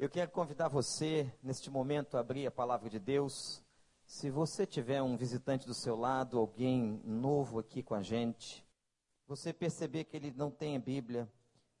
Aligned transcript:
Eu 0.00 0.08
quero 0.08 0.30
convidar 0.30 0.68
você, 0.68 1.30
neste 1.42 1.68
momento, 1.68 2.16
a 2.16 2.20
abrir 2.20 2.46
a 2.46 2.50
palavra 2.50 2.88
de 2.88 2.98
Deus. 2.98 3.62
Se 4.06 4.30
você 4.30 4.64
tiver 4.64 5.02
um 5.02 5.14
visitante 5.14 5.66
do 5.66 5.74
seu 5.74 5.94
lado, 5.94 6.38
alguém 6.38 7.02
novo 7.04 7.58
aqui 7.58 7.82
com 7.82 7.94
a 7.94 8.00
gente, 8.00 8.66
você 9.26 9.52
perceber 9.52 10.04
que 10.04 10.16
ele 10.16 10.32
não 10.34 10.50
tem 10.50 10.74
a 10.74 10.80
Bíblia, 10.80 11.30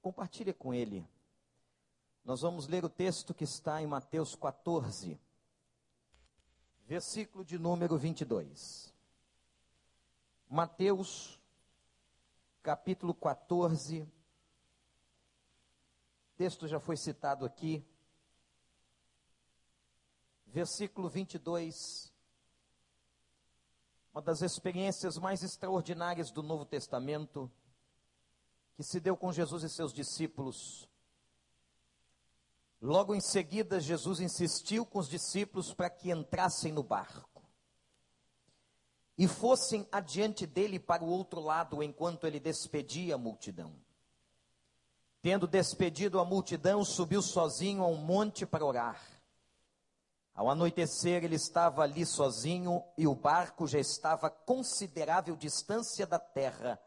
compartilhe 0.02 0.52
com 0.52 0.74
ele. 0.74 1.08
Nós 2.22 2.42
vamos 2.42 2.68
ler 2.68 2.84
o 2.84 2.90
texto 2.90 3.32
que 3.32 3.44
está 3.44 3.80
em 3.80 3.86
Mateus 3.86 4.36
14, 4.36 5.18
versículo 6.86 7.42
de 7.42 7.58
número 7.58 7.96
22. 7.96 8.92
Mateus, 10.46 11.40
capítulo 12.62 13.14
14, 13.14 14.02
o 14.02 14.08
texto 16.36 16.68
já 16.68 16.78
foi 16.78 16.98
citado 16.98 17.46
aqui 17.46 17.82
versículo 20.52 21.08
22, 21.08 22.12
uma 24.12 24.20
das 24.20 24.42
experiências 24.42 25.16
mais 25.16 25.42
extraordinárias 25.42 26.30
do 26.30 26.42
Novo 26.42 26.64
Testamento, 26.64 27.50
que 28.74 28.82
se 28.82 28.98
deu 28.98 29.16
com 29.16 29.32
Jesus 29.32 29.62
e 29.62 29.68
seus 29.68 29.92
discípulos. 29.92 30.88
Logo 32.82 33.14
em 33.14 33.20
seguida, 33.20 33.78
Jesus 33.78 34.20
insistiu 34.20 34.84
com 34.84 34.98
os 34.98 35.08
discípulos 35.08 35.72
para 35.72 35.88
que 35.88 36.10
entrassem 36.10 36.72
no 36.72 36.82
barco 36.82 37.42
e 39.16 39.28
fossem 39.28 39.86
adiante 39.92 40.46
dele 40.46 40.80
para 40.80 41.04
o 41.04 41.08
outro 41.08 41.40
lado 41.40 41.82
enquanto 41.82 42.26
ele 42.26 42.40
despedia 42.40 43.14
a 43.14 43.18
multidão. 43.18 43.72
Tendo 45.22 45.46
despedido 45.46 46.18
a 46.18 46.24
multidão, 46.24 46.82
subiu 46.84 47.20
sozinho 47.20 47.82
a 47.82 47.86
um 47.86 47.98
monte 47.98 48.46
para 48.46 48.64
orar. 48.64 49.19
Ao 50.40 50.48
anoitecer, 50.48 51.22
ele 51.22 51.34
estava 51.34 51.82
ali 51.82 52.06
sozinho 52.06 52.82
e 52.96 53.06
o 53.06 53.14
barco 53.14 53.66
já 53.66 53.78
estava 53.78 54.28
a 54.28 54.30
considerável 54.30 55.36
distância 55.36 56.06
da 56.06 56.18
terra, 56.18 56.80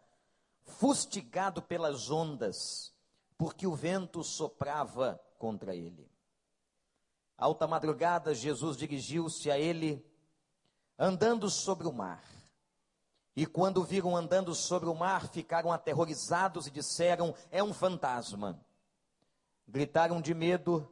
fustigado 0.66 1.62
pelas 1.62 2.10
ondas, 2.10 2.92
porque 3.38 3.68
o 3.68 3.76
vento 3.76 4.24
soprava 4.24 5.22
contra 5.38 5.76
ele. 5.76 6.10
Alta 7.38 7.68
madrugada, 7.68 8.34
Jesus 8.34 8.76
dirigiu-se 8.76 9.52
a 9.52 9.60
ele, 9.60 10.04
andando 10.98 11.48
sobre 11.48 11.88
o 11.88 11.94
mar. 11.94 12.24
E 13.36 13.46
quando 13.46 13.84
viram 13.84 14.18
andando 14.18 14.56
sobre 14.56 14.90
o 14.90 14.96
mar, 14.96 15.28
ficaram 15.28 15.72
aterrorizados 15.72 16.66
e 16.66 16.72
disseram: 16.72 17.36
É 17.52 17.64
um 17.64 17.72
fantasma. 17.72 18.60
Gritaram 19.68 20.20
de 20.20 20.34
medo 20.34 20.92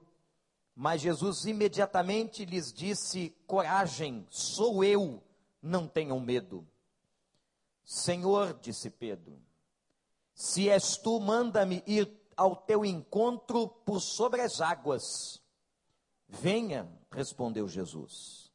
mas 0.76 1.02
Jesus 1.02 1.46
imediatamente 1.46 2.46
lhes 2.46 2.72
disse: 2.72 3.36
Coragem, 3.46 4.26
sou 4.30 4.84
eu, 4.84 5.22
não 5.62 5.88
tenham 5.88 6.20
medo. 6.20 6.68
Senhor, 7.84 8.58
disse 8.62 8.90
Pedro, 8.90 9.42
se 10.34 10.70
és 10.70 10.98
tu, 10.98 11.20
manda-me 11.20 11.84
ir 11.86 12.10
ao 12.38 12.56
teu 12.56 12.86
encontro 12.86 13.68
por 13.68 14.00
sobre 14.00 14.42
as 14.42 14.62
águas. 14.62 15.42
Venha, 16.28 16.90
respondeu 17.12 17.68
Jesus. 17.68 18.52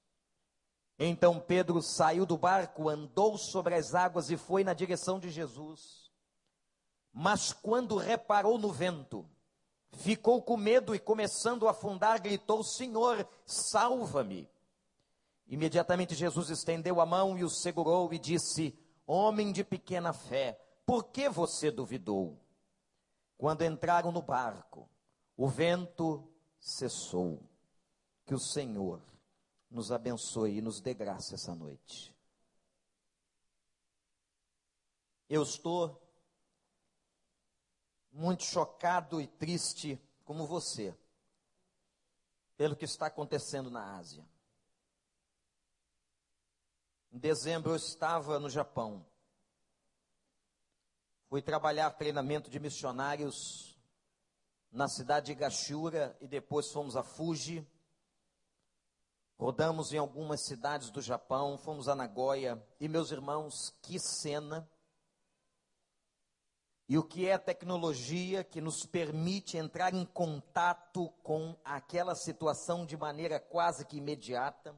Então 0.98 1.38
Pedro 1.38 1.82
saiu 1.82 2.24
do 2.24 2.38
barco, 2.38 2.88
andou 2.88 3.36
sobre 3.36 3.74
as 3.74 3.94
águas 3.94 4.30
e 4.30 4.36
foi 4.36 4.64
na 4.64 4.72
direção 4.72 5.20
de 5.20 5.28
Jesus. 5.30 6.10
Mas 7.12 7.52
quando 7.52 7.96
reparou 7.96 8.58
no 8.58 8.72
vento, 8.72 9.28
ficou 9.96 10.42
com 10.42 10.56
medo 10.56 10.94
e, 10.94 10.98
começando 10.98 11.66
a 11.66 11.72
afundar, 11.72 12.20
gritou: 12.20 12.62
Senhor, 12.62 13.28
salva-me. 13.44 14.48
Imediatamente 15.48 16.14
Jesus 16.14 16.50
estendeu 16.50 17.00
a 17.00 17.06
mão 17.06 17.36
e 17.36 17.44
o 17.44 17.50
segurou 17.50 18.12
e 18.12 18.18
disse: 18.18 18.78
Homem 19.06 19.52
de 19.52 19.64
pequena 19.64 20.12
fé, 20.12 20.60
por 20.84 21.04
que 21.04 21.28
você 21.28 21.70
duvidou? 21.70 22.38
Quando 23.38 23.64
entraram 23.64 24.10
no 24.12 24.22
barco, 24.22 24.88
o 25.36 25.48
vento 25.48 26.28
cessou. 26.58 27.42
Que 28.24 28.34
o 28.34 28.40
Senhor 28.40 29.00
nos 29.70 29.92
abençoe 29.92 30.58
e 30.58 30.60
nos 30.60 30.80
dê 30.80 30.92
graça 30.92 31.36
essa 31.36 31.54
noite. 31.54 32.12
Eu 35.28 35.42
estou 35.42 36.05
muito 38.16 38.44
chocado 38.44 39.20
e 39.20 39.26
triste 39.26 40.00
como 40.24 40.46
você, 40.46 40.96
pelo 42.56 42.74
que 42.74 42.86
está 42.86 43.06
acontecendo 43.06 43.70
na 43.70 43.98
Ásia. 43.98 44.26
Em 47.12 47.18
dezembro 47.18 47.72
eu 47.72 47.76
estava 47.76 48.40
no 48.40 48.48
Japão. 48.48 49.06
Fui 51.28 51.42
trabalhar 51.42 51.90
treinamento 51.90 52.48
de 52.48 52.58
missionários 52.58 53.78
na 54.72 54.88
cidade 54.88 55.26
de 55.26 55.34
Gashura 55.34 56.16
e 56.20 56.26
depois 56.26 56.72
fomos 56.72 56.96
a 56.96 57.02
Fuji. 57.02 57.66
Rodamos 59.38 59.92
em 59.92 59.98
algumas 59.98 60.46
cidades 60.46 60.88
do 60.90 61.02
Japão, 61.02 61.58
fomos 61.58 61.86
a 61.86 61.94
Nagoya 61.94 62.66
e 62.80 62.88
meus 62.88 63.10
irmãos, 63.10 63.74
que 63.82 63.98
cena! 63.98 64.66
E 66.88 66.96
o 66.96 67.02
que 67.02 67.26
é 67.26 67.32
a 67.32 67.38
tecnologia 67.38 68.44
que 68.44 68.60
nos 68.60 68.86
permite 68.86 69.56
entrar 69.56 69.92
em 69.92 70.04
contato 70.04 71.08
com 71.22 71.56
aquela 71.64 72.14
situação 72.14 72.86
de 72.86 72.96
maneira 72.96 73.40
quase 73.40 73.84
que 73.84 73.96
imediata? 73.96 74.76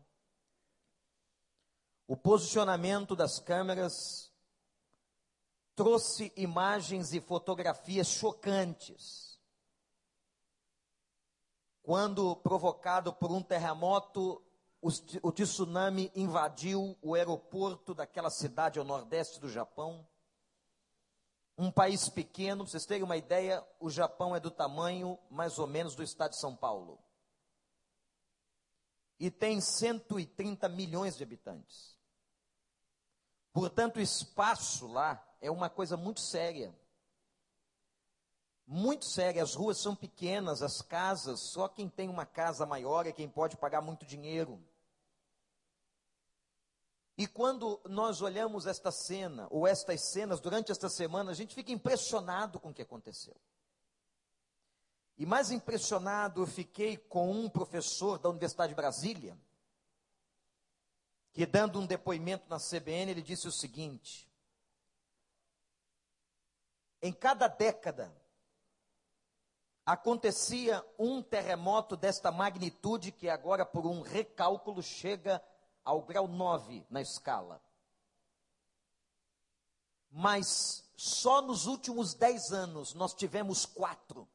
O 2.07 2.17
posicionamento 2.17 3.15
das 3.15 3.39
câmeras 3.39 4.33
trouxe 5.77 6.33
imagens 6.35 7.13
e 7.13 7.21
fotografias 7.21 8.09
chocantes. 8.09 9.39
Quando 11.83 12.37
provocado 12.37 13.13
por 13.13 13.31
um 13.31 13.43
terremoto, 13.43 14.43
o 14.81 15.31
tsunami 15.31 16.11
invadiu 16.15 16.97
o 17.03 17.15
aeroporto 17.15 17.93
daquela 17.93 18.31
cidade 18.31 18.79
ao 18.79 18.85
nordeste 18.85 19.39
do 19.39 19.49
Japão 19.49 20.09
um 21.69 21.71
país 21.71 22.09
pequeno, 22.09 22.67
vocês 22.67 22.87
terem 22.87 23.03
uma 23.03 23.17
ideia, 23.17 23.63
o 23.79 23.91
Japão 23.91 24.35
é 24.35 24.41
do 24.41 24.51
tamanho 24.51 25.19
mais 25.31 25.59
ou 25.59 25.67
menos 25.67 25.95
do 25.95 26.03
estado 26.03 26.31
de 26.31 26.41
São 26.41 26.57
Paulo. 26.57 26.99
E 29.21 29.31
tem 29.31 29.61
130 29.61 30.67
milhões 30.71 31.17
de 31.17 31.23
habitantes. 31.23 31.99
Portanto, 33.53 33.97
o 33.97 34.01
espaço 34.01 34.87
lá 34.87 35.23
é 35.43 35.51
uma 35.51 35.69
coisa 35.69 35.97
muito 35.97 36.21
séria. 36.21 36.75
Muito 38.67 39.05
séria. 39.05 39.43
As 39.43 39.55
ruas 39.55 39.79
são 39.79 39.95
pequenas, 39.95 40.63
as 40.63 40.81
casas, 40.81 41.51
só 41.53 41.69
quem 41.69 41.89
tem 41.89 42.09
uma 42.09 42.25
casa 42.25 42.65
maior 42.65 43.07
é 43.07 43.13
quem 43.13 43.29
pode 43.29 43.59
pagar 43.59 43.83
muito 43.83 44.07
dinheiro. 44.07 44.59
E 47.19 47.27
quando 47.27 47.81
nós 47.85 48.23
olhamos 48.23 48.65
esta 48.65 48.93
cena, 48.93 49.49
ou 49.51 49.67
estas 49.67 50.13
cenas, 50.13 50.39
durante 50.39 50.71
esta 50.71 50.89
semana, 50.89 51.33
a 51.33 51.35
gente 51.35 51.53
fica 51.53 51.73
impressionado 51.73 52.61
com 52.61 52.71
o 52.71 52.73
que 52.73 52.81
aconteceu. 52.81 53.35
E 55.17 55.27
mais 55.27 55.51
impressionado 55.51 56.41
eu 56.41 56.47
fiquei 56.47 56.97
com 56.97 57.29
um 57.29 57.51
professor 57.51 58.21
da 58.21 58.29
Universidade 58.29 58.69
de 58.69 58.77
Brasília, 58.77 59.37
que 61.33 61.45
dando 61.45 61.81
um 61.81 61.87
depoimento 61.87 62.49
na 62.49 62.59
CBN, 62.59 63.11
ele 63.11 63.23
disse 63.23 63.49
o 63.49 63.53
seguinte: 63.53 64.31
em 67.03 67.13
cada 67.13 67.49
década 67.49 68.17
acontecia 69.85 70.87
um 70.97 71.21
terremoto 71.21 71.97
desta 71.97 72.31
magnitude 72.31 73.11
que 73.11 73.29
agora, 73.29 73.67
por 73.67 73.87
um 73.87 74.03
recálculo, 74.03 74.81
chega 74.85 75.43
ao 75.89 76.03
grau 76.03 76.29
9 76.29 76.87
na 76.91 77.01
escala. 77.01 77.63
Mas 80.11 80.85
só 80.95 81.41
nos 81.41 81.67
últimos 81.67 82.13
10 82.13 82.53
anos 82.53 82.93
nós 82.93 83.15
tivemos 83.15 83.65
quatro. 83.65 84.29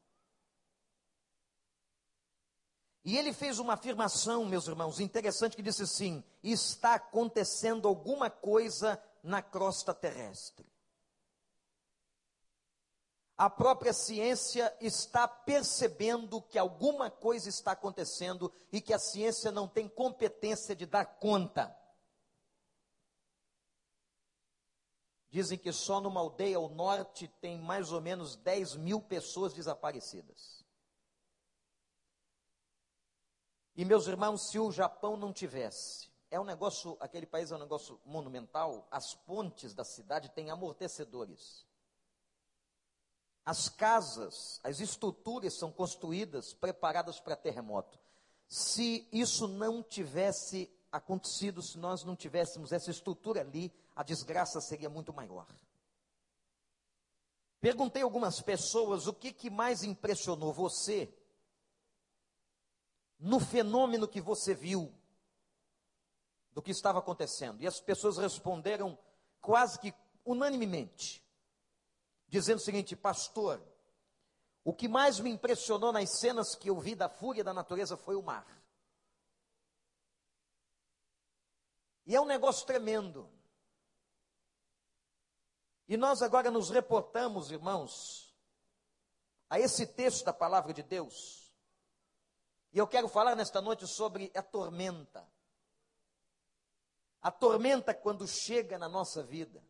E 3.04 3.16
ele 3.16 3.32
fez 3.32 3.60
uma 3.60 3.74
afirmação, 3.74 4.44
meus 4.44 4.66
irmãos, 4.66 4.98
interessante, 4.98 5.54
que 5.54 5.62
disse 5.62 5.84
assim: 5.84 6.24
está 6.42 6.94
acontecendo 6.94 7.86
alguma 7.86 8.28
coisa 8.28 9.00
na 9.22 9.40
crosta 9.40 9.94
terrestre 9.94 10.73
a 13.36 13.50
própria 13.50 13.92
ciência 13.92 14.74
está 14.80 15.26
percebendo 15.26 16.40
que 16.40 16.58
alguma 16.58 17.10
coisa 17.10 17.48
está 17.48 17.72
acontecendo 17.72 18.52
e 18.70 18.80
que 18.80 18.94
a 18.94 18.98
ciência 18.98 19.50
não 19.50 19.66
tem 19.66 19.88
competência 19.88 20.74
de 20.74 20.86
dar 20.86 21.04
conta. 21.04 21.76
Dizem 25.30 25.58
que 25.58 25.72
só 25.72 26.00
numa 26.00 26.20
aldeia 26.20 26.56
ao 26.56 26.68
norte 26.68 27.26
tem 27.40 27.58
mais 27.58 27.90
ou 27.90 28.00
menos 28.00 28.36
10 28.36 28.76
mil 28.76 29.00
pessoas 29.00 29.52
desaparecidas. 29.52 30.64
E 33.74 33.84
meus 33.84 34.06
irmãos, 34.06 34.48
se 34.48 34.60
o 34.60 34.70
Japão 34.70 35.16
não 35.16 35.32
tivesse, 35.32 36.08
é 36.30 36.38
um 36.38 36.44
negócio, 36.44 36.96
aquele 37.00 37.26
país 37.26 37.50
é 37.50 37.56
um 37.56 37.58
negócio 37.58 38.00
monumental, 38.04 38.86
as 38.92 39.12
pontes 39.12 39.74
da 39.74 39.82
cidade 39.82 40.28
têm 40.28 40.52
amortecedores. 40.52 41.66
As 43.44 43.68
casas, 43.68 44.58
as 44.62 44.80
estruturas 44.80 45.54
são 45.54 45.70
construídas, 45.70 46.54
preparadas 46.54 47.20
para 47.20 47.36
terremoto. 47.36 47.98
Se 48.48 49.06
isso 49.12 49.46
não 49.46 49.82
tivesse 49.82 50.70
acontecido, 50.90 51.60
se 51.60 51.76
nós 51.76 52.04
não 52.04 52.16
tivéssemos 52.16 52.72
essa 52.72 52.90
estrutura 52.90 53.40
ali, 53.40 53.72
a 53.94 54.02
desgraça 54.02 54.60
seria 54.60 54.88
muito 54.88 55.12
maior. 55.12 55.46
Perguntei 57.60 58.02
algumas 58.02 58.40
pessoas 58.40 59.06
o 59.06 59.12
que, 59.12 59.32
que 59.32 59.50
mais 59.50 59.82
impressionou 59.82 60.52
você 60.52 61.12
no 63.18 63.40
fenômeno 63.40 64.06
que 64.06 64.20
você 64.20 64.54
viu 64.54 64.92
do 66.52 66.62
que 66.62 66.70
estava 66.70 66.98
acontecendo. 66.98 67.62
E 67.62 67.66
as 67.66 67.80
pessoas 67.80 68.18
responderam 68.18 68.98
quase 69.40 69.78
que 69.78 69.94
unanimemente 70.24 71.23
dizendo 72.34 72.58
o 72.58 72.62
seguinte: 72.62 72.96
Pastor, 72.96 73.62
o 74.64 74.74
que 74.74 74.88
mais 74.88 75.20
me 75.20 75.30
impressionou 75.30 75.92
nas 75.92 76.18
cenas 76.18 76.56
que 76.56 76.68
eu 76.68 76.78
vi 76.78 76.96
da 76.96 77.08
fúria 77.08 77.44
da 77.44 77.54
natureza 77.54 77.96
foi 77.96 78.16
o 78.16 78.22
mar. 78.22 78.44
E 82.04 82.14
é 82.14 82.20
um 82.20 82.26
negócio 82.26 82.66
tremendo. 82.66 83.30
E 85.86 85.96
nós 85.96 86.22
agora 86.22 86.50
nos 86.50 86.70
reportamos, 86.70 87.52
irmãos, 87.52 88.34
a 89.48 89.60
esse 89.60 89.86
texto 89.86 90.24
da 90.24 90.32
palavra 90.32 90.72
de 90.72 90.82
Deus. 90.82 91.54
E 92.72 92.78
eu 92.78 92.88
quero 92.88 93.08
falar 93.08 93.36
nesta 93.36 93.60
noite 93.60 93.86
sobre 93.86 94.32
a 94.34 94.42
tormenta. 94.42 95.24
A 97.22 97.30
tormenta 97.30 97.94
quando 97.94 98.26
chega 98.26 98.76
na 98.76 98.88
nossa 98.88 99.22
vida. 99.22 99.62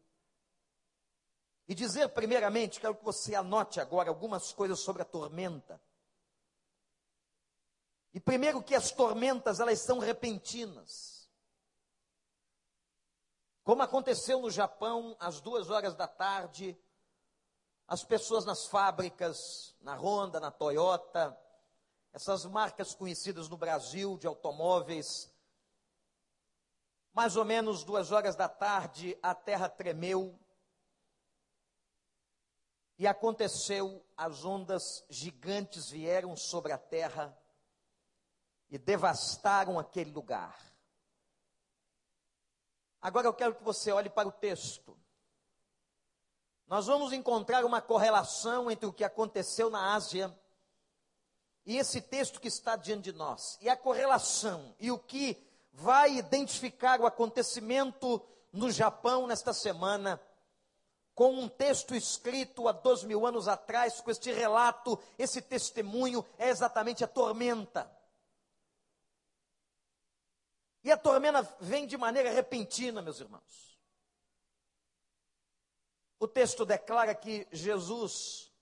E 1.66 1.74
dizer, 1.74 2.08
primeiramente, 2.10 2.80
quero 2.80 2.94
que 2.94 3.04
você 3.04 3.34
anote 3.34 3.80
agora 3.80 4.10
algumas 4.10 4.52
coisas 4.52 4.80
sobre 4.80 5.02
a 5.02 5.04
tormenta. 5.04 5.80
E 8.12 8.20
primeiro 8.20 8.62
que 8.62 8.74
as 8.74 8.90
tormentas, 8.90 9.60
elas 9.60 9.80
são 9.80 9.98
repentinas. 9.98 11.28
Como 13.64 13.82
aconteceu 13.82 14.40
no 14.40 14.50
Japão, 14.50 15.16
às 15.18 15.40
duas 15.40 15.70
horas 15.70 15.94
da 15.94 16.06
tarde, 16.06 16.78
as 17.88 18.04
pessoas 18.04 18.44
nas 18.44 18.66
fábricas, 18.66 19.74
na 19.80 19.96
Honda, 19.96 20.38
na 20.38 20.50
Toyota, 20.50 21.36
essas 22.12 22.44
marcas 22.44 22.94
conhecidas 22.94 23.48
no 23.48 23.56
Brasil 23.56 24.16
de 24.18 24.26
automóveis, 24.26 25.32
mais 27.12 27.36
ou 27.36 27.44
menos 27.44 27.84
duas 27.84 28.12
horas 28.12 28.36
da 28.36 28.48
tarde, 28.48 29.18
a 29.22 29.34
terra 29.34 29.68
tremeu, 29.68 30.38
e 32.98 33.06
aconteceu, 33.06 34.04
as 34.16 34.44
ondas 34.44 35.04
gigantes 35.08 35.90
vieram 35.90 36.36
sobre 36.36 36.72
a 36.72 36.78
terra 36.78 37.36
e 38.70 38.78
devastaram 38.78 39.78
aquele 39.78 40.10
lugar. 40.10 40.56
Agora 43.00 43.26
eu 43.26 43.34
quero 43.34 43.54
que 43.54 43.62
você 43.62 43.92
olhe 43.92 44.08
para 44.08 44.28
o 44.28 44.32
texto. 44.32 44.98
Nós 46.66 46.86
vamos 46.86 47.12
encontrar 47.12 47.64
uma 47.64 47.82
correlação 47.82 48.70
entre 48.70 48.86
o 48.86 48.92
que 48.92 49.04
aconteceu 49.04 49.68
na 49.68 49.94
Ásia 49.94 50.34
e 51.66 51.76
esse 51.76 52.00
texto 52.00 52.40
que 52.40 52.48
está 52.48 52.76
diante 52.76 53.10
de 53.10 53.12
nós. 53.12 53.58
E 53.60 53.68
a 53.68 53.76
correlação 53.76 54.74
e 54.78 54.90
o 54.90 54.98
que 54.98 55.46
vai 55.72 56.16
identificar 56.16 57.00
o 57.00 57.06
acontecimento 57.06 58.24
no 58.52 58.70
Japão 58.70 59.26
nesta 59.26 59.52
semana 59.52 60.20
com 61.14 61.32
um 61.32 61.48
texto 61.48 61.94
escrito 61.94 62.66
há 62.66 62.72
dois 62.72 63.04
mil 63.04 63.24
anos 63.24 63.46
atrás, 63.46 64.00
com 64.00 64.10
este 64.10 64.32
relato, 64.32 64.98
esse 65.16 65.40
testemunho, 65.40 66.24
é 66.36 66.48
exatamente 66.48 67.04
a 67.04 67.08
tormenta. 67.08 67.90
E 70.82 70.90
a 70.90 70.96
tormenta 70.96 71.42
vem 71.60 71.86
de 71.86 71.96
maneira 71.96 72.30
repentina, 72.30 73.00
meus 73.00 73.20
irmãos. 73.20 73.78
O 76.18 76.26
texto 76.26 76.66
declara 76.66 77.14
que 77.14 77.46
Jesus, 77.52 78.52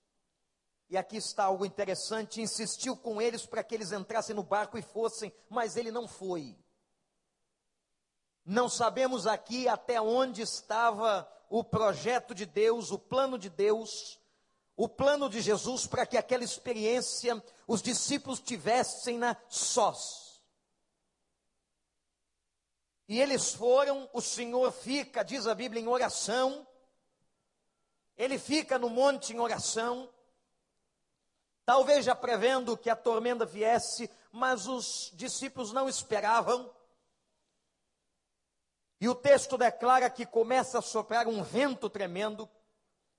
e 0.89 0.97
aqui 0.97 1.17
está 1.17 1.45
algo 1.45 1.65
interessante, 1.65 2.41
insistiu 2.41 2.97
com 2.97 3.21
eles 3.21 3.47
para 3.47 3.65
que 3.65 3.75
eles 3.75 3.93
entrassem 3.93 4.37
no 4.37 4.43
barco 4.43 4.77
e 4.77 4.83
fossem, 4.83 5.33
mas 5.49 5.77
ele 5.77 5.91
não 5.91 6.07
foi. 6.07 6.57
Não 8.45 8.69
sabemos 8.69 9.27
aqui 9.27 9.69
até 9.69 10.01
onde 10.01 10.43
estava 10.43 11.29
o 11.53 11.63
projeto 11.63 12.35
de 12.35 12.47
Deus, 12.47 12.91
o 12.91 12.99
plano 12.99 13.39
de 13.39 13.51
Deus, 13.51 14.19
o 14.75 14.89
plano 14.89 15.29
de 15.29 15.43
Jesus 15.43 15.87
para 15.87 16.07
que 16.07 16.17
aquela 16.17 16.43
experiência 16.43 17.45
os 17.69 17.83
discípulos 17.83 18.41
tivessem 18.41 19.19
na 19.19 19.37
sós. 19.51 20.43
E 23.07 23.21
eles 23.21 23.53
foram, 23.53 24.09
o 24.15 24.23
Senhor 24.23 24.73
fica, 24.73 25.23
diz 25.23 25.47
a 25.47 25.55
Bíblia, 25.55 25.83
em 25.83 25.89
oração. 25.89 26.67
Ele 28.17 28.39
fica 28.39 28.79
no 28.79 28.89
monte 28.89 29.35
em 29.35 29.39
oração. 29.39 30.09
Talvez 31.67 32.07
já 32.07 32.15
prevendo 32.15 32.79
que 32.79 32.89
a 32.89 32.97
tormenta 32.97 33.45
viesse, 33.45 34.11
mas 34.33 34.67
os 34.67 35.13
discípulos 35.13 35.71
não 35.71 35.87
esperavam. 35.87 36.73
E 39.03 39.09
o 39.09 39.17
texto 39.17 39.59
declara 39.59 40.09
que 40.09 40.25
começa 40.25 40.79
a 40.79 40.81
soprar 40.81 41.27
um 41.27 41.43
vento 41.43 41.91
tremendo. 41.91 42.49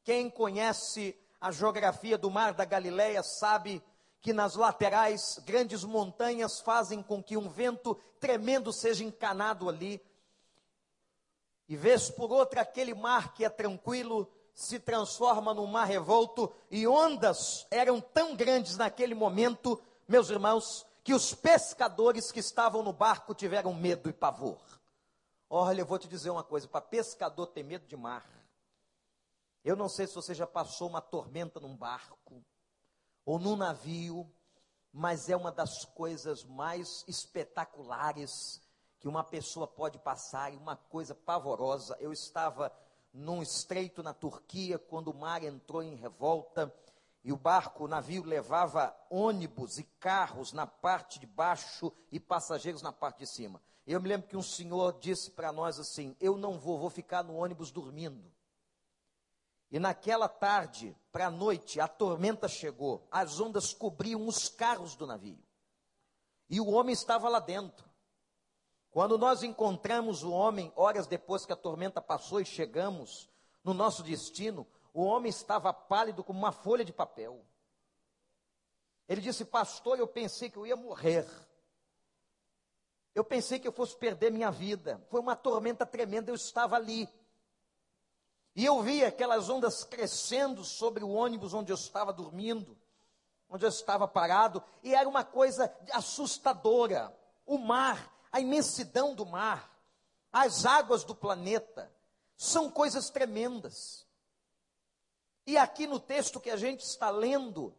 Quem 0.01 0.29
conhece 0.29 1.13
a 1.41 1.51
geografia 1.51 2.17
do 2.17 2.31
Mar 2.31 2.53
da 2.53 2.63
Galileia 2.63 3.21
sabe 3.21 3.83
que 4.21 4.31
nas 4.31 4.55
laterais 4.55 5.41
grandes 5.43 5.83
montanhas 5.83 6.61
fazem 6.61 7.03
com 7.03 7.21
que 7.21 7.35
um 7.35 7.49
vento 7.49 7.99
tremendo 8.17 8.71
seja 8.71 9.03
encanado 9.03 9.67
ali. 9.67 10.01
E 11.67 11.75
vez 11.75 12.09
por 12.09 12.31
outra 12.31 12.61
aquele 12.61 12.93
mar 12.93 13.33
que 13.33 13.43
é 13.43 13.49
tranquilo 13.49 14.31
se 14.55 14.79
transforma 14.79 15.53
num 15.53 15.67
mar 15.67 15.83
revolto 15.83 16.49
e 16.71 16.87
ondas 16.87 17.67
eram 17.69 17.99
tão 17.99 18.37
grandes 18.37 18.77
naquele 18.77 19.13
momento, 19.13 19.77
meus 20.07 20.29
irmãos, 20.29 20.85
que 21.03 21.13
os 21.13 21.33
pescadores 21.33 22.31
que 22.31 22.39
estavam 22.39 22.81
no 22.83 22.93
barco 22.93 23.35
tiveram 23.35 23.73
medo 23.73 24.09
e 24.09 24.13
pavor. 24.13 24.61
Olha, 25.55 25.81
eu 25.81 25.85
vou 25.85 25.99
te 25.99 26.07
dizer 26.07 26.31
uma 26.31 26.43
coisa: 26.43 26.67
para 26.67 26.81
pescador 26.81 27.45
ter 27.45 27.61
medo 27.61 27.85
de 27.85 27.95
mar. 27.95 28.25
Eu 29.63 29.75
não 29.75 29.87
sei 29.87 30.07
se 30.07 30.15
você 30.15 30.33
já 30.33 30.47
passou 30.47 30.89
uma 30.89 30.99
tormenta 30.99 31.59
num 31.59 31.77
barco 31.77 32.43
ou 33.23 33.37
num 33.37 33.55
navio, 33.55 34.27
mas 34.91 35.29
é 35.29 35.35
uma 35.35 35.51
das 35.51 35.85
coisas 35.85 36.43
mais 36.43 37.05
espetaculares 37.07 38.63
que 38.99 39.07
uma 39.07 39.23
pessoa 39.23 39.67
pode 39.67 39.99
passar 39.99 40.51
e 40.51 40.57
uma 40.57 40.75
coisa 40.75 41.13
pavorosa. 41.13 41.95
Eu 41.99 42.11
estava 42.11 42.75
num 43.13 43.39
estreito 43.39 44.01
na 44.01 44.11
Turquia 44.11 44.79
quando 44.79 45.09
o 45.09 45.15
mar 45.15 45.43
entrou 45.43 45.83
em 45.83 45.93
revolta 45.93 46.73
e 47.23 47.31
o 47.31 47.37
barco, 47.37 47.83
o 47.83 47.87
navio 47.87 48.25
levava 48.25 48.91
ônibus 49.07 49.77
e 49.77 49.83
carros 49.99 50.51
na 50.51 50.65
parte 50.65 51.19
de 51.19 51.27
baixo 51.27 51.93
e 52.11 52.19
passageiros 52.19 52.81
na 52.81 52.91
parte 52.91 53.19
de 53.19 53.27
cima. 53.27 53.61
Eu 53.85 53.99
me 53.99 54.07
lembro 54.07 54.27
que 54.27 54.37
um 54.37 54.41
senhor 54.41 54.97
disse 54.99 55.31
para 55.31 55.51
nós 55.51 55.79
assim: 55.79 56.15
Eu 56.19 56.37
não 56.37 56.57
vou, 56.57 56.79
vou 56.79 56.89
ficar 56.89 57.23
no 57.23 57.35
ônibus 57.35 57.71
dormindo. 57.71 58.31
E 59.69 59.79
naquela 59.79 60.29
tarde, 60.29 60.95
para 61.11 61.27
a 61.27 61.31
noite, 61.31 61.79
a 61.79 61.87
tormenta 61.87 62.47
chegou, 62.47 63.07
as 63.09 63.39
ondas 63.39 63.73
cobriam 63.73 64.27
os 64.27 64.47
carros 64.47 64.95
do 64.95 65.07
navio. 65.07 65.43
E 66.49 66.61
o 66.61 66.69
homem 66.69 66.93
estava 66.93 67.27
lá 67.27 67.39
dentro. 67.39 67.89
Quando 68.91 69.17
nós 69.17 69.41
encontramos 69.41 70.23
o 70.23 70.31
homem, 70.31 70.71
horas 70.75 71.07
depois 71.07 71.45
que 71.45 71.51
a 71.51 71.55
tormenta 71.55 71.99
passou 71.99 72.39
e 72.39 72.45
chegamos 72.45 73.27
no 73.63 73.73
nosso 73.73 74.03
destino, 74.03 74.67
o 74.93 75.03
homem 75.03 75.31
estava 75.31 75.73
pálido 75.73 76.23
como 76.23 76.37
uma 76.37 76.51
folha 76.51 76.85
de 76.85 76.93
papel. 76.93 77.43
Ele 79.09 79.19
disse: 79.19 79.43
Pastor, 79.43 79.97
eu 79.97 80.07
pensei 80.07 80.49
que 80.49 80.57
eu 80.57 80.67
ia 80.67 80.75
morrer. 80.75 81.27
Eu 83.15 83.23
pensei 83.23 83.59
que 83.59 83.67
eu 83.67 83.71
fosse 83.71 83.95
perder 83.95 84.31
minha 84.31 84.49
vida. 84.49 85.01
Foi 85.09 85.19
uma 85.19 85.35
tormenta 85.35 85.85
tremenda, 85.85 86.31
eu 86.31 86.35
estava 86.35 86.75
ali. 86.75 87.07
E 88.55 88.65
eu 88.65 88.81
vi 88.81 89.03
aquelas 89.03 89.49
ondas 89.49 89.83
crescendo 89.83 90.63
sobre 90.63 91.03
o 91.03 91.09
ônibus 91.09 91.53
onde 91.53 91.71
eu 91.71 91.75
estava 91.75 92.13
dormindo, 92.13 92.77
onde 93.49 93.65
eu 93.65 93.69
estava 93.69 94.07
parado, 94.07 94.63
e 94.83 94.93
era 94.93 95.09
uma 95.09 95.23
coisa 95.23 95.75
assustadora. 95.91 97.15
O 97.45 97.57
mar, 97.57 98.11
a 98.31 98.39
imensidão 98.39 99.15
do 99.15 99.25
mar, 99.25 99.71
as 100.31 100.65
águas 100.65 101.03
do 101.03 101.15
planeta, 101.15 101.91
são 102.37 102.69
coisas 102.69 103.09
tremendas. 103.09 104.07
E 105.45 105.57
aqui 105.57 105.85
no 105.85 105.99
texto 105.99 106.39
que 106.39 106.49
a 106.49 106.55
gente 106.55 106.81
está 106.81 107.09
lendo, 107.09 107.75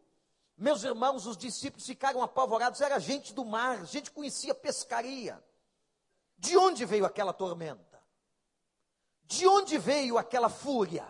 Meus 0.57 0.83
irmãos, 0.83 1.25
os 1.25 1.35
discípulos 1.35 1.85
ficaram 1.85 2.21
apavorados, 2.21 2.79
era 2.79 2.99
gente 2.99 3.33
do 3.33 3.43
mar, 3.43 3.85
gente 3.85 4.09
conhecia 4.09 4.55
pescaria. 4.55 5.43
De 6.37 6.57
onde 6.57 6.85
veio 6.85 7.05
aquela 7.05 7.33
tormenta? 7.33 8.01
De 9.23 9.47
onde 9.47 9.77
veio 9.77 10.17
aquela 10.17 10.49
fúria 10.49 11.05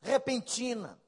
repentina? 0.00 0.98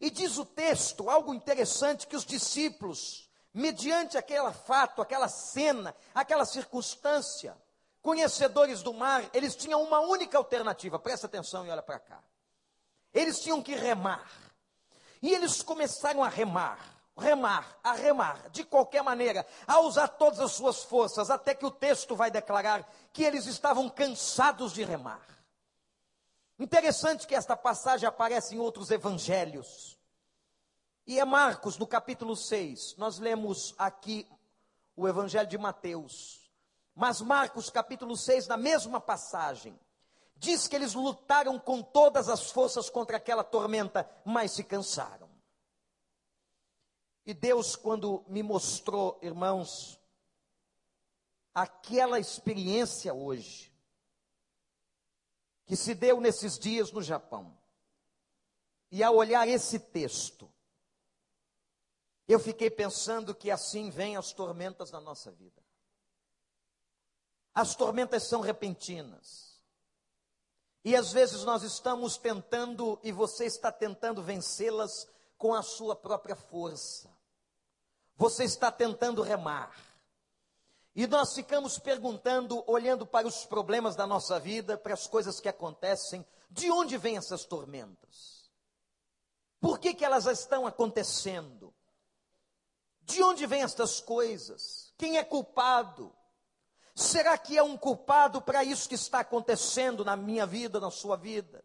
E 0.00 0.10
diz 0.10 0.36
o 0.36 0.44
texto 0.44 1.08
algo 1.08 1.32
interessante 1.32 2.06
que 2.06 2.16
os 2.16 2.24
discípulos, 2.24 3.30
mediante 3.54 4.18
aquele 4.18 4.52
fato, 4.52 5.00
aquela 5.00 5.28
cena, 5.28 5.94
aquela 6.14 6.44
circunstância, 6.44 7.56
conhecedores 8.02 8.82
do 8.82 8.92
mar, 8.92 9.24
eles 9.32 9.54
tinham 9.54 9.82
uma 9.82 10.00
única 10.00 10.36
alternativa. 10.36 10.98
Presta 10.98 11.26
atenção 11.26 11.64
e 11.64 11.70
olha 11.70 11.82
para 11.82 12.00
cá. 12.00 12.22
Eles 13.14 13.40
tinham 13.40 13.62
que 13.62 13.74
remar. 13.74 14.51
E 15.22 15.32
eles 15.32 15.62
começaram 15.62 16.22
a 16.22 16.28
remar, 16.28 16.78
remar, 17.16 17.78
a 17.82 17.92
remar, 17.92 18.50
de 18.50 18.64
qualquer 18.64 19.02
maneira, 19.02 19.46
a 19.66 19.80
usar 19.80 20.08
todas 20.08 20.40
as 20.40 20.52
suas 20.52 20.82
forças, 20.82 21.30
até 21.30 21.54
que 21.54 21.64
o 21.64 21.70
texto 21.70 22.16
vai 22.16 22.30
declarar 22.30 22.84
que 23.12 23.22
eles 23.22 23.46
estavam 23.46 23.88
cansados 23.88 24.72
de 24.72 24.82
remar. 24.82 25.22
Interessante 26.58 27.26
que 27.26 27.34
esta 27.34 27.56
passagem 27.56 28.08
aparece 28.08 28.56
em 28.56 28.58
outros 28.58 28.90
evangelhos. 28.90 29.98
E 31.06 31.18
é 31.18 31.24
Marcos, 31.24 31.78
no 31.78 31.86
capítulo 31.86 32.36
6. 32.36 32.96
Nós 32.96 33.18
lemos 33.18 33.74
aqui 33.78 34.28
o 34.96 35.08
evangelho 35.08 35.48
de 35.48 35.58
Mateus. 35.58 36.50
Mas 36.94 37.20
Marcos, 37.20 37.70
capítulo 37.70 38.16
6, 38.16 38.46
na 38.48 38.56
mesma 38.56 39.00
passagem, 39.00 39.78
diz 40.42 40.66
que 40.66 40.74
eles 40.74 40.92
lutaram 40.92 41.56
com 41.56 41.80
todas 41.80 42.28
as 42.28 42.50
forças 42.50 42.90
contra 42.90 43.16
aquela 43.16 43.44
tormenta, 43.44 44.10
mas 44.24 44.50
se 44.50 44.64
cansaram. 44.64 45.30
E 47.24 47.32
Deus, 47.32 47.76
quando 47.76 48.24
me 48.26 48.42
mostrou, 48.42 49.20
irmãos, 49.22 50.00
aquela 51.54 52.18
experiência 52.18 53.14
hoje, 53.14 53.72
que 55.64 55.76
se 55.76 55.94
deu 55.94 56.20
nesses 56.20 56.58
dias 56.58 56.90
no 56.90 57.00
Japão, 57.00 57.56
e 58.90 59.00
ao 59.00 59.14
olhar 59.14 59.46
esse 59.46 59.78
texto, 59.78 60.52
eu 62.26 62.40
fiquei 62.40 62.68
pensando 62.68 63.32
que 63.32 63.48
assim 63.48 63.90
vêm 63.90 64.16
as 64.16 64.32
tormentas 64.32 64.90
na 64.90 65.00
nossa 65.00 65.30
vida. 65.30 65.62
As 67.54 67.76
tormentas 67.76 68.24
são 68.24 68.40
repentinas. 68.40 69.51
E 70.84 70.96
às 70.96 71.12
vezes 71.12 71.44
nós 71.44 71.62
estamos 71.62 72.16
tentando, 72.16 72.98
e 73.02 73.12
você 73.12 73.44
está 73.44 73.70
tentando 73.70 74.22
vencê-las 74.22 75.08
com 75.38 75.54
a 75.54 75.62
sua 75.62 75.94
própria 75.94 76.34
força. 76.34 77.08
Você 78.16 78.44
está 78.44 78.70
tentando 78.70 79.22
remar. 79.22 79.74
E 80.94 81.06
nós 81.06 81.34
ficamos 81.34 81.78
perguntando, 81.78 82.62
olhando 82.66 83.06
para 83.06 83.26
os 83.26 83.46
problemas 83.46 83.96
da 83.96 84.06
nossa 84.06 84.38
vida, 84.38 84.76
para 84.76 84.92
as 84.92 85.06
coisas 85.06 85.40
que 85.40 85.48
acontecem, 85.48 86.26
de 86.50 86.70
onde 86.70 86.98
vêm 86.98 87.16
essas 87.16 87.44
tormentas? 87.44 88.50
Por 89.60 89.78
que, 89.78 89.94
que 89.94 90.04
elas 90.04 90.26
estão 90.26 90.66
acontecendo? 90.66 91.72
De 93.00 93.22
onde 93.22 93.46
vêm 93.46 93.62
estas 93.62 94.00
coisas? 94.00 94.92
Quem 94.98 95.16
é 95.16 95.24
culpado? 95.24 96.14
Será 96.94 97.38
que 97.38 97.56
é 97.56 97.62
um 97.62 97.76
culpado 97.76 98.42
para 98.42 98.62
isso 98.62 98.88
que 98.88 98.94
está 98.94 99.20
acontecendo 99.20 100.04
na 100.04 100.16
minha 100.16 100.46
vida, 100.46 100.78
na 100.78 100.90
sua 100.90 101.16
vida? 101.16 101.64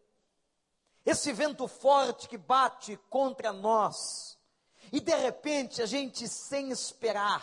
Esse 1.04 1.32
vento 1.32 1.66
forte 1.68 2.28
que 2.28 2.38
bate 2.38 2.98
contra 3.08 3.52
nós, 3.52 4.38
e 4.92 5.00
de 5.00 5.14
repente 5.14 5.82
a 5.82 5.86
gente, 5.86 6.28
sem 6.28 6.70
esperar, 6.70 7.42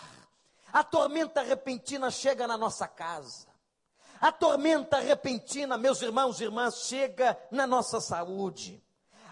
a 0.73 0.83
tormenta 0.83 1.41
repentina 1.41 2.11
chega 2.11 2.47
na 2.47 2.57
nossa 2.57 2.87
casa. 2.87 3.47
A 4.19 4.31
tormenta 4.31 4.99
repentina, 4.99 5.77
meus 5.77 6.01
irmãos 6.01 6.39
e 6.39 6.45
irmãs, 6.45 6.87
chega 6.87 7.37
na 7.51 7.67
nossa 7.67 8.01
saúde. 8.01 8.83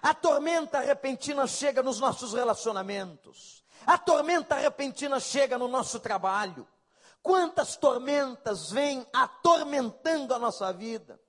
A 0.02 0.14
tormenta 0.14 0.80
repentina 0.80 1.48
chega 1.48 1.82
nos 1.82 2.00
nossos 2.00 2.34
relacionamentos. 2.34 3.64
A 3.86 3.98
tormenta 3.98 4.56
repentina 4.56 5.20
chega 5.20 5.58
no 5.58 5.68
nosso 5.68 6.00
trabalho. 6.00 6.68
Quantas 7.24 7.78
tormentas 7.78 8.70
vêm 8.70 9.08
atormentando 9.14 10.34
a 10.34 10.40
nossa 10.40 10.74
vida, 10.74 11.20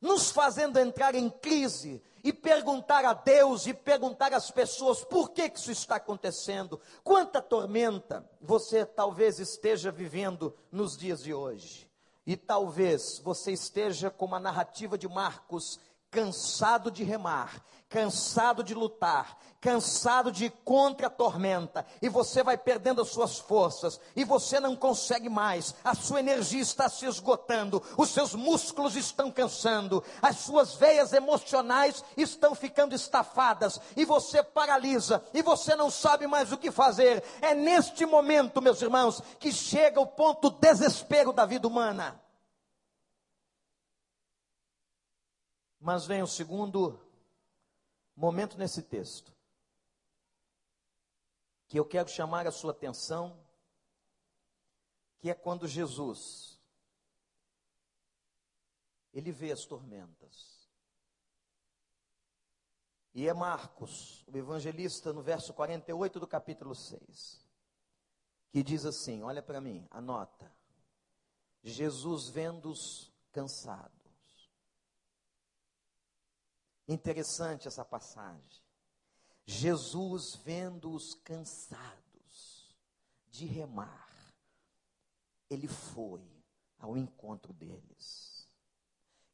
nos 0.00 0.30
fazendo 0.30 0.78
entrar 0.78 1.14
em 1.14 1.30
crise 1.30 2.02
e 2.24 2.32
perguntar 2.32 3.04
a 3.04 3.14
Deus 3.14 3.68
e 3.68 3.72
perguntar 3.72 4.34
às 4.34 4.50
pessoas 4.50 5.04
por 5.04 5.30
que, 5.30 5.48
que 5.48 5.60
isso 5.60 5.70
está 5.70 5.96
acontecendo. 5.96 6.80
Quanta 7.04 7.40
tormenta 7.40 8.28
você 8.40 8.84
talvez 8.84 9.38
esteja 9.38 9.92
vivendo 9.92 10.52
nos 10.72 10.96
dias 10.96 11.22
de 11.22 11.32
hoje. 11.32 11.88
E 12.26 12.36
talvez 12.36 13.20
você 13.20 13.52
esteja 13.52 14.10
com 14.10 14.34
a 14.34 14.40
narrativa 14.40 14.98
de 14.98 15.08
Marcos 15.08 15.78
cansado 16.10 16.90
de 16.90 17.04
remar, 17.04 17.64
cansado 17.88 18.64
de 18.64 18.74
lutar, 18.74 19.38
cansado 19.60 20.30
de 20.30 20.46
ir 20.46 20.50
contra 20.64 21.06
a 21.06 21.10
tormenta, 21.10 21.86
e 22.02 22.08
você 22.08 22.42
vai 22.42 22.56
perdendo 22.56 23.00
as 23.00 23.08
suas 23.08 23.38
forças, 23.38 24.00
e 24.14 24.24
você 24.24 24.60
não 24.60 24.76
consegue 24.76 25.28
mais, 25.28 25.74
a 25.84 25.94
sua 25.94 26.20
energia 26.20 26.60
está 26.60 26.88
se 26.88 27.06
esgotando, 27.06 27.82
os 27.96 28.10
seus 28.10 28.34
músculos 28.34 28.96
estão 28.96 29.30
cansando, 29.30 30.02
as 30.20 30.38
suas 30.38 30.74
veias 30.74 31.12
emocionais 31.12 32.04
estão 32.16 32.54
ficando 32.54 32.94
estafadas, 32.94 33.80
e 33.96 34.04
você 34.04 34.42
paralisa, 34.42 35.24
e 35.32 35.42
você 35.42 35.74
não 35.76 35.90
sabe 35.90 36.26
mais 36.26 36.52
o 36.52 36.58
que 36.58 36.70
fazer. 36.70 37.22
É 37.40 37.54
neste 37.54 38.04
momento, 38.04 38.62
meus 38.62 38.82
irmãos, 38.82 39.20
que 39.38 39.52
chega 39.52 40.00
o 40.00 40.06
ponto 40.06 40.50
desespero 40.50 41.32
da 41.32 41.46
vida 41.46 41.66
humana. 41.66 42.20
Mas 45.80 46.04
vem 46.04 46.22
o 46.22 46.26
segundo 46.26 47.05
momento 48.16 48.56
nesse 48.56 48.82
texto, 48.82 49.32
que 51.68 51.78
eu 51.78 51.84
quero 51.84 52.08
chamar 52.08 52.46
a 52.46 52.52
sua 52.52 52.70
atenção, 52.70 53.38
que 55.18 55.28
é 55.28 55.34
quando 55.34 55.68
Jesus 55.68 56.58
ele 59.12 59.32
vê 59.32 59.50
as 59.50 59.64
tormentas. 59.64 60.68
E 63.14 63.26
é 63.26 63.32
Marcos, 63.32 64.24
o 64.26 64.36
evangelista, 64.36 65.12
no 65.12 65.22
verso 65.22 65.54
48 65.54 66.20
do 66.20 66.26
capítulo 66.26 66.74
6, 66.74 67.48
que 68.50 68.62
diz 68.62 68.84
assim: 68.84 69.22
Olha 69.22 69.42
para 69.42 69.60
mim, 69.60 69.86
anota. 69.90 70.54
Jesus 71.62 72.28
vendo-os 72.28 73.10
cansados 73.32 73.95
Interessante 76.88 77.66
essa 77.66 77.84
passagem. 77.84 78.62
Jesus 79.44 80.36
vendo-os 80.36 81.14
cansados 81.14 82.76
de 83.30 83.46
remar, 83.46 84.08
ele 85.48 85.68
foi 85.68 86.24
ao 86.78 86.96
encontro 86.96 87.52
deles. 87.52 88.35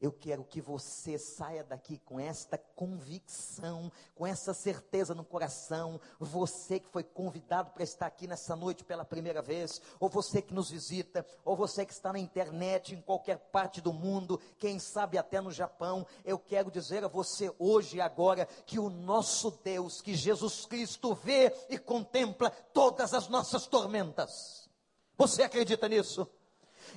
Eu 0.02 0.10
quero 0.10 0.42
que 0.42 0.60
você 0.60 1.16
saia 1.16 1.62
daqui 1.62 1.96
com 1.98 2.18
esta 2.18 2.58
convicção, 2.58 3.90
com 4.16 4.26
essa 4.26 4.52
certeza 4.52 5.14
no 5.14 5.22
coração. 5.24 6.00
Você 6.18 6.80
que 6.80 6.88
foi 6.88 7.04
convidado 7.04 7.70
para 7.70 7.84
estar 7.84 8.06
aqui 8.06 8.26
nessa 8.26 8.56
noite 8.56 8.82
pela 8.82 9.04
primeira 9.04 9.40
vez, 9.40 9.80
ou 10.00 10.08
você 10.08 10.42
que 10.42 10.52
nos 10.52 10.72
visita, 10.72 11.24
ou 11.44 11.54
você 11.54 11.86
que 11.86 11.92
está 11.92 12.12
na 12.12 12.18
internet 12.18 12.92
em 12.92 13.00
qualquer 13.00 13.38
parte 13.52 13.80
do 13.80 13.92
mundo, 13.92 14.40
quem 14.58 14.76
sabe 14.80 15.16
até 15.18 15.40
no 15.40 15.52
Japão, 15.52 16.04
eu 16.24 16.36
quero 16.36 16.68
dizer 16.68 17.04
a 17.04 17.08
você 17.08 17.54
hoje 17.56 17.98
e 17.98 18.00
agora 18.00 18.46
que 18.66 18.80
o 18.80 18.90
nosso 18.90 19.52
Deus, 19.62 20.02
que 20.02 20.16
Jesus 20.16 20.66
Cristo 20.66 21.14
vê 21.14 21.54
e 21.70 21.78
contempla 21.78 22.50
todas 22.50 23.14
as 23.14 23.28
nossas 23.28 23.68
tormentas. 23.68 24.68
Você 25.16 25.44
acredita 25.44 25.88
nisso? 25.88 26.28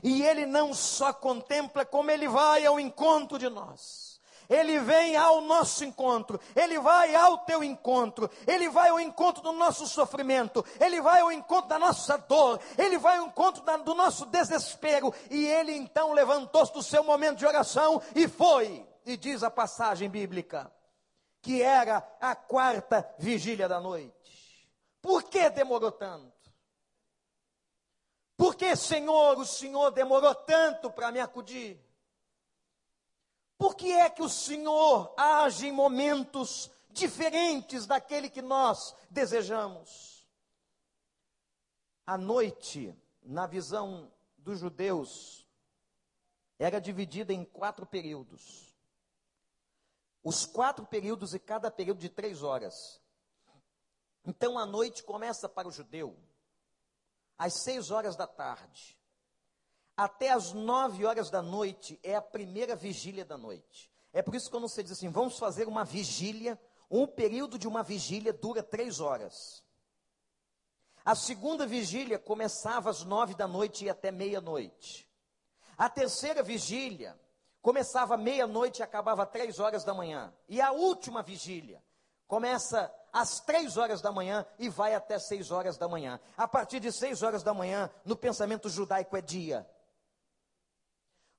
E 0.04 0.24
ele 0.24 0.46
não 0.46 0.74
só 0.74 1.14
contempla, 1.14 1.86
como 1.86 2.12
ele 2.12 2.28
vai 2.28 2.66
ao 2.66 2.80
encontro 2.80 3.38
de 3.38 3.50
nós. 3.50 4.16
Ele 4.50 4.80
vem 4.80 5.16
ao 5.16 5.42
nosso 5.42 5.84
encontro, 5.84 6.40
ele 6.56 6.80
vai 6.80 7.16
ao 7.16 7.40
teu 7.40 7.64
encontro, 7.64 8.30
ele 8.46 8.70
vai 8.70 8.90
ao 8.90 9.00
encontro 9.00 9.42
do 9.42 9.52
nosso 9.52 9.88
sofrimento, 9.88 10.64
ele 10.80 11.02
vai 11.02 11.22
ao 11.22 11.32
encontro 11.32 11.70
da 11.70 11.80
nossa 11.80 12.18
dor, 12.18 12.60
ele 12.78 12.98
vai 12.98 13.18
ao 13.18 13.26
encontro 13.26 13.64
da, 13.64 13.78
do 13.78 13.96
nosso 13.96 14.26
desespero. 14.28 15.14
E 15.30 15.48
ele 15.48 15.74
então 15.74 16.14
levantou-se 16.14 16.72
do 16.74 16.84
seu 16.84 17.04
momento 17.04 17.40
de 17.40 17.46
oração 17.46 18.02
e 18.14 18.28
foi, 18.28 18.88
e 19.06 19.18
diz 19.18 19.44
a 19.44 19.50
passagem 19.50 20.10
bíblica, 20.10 20.72
que 21.42 21.62
era 21.62 22.08
a 22.22 22.36
quarta 22.36 23.08
vigília 23.18 23.68
da 23.68 23.80
noite. 23.80 24.70
Por 25.02 25.24
que 25.24 25.50
demorou 25.50 25.92
tanto? 25.92 26.35
Por 28.38 28.56
que, 28.56 28.76
Senhor, 28.76 29.38
o 29.38 29.46
Senhor 29.46 29.92
demorou 29.92 30.36
tanto 30.36 30.92
para 30.92 31.12
me 31.12 31.20
acudir? 31.20 31.80
Por 33.58 33.76
que 33.76 33.92
é 33.92 34.10
que 34.10 34.22
o 34.22 34.30
Senhor 34.30 35.14
age 35.18 35.68
em 35.68 35.72
momentos 35.72 36.70
diferentes 36.96 37.86
daquele 37.86 38.30
que 38.30 38.42
nós 38.42 38.96
desejamos. 39.10 40.26
A 42.08 42.18
noite, 42.18 42.96
na 43.22 43.46
visão 43.46 44.12
dos 44.38 44.60
judeus, 44.60 45.46
era 46.58 46.80
dividida 46.80 47.34
em 47.34 47.44
quatro 47.44 47.86
períodos. 47.86 48.74
Os 50.24 50.46
quatro 50.46 50.86
períodos 50.86 51.34
e 51.34 51.40
cada 51.40 51.70
período 51.70 52.00
de 52.00 52.10
três 52.10 52.42
horas. 52.42 53.02
Então 54.24 54.58
a 54.58 54.66
noite 54.66 55.04
começa 55.04 55.50
para 55.50 55.68
o 55.68 55.72
judeu 55.72 56.18
às 57.38 57.54
seis 57.62 57.92
horas 57.92 58.16
da 58.16 58.28
tarde. 58.28 58.98
Até 59.96 60.32
às 60.32 60.52
nove 60.54 61.06
horas 61.06 61.30
da 61.30 61.42
noite 61.42 62.00
é 62.04 62.16
a 62.16 62.22
primeira 62.22 62.76
vigília 62.76 63.24
da 63.24 63.38
noite. 63.38 63.92
É 64.12 64.22
por 64.22 64.36
isso 64.36 64.46
que 64.46 64.52
quando 64.52 64.68
você 64.68 64.84
diz 64.84 64.92
assim, 64.94 65.10
vamos 65.10 65.38
fazer 65.38 65.68
uma 65.68 65.84
vigília, 65.84 66.60
um 66.90 67.06
período 67.08 67.58
de 67.58 67.68
uma 67.68 67.84
vigília 67.84 68.34
dura 68.34 68.64
três 68.64 69.00
horas. 69.00 69.64
A 71.04 71.16
segunda 71.16 71.68
vigília 71.68 72.18
começava 72.18 72.90
às 72.90 73.04
nove 73.04 73.36
da 73.36 73.48
noite 73.48 73.86
e 73.86 73.90
até 73.90 74.12
meia-noite. 74.12 75.08
A 75.78 75.90
terceira 75.90 76.42
vigília 76.42 77.20
começava 77.62 78.18
meia-noite 78.18 78.80
e 78.80 78.84
acabava 78.84 79.26
três 79.26 79.60
horas 79.60 79.84
da 79.84 79.94
manhã. 79.94 80.34
E 80.48 80.62
a 80.62 80.72
última 80.72 81.22
vigília 81.22 81.84
começa 82.28 82.94
às 83.16 83.40
três 83.40 83.78
horas 83.78 84.02
da 84.02 84.12
manhã 84.12 84.46
e 84.60 84.68
vai 84.68 84.94
até 84.94 85.18
seis 85.18 85.50
horas 85.50 85.78
da 85.78 85.88
manhã. 85.88 86.20
A 86.36 86.46
partir 86.46 86.82
de 86.82 86.92
seis 86.92 87.24
horas 87.24 87.44
da 87.44 87.54
manhã, 87.54 87.90
no 88.04 88.14
pensamento 88.14 88.68
judaico 88.68 89.16
é 89.16 89.22
dia. 89.22 89.66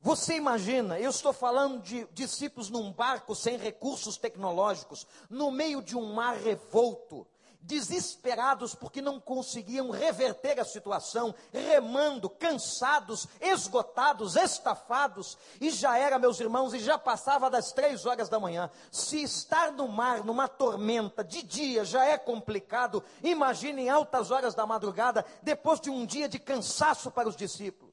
Você 0.00 0.36
imagina, 0.36 0.98
eu 0.98 1.10
estou 1.10 1.34
falando 1.34 1.82
de 1.82 2.06
discípulos 2.12 2.70
num 2.70 2.90
barco 2.90 3.34
sem 3.34 3.58
recursos 3.58 4.16
tecnológicos, 4.16 5.06
no 5.28 5.50
meio 5.50 5.82
de 5.82 5.94
um 5.94 6.14
mar 6.14 6.36
revolto, 6.36 7.26
desesperados 7.60 8.74
porque 8.74 9.02
não 9.02 9.20
conseguiam 9.20 9.90
reverter 9.90 10.60
a 10.60 10.64
situação, 10.64 11.34
remando, 11.52 12.28
cansados, 12.30 13.26
esgotados, 13.40 14.36
estafados, 14.36 15.36
e 15.60 15.70
já 15.70 15.98
era, 15.98 16.18
meus 16.18 16.38
irmãos, 16.40 16.74
e 16.74 16.78
já 16.78 16.98
passava 16.98 17.50
das 17.50 17.72
três 17.72 18.06
horas 18.06 18.28
da 18.28 18.40
manhã. 18.40 18.70
Se 18.90 19.22
estar 19.22 19.72
no 19.72 19.88
mar, 19.88 20.24
numa 20.24 20.48
tormenta, 20.48 21.24
de 21.24 21.42
dia 21.42 21.84
já 21.84 22.04
é 22.04 22.16
complicado, 22.16 23.02
imagine 23.22 23.82
em 23.82 23.88
altas 23.88 24.30
horas 24.30 24.54
da 24.54 24.66
madrugada, 24.66 25.24
depois 25.42 25.80
de 25.80 25.90
um 25.90 26.06
dia 26.06 26.28
de 26.28 26.38
cansaço 26.38 27.10
para 27.10 27.28
os 27.28 27.36
discípulos. 27.36 27.85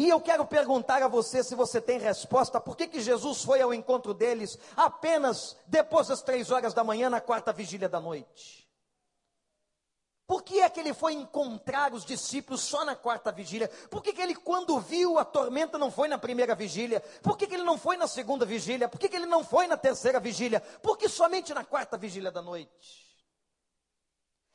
E 0.00 0.08
eu 0.08 0.18
quero 0.18 0.46
perguntar 0.46 1.02
a 1.02 1.08
você 1.08 1.44
se 1.44 1.54
você 1.54 1.78
tem 1.78 1.98
resposta, 1.98 2.58
por 2.58 2.74
que, 2.74 2.88
que 2.88 3.02
Jesus 3.02 3.44
foi 3.44 3.60
ao 3.60 3.74
encontro 3.74 4.14
deles 4.14 4.58
apenas 4.74 5.58
depois 5.66 6.08
das 6.08 6.22
três 6.22 6.50
horas 6.50 6.72
da 6.72 6.82
manhã, 6.82 7.10
na 7.10 7.20
quarta 7.20 7.52
vigília 7.52 7.86
da 7.86 8.00
noite? 8.00 8.66
Por 10.26 10.42
que 10.42 10.58
é 10.58 10.70
que 10.70 10.80
ele 10.80 10.94
foi 10.94 11.12
encontrar 11.12 11.92
os 11.92 12.02
discípulos 12.02 12.62
só 12.62 12.82
na 12.82 12.96
quarta 12.96 13.30
vigília? 13.30 13.68
Por 13.90 14.02
que, 14.02 14.14
que 14.14 14.22
ele, 14.22 14.34
quando 14.34 14.80
viu 14.80 15.18
a 15.18 15.24
tormenta, 15.24 15.76
não 15.76 15.90
foi 15.90 16.08
na 16.08 16.16
primeira 16.16 16.54
vigília? 16.54 17.00
Por 17.22 17.36
que, 17.36 17.46
que 17.46 17.52
ele 17.52 17.64
não 17.64 17.76
foi 17.76 17.98
na 17.98 18.08
segunda 18.08 18.46
vigília? 18.46 18.88
Por 18.88 18.98
que, 18.98 19.06
que 19.06 19.16
ele 19.16 19.26
não 19.26 19.44
foi 19.44 19.66
na 19.66 19.76
terceira 19.76 20.18
vigília? 20.18 20.60
Por 20.82 20.96
que 20.96 21.10
somente 21.10 21.52
na 21.52 21.62
quarta 21.62 21.98
vigília 21.98 22.30
da 22.30 22.40
noite? 22.40 23.09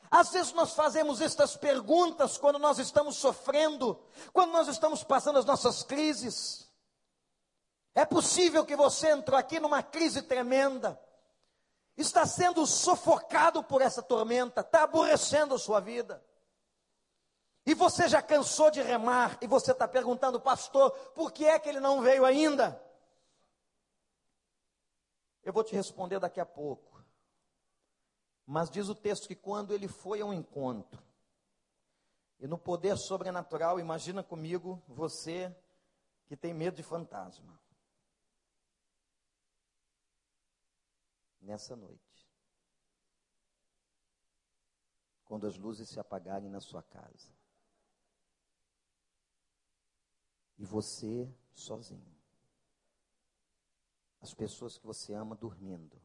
Às 0.09 0.31
vezes 0.31 0.53
nós 0.53 0.73
fazemos 0.73 1.21
estas 1.21 1.57
perguntas 1.57 2.37
quando 2.37 2.59
nós 2.59 2.79
estamos 2.79 3.17
sofrendo, 3.17 3.99
quando 4.31 4.51
nós 4.51 4.67
estamos 4.67 5.03
passando 5.03 5.39
as 5.39 5.45
nossas 5.45 5.83
crises. 5.83 6.69
É 7.93 8.05
possível 8.05 8.65
que 8.65 8.75
você 8.75 9.09
entrou 9.09 9.37
aqui 9.37 9.59
numa 9.59 9.81
crise 9.81 10.21
tremenda, 10.21 10.99
está 11.95 12.25
sendo 12.25 12.65
sufocado 12.65 13.63
por 13.63 13.81
essa 13.81 14.01
tormenta, 14.01 14.61
está 14.61 14.83
aborrecendo 14.83 15.55
a 15.55 15.59
sua 15.59 15.79
vida. 15.79 16.23
E 17.65 17.73
você 17.73 18.07
já 18.07 18.21
cansou 18.21 18.69
de 18.69 18.81
remar, 18.81 19.37
e 19.41 19.47
você 19.47 19.71
está 19.71 19.87
perguntando, 19.87 20.39
pastor, 20.39 20.91
por 21.15 21.31
que 21.31 21.45
é 21.45 21.57
que 21.57 21.67
ele 21.67 21.79
não 21.79 22.01
veio 22.01 22.23
ainda? 22.23 22.79
Eu 25.43 25.51
vou 25.51 25.63
te 25.63 25.75
responder 25.75 26.19
daqui 26.19 26.39
a 26.39 26.45
pouco. 26.45 26.94
Mas 28.45 28.69
diz 28.69 28.89
o 28.89 28.95
texto 28.95 29.27
que 29.27 29.35
quando 29.35 29.73
ele 29.73 29.87
foi 29.87 30.21
ao 30.21 30.33
encontro, 30.33 31.03
e 32.39 32.47
no 32.47 32.57
poder 32.57 32.97
sobrenatural, 32.97 33.79
imagina 33.79 34.23
comigo 34.23 34.83
você 34.87 35.55
que 36.27 36.35
tem 36.35 36.53
medo 36.53 36.75
de 36.75 36.83
fantasma. 36.83 37.59
Nessa 41.41 41.75
noite, 41.75 42.27
quando 45.23 45.47
as 45.47 45.57
luzes 45.57 45.89
se 45.89 45.99
apagarem 45.99 46.49
na 46.49 46.59
sua 46.59 46.83
casa, 46.83 47.33
e 50.57 50.65
você 50.65 51.31
sozinho, 51.53 52.15
as 54.21 54.33
pessoas 54.33 54.77
que 54.77 54.85
você 54.85 55.13
ama 55.13 55.35
dormindo, 55.35 56.01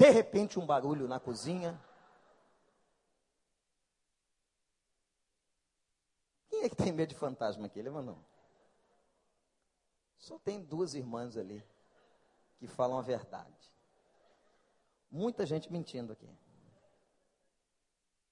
de 0.00 0.08
repente, 0.08 0.58
um 0.58 0.64
barulho 0.64 1.06
na 1.06 1.20
cozinha. 1.20 1.78
Quem 6.48 6.62
é 6.62 6.70
que 6.70 6.74
tem 6.74 6.90
medo 6.90 7.10
de 7.10 7.14
fantasma 7.14 7.66
aqui? 7.66 7.82
Levanta 7.82 8.12
não. 8.12 8.24
Só 10.16 10.38
tem 10.38 10.64
duas 10.64 10.94
irmãs 10.94 11.36
ali 11.36 11.62
que 12.56 12.66
falam 12.66 12.98
a 12.98 13.02
verdade. 13.02 13.74
Muita 15.10 15.44
gente 15.44 15.70
mentindo 15.70 16.14
aqui. 16.14 16.34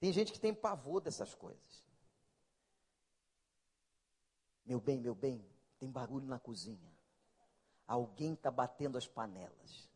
Tem 0.00 0.10
gente 0.10 0.32
que 0.32 0.40
tem 0.40 0.54
pavor 0.54 1.02
dessas 1.02 1.34
coisas. 1.34 1.84
Meu 4.64 4.80
bem, 4.80 4.98
meu 4.98 5.14
bem, 5.14 5.44
tem 5.78 5.90
barulho 5.90 6.26
na 6.26 6.38
cozinha. 6.38 6.90
Alguém 7.86 8.32
está 8.32 8.50
batendo 8.50 8.96
as 8.96 9.06
panelas. 9.06 9.87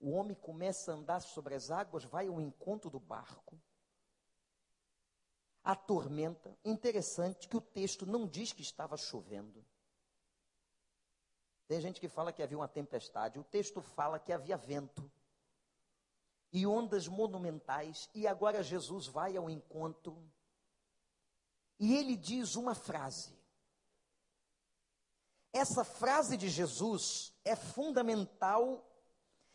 O 0.00 0.10
homem 0.12 0.34
começa 0.34 0.90
a 0.90 0.94
andar 0.94 1.20
sobre 1.20 1.54
as 1.54 1.70
águas, 1.70 2.04
vai 2.04 2.26
ao 2.26 2.40
encontro 2.40 2.88
do 2.90 2.98
barco. 2.98 3.60
A 5.62 5.76
tormenta, 5.76 6.58
interessante 6.64 7.46
que 7.46 7.56
o 7.56 7.60
texto 7.60 8.06
não 8.06 8.26
diz 8.26 8.52
que 8.52 8.62
estava 8.62 8.96
chovendo. 8.96 9.64
Tem 11.68 11.80
gente 11.80 12.00
que 12.00 12.08
fala 12.08 12.32
que 12.32 12.42
havia 12.42 12.58
uma 12.58 12.66
tempestade, 12.66 13.38
o 13.38 13.44
texto 13.44 13.80
fala 13.80 14.18
que 14.18 14.32
havia 14.32 14.56
vento 14.56 15.08
e 16.52 16.66
ondas 16.66 17.06
monumentais, 17.06 18.08
e 18.12 18.26
agora 18.26 18.62
Jesus 18.62 19.06
vai 19.06 19.36
ao 19.36 19.48
encontro 19.48 20.20
e 21.80 21.96
ele 21.96 22.14
diz 22.14 22.56
uma 22.56 22.74
frase. 22.74 23.34
Essa 25.52 25.82
frase 25.82 26.36
de 26.36 26.48
Jesus 26.48 27.32
é 27.42 27.56
fundamental 27.56 28.86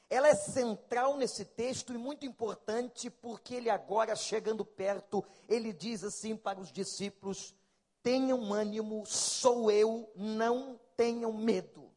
ela 0.09 0.27
é 0.27 0.35
central 0.35 1.17
nesse 1.17 1.45
texto 1.45 1.93
e 1.93 1.97
muito 1.97 2.25
importante 2.25 3.09
porque 3.09 3.55
ele 3.55 3.69
agora 3.69 4.15
chegando 4.15 4.63
perto, 4.63 5.25
ele 5.47 5.73
diz 5.73 6.03
assim 6.03 6.35
para 6.35 6.59
os 6.59 6.71
discípulos: 6.71 7.55
tenham 8.03 8.53
ânimo, 8.53 9.03
sou 9.05 9.71
eu, 9.71 10.11
não 10.15 10.79
tenham 10.95 11.33
medo. 11.33 11.91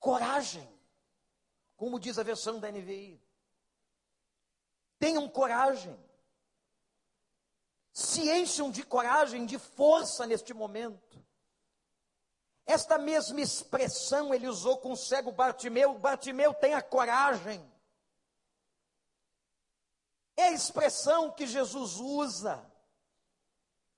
Coragem, 0.00 0.68
como 1.76 2.00
diz 2.00 2.18
a 2.18 2.22
versão 2.22 2.58
da 2.58 2.70
NVI. 2.70 3.20
Tenham 4.98 5.28
coragem. 5.28 5.96
Se 7.92 8.28
encham 8.28 8.70
de 8.70 8.82
coragem, 8.84 9.46
de 9.46 9.58
força 9.58 10.26
neste 10.26 10.52
momento. 10.52 11.24
Esta 12.68 12.98
mesma 12.98 13.40
expressão 13.40 14.34
ele 14.34 14.46
usou 14.46 14.76
com 14.76 14.92
o 14.92 14.96
cego 14.96 15.32
Bartimeu. 15.32 15.98
Bartimeu 15.98 16.52
tem 16.52 16.74
a 16.74 16.82
coragem. 16.82 17.66
É 20.36 20.48
a 20.48 20.52
expressão 20.52 21.30
que 21.30 21.46
Jesus 21.46 21.96
usa. 21.96 22.62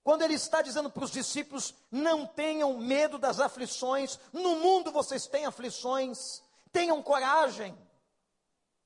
Quando 0.05 0.23
ele 0.23 0.35
está 0.35 0.63
dizendo 0.63 0.89
para 0.89 1.03
os 1.03 1.11
discípulos: 1.11 1.75
não 1.91 2.25
tenham 2.25 2.79
medo 2.79 3.19
das 3.19 3.41
aflições, 3.41 4.21
no 4.33 4.55
mundo 4.55 4.93
vocês 4.93 5.27
têm 5.27 5.47
aflições, 5.47 6.41
tenham 6.71 7.03
coragem, 7.03 7.77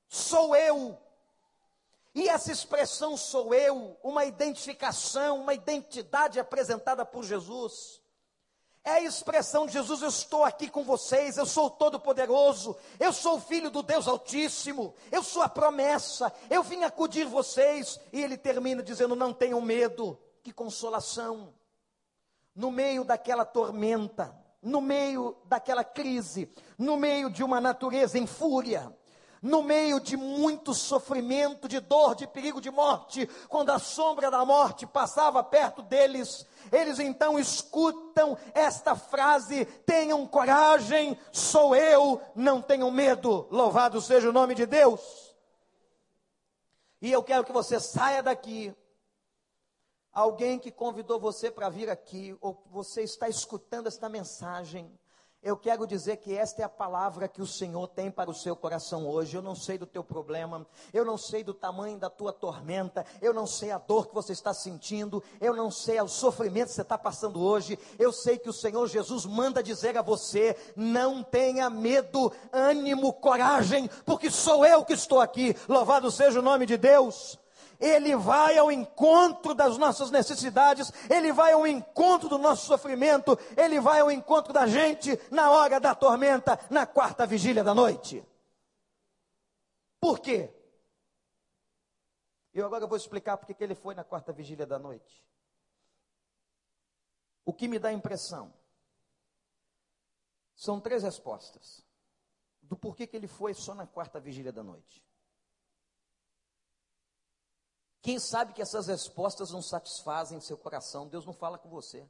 sou 0.09 0.55
eu. 0.55 0.99
E 2.15 2.27
essa 2.27 2.51
expressão 2.51 3.15
sou 3.15 3.53
eu, 3.53 3.99
uma 4.01 4.25
identificação, 4.25 5.41
uma 5.41 5.53
identidade 5.53 6.39
apresentada 6.39 7.05
por 7.05 7.23
Jesus, 7.23 8.01
é 8.85 8.91
a 8.91 9.01
expressão 9.01 9.65
de 9.65 9.73
Jesus: 9.73 10.01
Eu 10.01 10.09
estou 10.09 10.43
aqui 10.43 10.69
com 10.69 10.83
vocês, 10.83 11.37
eu 11.37 11.45
sou 11.45 11.69
todo-poderoso, 11.69 12.77
eu 12.99 13.11
sou 13.11 13.37
o 13.37 13.41
filho 13.41 13.71
do 13.71 13.81
Deus 13.81 14.07
Altíssimo, 14.07 14.93
eu 15.11 15.23
sou 15.23 15.41
a 15.41 15.49
promessa, 15.49 16.31
eu 16.49 16.61
vim 16.61 16.83
acudir 16.83 17.25
vocês. 17.25 17.99
E 18.13 18.21
ele 18.21 18.37
termina 18.37 18.83
dizendo: 18.83 19.15
Não 19.15 19.33
tenham 19.33 19.59
medo, 19.59 20.17
que 20.43 20.53
consolação. 20.53 21.53
no 22.55 22.71
meio 22.71 23.03
daquela 23.03 23.43
tormenta, 23.43 24.33
no 24.61 24.79
meio 24.79 25.35
daquela 25.45 25.83
crise, 25.83 26.49
no 26.77 26.95
meio 26.95 27.29
de 27.29 27.43
uma 27.43 27.59
natureza 27.59 28.17
em 28.17 28.25
fúria, 28.25 28.95
no 29.45 29.61
meio 29.61 29.99
de 29.99 30.17
muito 30.17 30.73
sofrimento, 30.73 31.67
de 31.67 31.79
dor, 31.79 32.15
de 32.15 32.25
perigo 32.25 32.59
de 32.59 32.71
morte, 32.71 33.27
quando 33.47 33.69
a 33.69 33.77
sombra 33.77 34.31
da 34.31 34.43
morte 34.43 34.87
passava 34.87 35.43
perto 35.43 35.83
deles, 35.83 36.47
eles 36.71 36.97
então 36.97 37.37
escutam 37.37 38.35
esta 38.55 38.95
frase: 38.95 39.65
tenham 39.85 40.25
coragem, 40.25 41.15
sou 41.31 41.75
eu, 41.75 42.19
não 42.33 42.59
tenham 42.59 42.89
medo, 42.89 43.47
louvado 43.51 44.01
seja 44.01 44.29
o 44.29 44.33
nome 44.33 44.55
de 44.55 44.65
Deus. 44.65 45.35
E 46.99 47.11
eu 47.11 47.21
quero 47.21 47.43
que 47.43 47.51
você 47.51 47.79
saia 47.79 48.23
daqui 48.23 48.73
alguém 50.11 50.57
que 50.57 50.71
convidou 50.71 51.19
você 51.19 51.51
para 51.51 51.69
vir 51.69 51.87
aqui, 51.87 52.35
ou 52.41 52.63
você 52.71 53.03
está 53.03 53.29
escutando 53.29 53.85
esta 53.85 54.09
mensagem, 54.09 54.91
eu 55.45 55.55
quero 55.55 55.85
dizer 55.85 56.17
que 56.17 56.35
esta 56.35 56.63
é 56.63 56.65
a 56.65 56.69
palavra 56.69 57.27
que 57.27 57.39
o 57.39 57.45
Senhor 57.45 57.87
tem 57.87 58.09
para 58.09 58.31
o 58.31 58.33
seu 58.33 58.55
coração 58.55 59.07
hoje. 59.07 59.37
Eu 59.37 59.43
não 59.43 59.53
sei 59.53 59.77
do 59.77 59.85
teu 59.85 60.03
problema, 60.03 60.65
eu 60.91 61.05
não 61.05 61.19
sei 61.19 61.43
do 61.43 61.53
tamanho 61.53 61.99
da 61.99 62.09
tua 62.09 62.33
tormenta, 62.33 63.05
eu 63.21 63.31
não 63.31 63.45
sei 63.45 63.69
a 63.69 63.77
dor 63.77 64.07
que 64.07 64.15
você 64.15 64.33
está 64.33 64.55
sentindo, 64.55 65.23
eu 65.39 65.55
não 65.55 65.69
sei 65.69 66.01
o 66.01 66.07
sofrimento 66.07 66.69
que 66.69 66.73
você 66.73 66.81
está 66.81 66.97
passando 66.97 67.39
hoje. 67.39 67.77
Eu 67.99 68.11
sei 68.11 68.39
que 68.39 68.49
o 68.49 68.53
Senhor 68.53 68.87
Jesus 68.87 69.23
manda 69.27 69.61
dizer 69.61 69.95
a 69.95 70.01
você: 70.01 70.57
não 70.75 71.21
tenha 71.21 71.69
medo, 71.69 72.33
ânimo, 72.51 73.13
coragem, 73.13 73.87
porque 74.03 74.31
sou 74.31 74.65
eu 74.65 74.83
que 74.83 74.93
estou 74.93 75.21
aqui. 75.21 75.55
Louvado 75.69 76.09
seja 76.09 76.39
o 76.39 76.43
nome 76.43 76.65
de 76.65 76.75
Deus. 76.75 77.37
Ele 77.79 78.15
vai 78.15 78.57
ao 78.57 78.71
encontro 78.71 79.53
das 79.53 79.77
nossas 79.77 80.11
necessidades, 80.11 80.91
Ele 81.09 81.31
vai 81.31 81.53
ao 81.53 81.65
encontro 81.65 82.29
do 82.29 82.37
nosso 82.37 82.65
sofrimento, 82.65 83.37
Ele 83.57 83.79
vai 83.79 83.99
ao 83.99 84.11
encontro 84.11 84.53
da 84.53 84.67
gente 84.67 85.19
na 85.31 85.51
hora 85.51 85.79
da 85.79 85.93
tormenta, 85.95 86.59
na 86.69 86.85
quarta 86.85 87.25
vigília 87.25 87.63
da 87.63 87.73
noite. 87.73 88.23
Por 89.99 90.19
quê? 90.19 90.53
Eu 92.53 92.65
agora 92.65 92.87
vou 92.87 92.95
explicar 92.95 93.37
porque 93.37 93.53
que 93.53 93.63
ele 93.63 93.75
foi 93.75 93.93
na 93.93 94.03
quarta 94.03 94.31
vigília 94.31 94.65
da 94.65 94.79
noite. 94.79 95.27
O 97.43 97.53
que 97.53 97.67
me 97.67 97.77
dá 97.77 97.91
impressão 97.91 98.53
são 100.55 100.79
três 100.79 101.03
respostas 101.03 101.85
do 102.61 102.77
porquê 102.77 103.05
que 103.05 103.17
ele 103.17 103.27
foi 103.27 103.53
só 103.53 103.75
na 103.75 103.85
quarta 103.85 104.19
vigília 104.19 104.53
da 104.53 104.63
noite. 104.63 105.03
Quem 108.05 108.19
sabe 108.19 108.53
que 108.53 108.61
essas 108.61 108.85
respostas 108.85 109.49
não 109.49 109.63
satisfazem 109.63 110.39
seu 110.39 110.55
coração, 110.55 111.07
Deus 111.07 111.25
não 111.25 111.33
fala 111.33 111.57
com 111.57 111.67
você. 111.67 112.07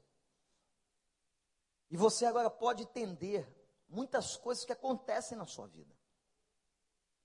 E 1.90 1.96
você 1.96 2.26
agora 2.26 2.50
pode 2.50 2.84
entender 2.84 3.48
muitas 3.88 4.36
coisas 4.36 4.66
que 4.66 4.74
acontecem 4.74 5.38
na 5.38 5.46
sua 5.46 5.68
vida. 5.68 5.96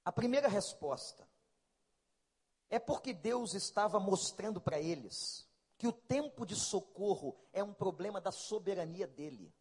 A 0.04 0.12
primeira 0.12 0.46
resposta 0.46 1.28
é 2.68 2.78
porque 2.78 3.12
Deus 3.12 3.54
estava 3.54 3.98
mostrando 3.98 4.61
para 4.61 4.78
eles 4.78 5.48
que 5.76 5.88
o 5.88 5.92
tempo 5.92 6.46
de 6.46 6.54
socorro 6.54 7.37
é 7.52 7.64
um 7.64 7.74
problema 7.74 8.20
da 8.20 8.30
soberania 8.30 9.09
dele. 9.09 9.52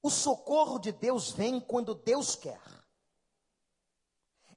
O 0.00 0.08
socorro 0.08 0.78
de 0.78 0.90
Deus 0.90 1.32
vem 1.32 1.60
quando 1.60 1.94
Deus 1.94 2.34
quer 2.34 2.81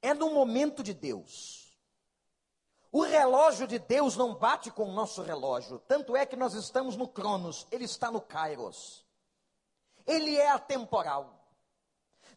é 0.01 0.13
no 0.13 0.31
momento 0.31 0.83
de 0.83 0.93
Deus. 0.93 1.77
O 2.91 3.03
relógio 3.03 3.67
de 3.67 3.77
Deus 3.77 4.15
não 4.15 4.35
bate 4.35 4.71
com 4.71 4.85
o 4.85 4.93
nosso 4.93 5.21
relógio, 5.21 5.79
tanto 5.79 6.15
é 6.15 6.25
que 6.25 6.37
nós 6.37 6.53
estamos 6.53 6.95
no 6.95 7.07
Cronos, 7.07 7.67
ele 7.69 7.83
está 7.83 8.09
no 8.09 8.21
Kairos. 8.21 9.05
Ele 10.07 10.37
é 10.37 10.49
atemporal. 10.49 11.45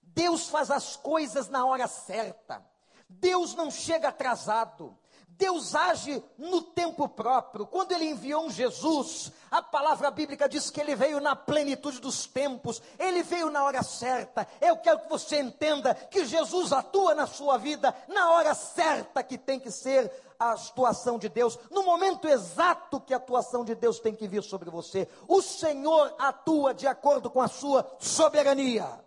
Deus 0.02 0.48
faz 0.48 0.70
as 0.70 0.96
coisas 0.96 1.48
na 1.48 1.64
hora 1.64 1.86
certa. 1.86 2.64
Deus 3.08 3.54
não 3.54 3.70
chega 3.70 4.08
atrasado. 4.08 4.98
Deus 5.38 5.76
age 5.76 6.22
no 6.36 6.60
tempo 6.60 7.08
próprio. 7.08 7.64
Quando 7.64 7.92
ele 7.92 8.06
enviou 8.06 8.44
um 8.44 8.50
Jesus, 8.50 9.30
a 9.48 9.62
palavra 9.62 10.10
bíblica 10.10 10.48
diz 10.48 10.68
que 10.68 10.80
ele 10.80 10.96
veio 10.96 11.20
na 11.20 11.36
plenitude 11.36 12.00
dos 12.00 12.26
tempos, 12.26 12.82
ele 12.98 13.22
veio 13.22 13.48
na 13.48 13.62
hora 13.62 13.82
certa. 13.84 14.46
Eu 14.60 14.76
quero 14.78 14.98
que 14.98 15.08
você 15.08 15.38
entenda 15.38 15.94
que 15.94 16.26
Jesus 16.26 16.72
atua 16.72 17.14
na 17.14 17.28
sua 17.28 17.56
vida 17.56 17.94
na 18.08 18.32
hora 18.32 18.52
certa 18.52 19.22
que 19.22 19.38
tem 19.38 19.60
que 19.60 19.70
ser 19.70 20.12
a 20.40 20.52
atuação 20.52 21.18
de 21.18 21.28
Deus, 21.28 21.58
no 21.70 21.82
momento 21.82 22.28
exato 22.28 23.00
que 23.00 23.12
a 23.12 23.16
atuação 23.16 23.64
de 23.64 23.74
Deus 23.74 23.98
tem 23.98 24.14
que 24.14 24.28
vir 24.28 24.42
sobre 24.42 24.70
você. 24.70 25.08
O 25.26 25.42
Senhor 25.42 26.14
atua 26.18 26.72
de 26.72 26.86
acordo 26.86 27.28
com 27.30 27.40
a 27.40 27.48
sua 27.48 27.88
soberania. 27.98 29.04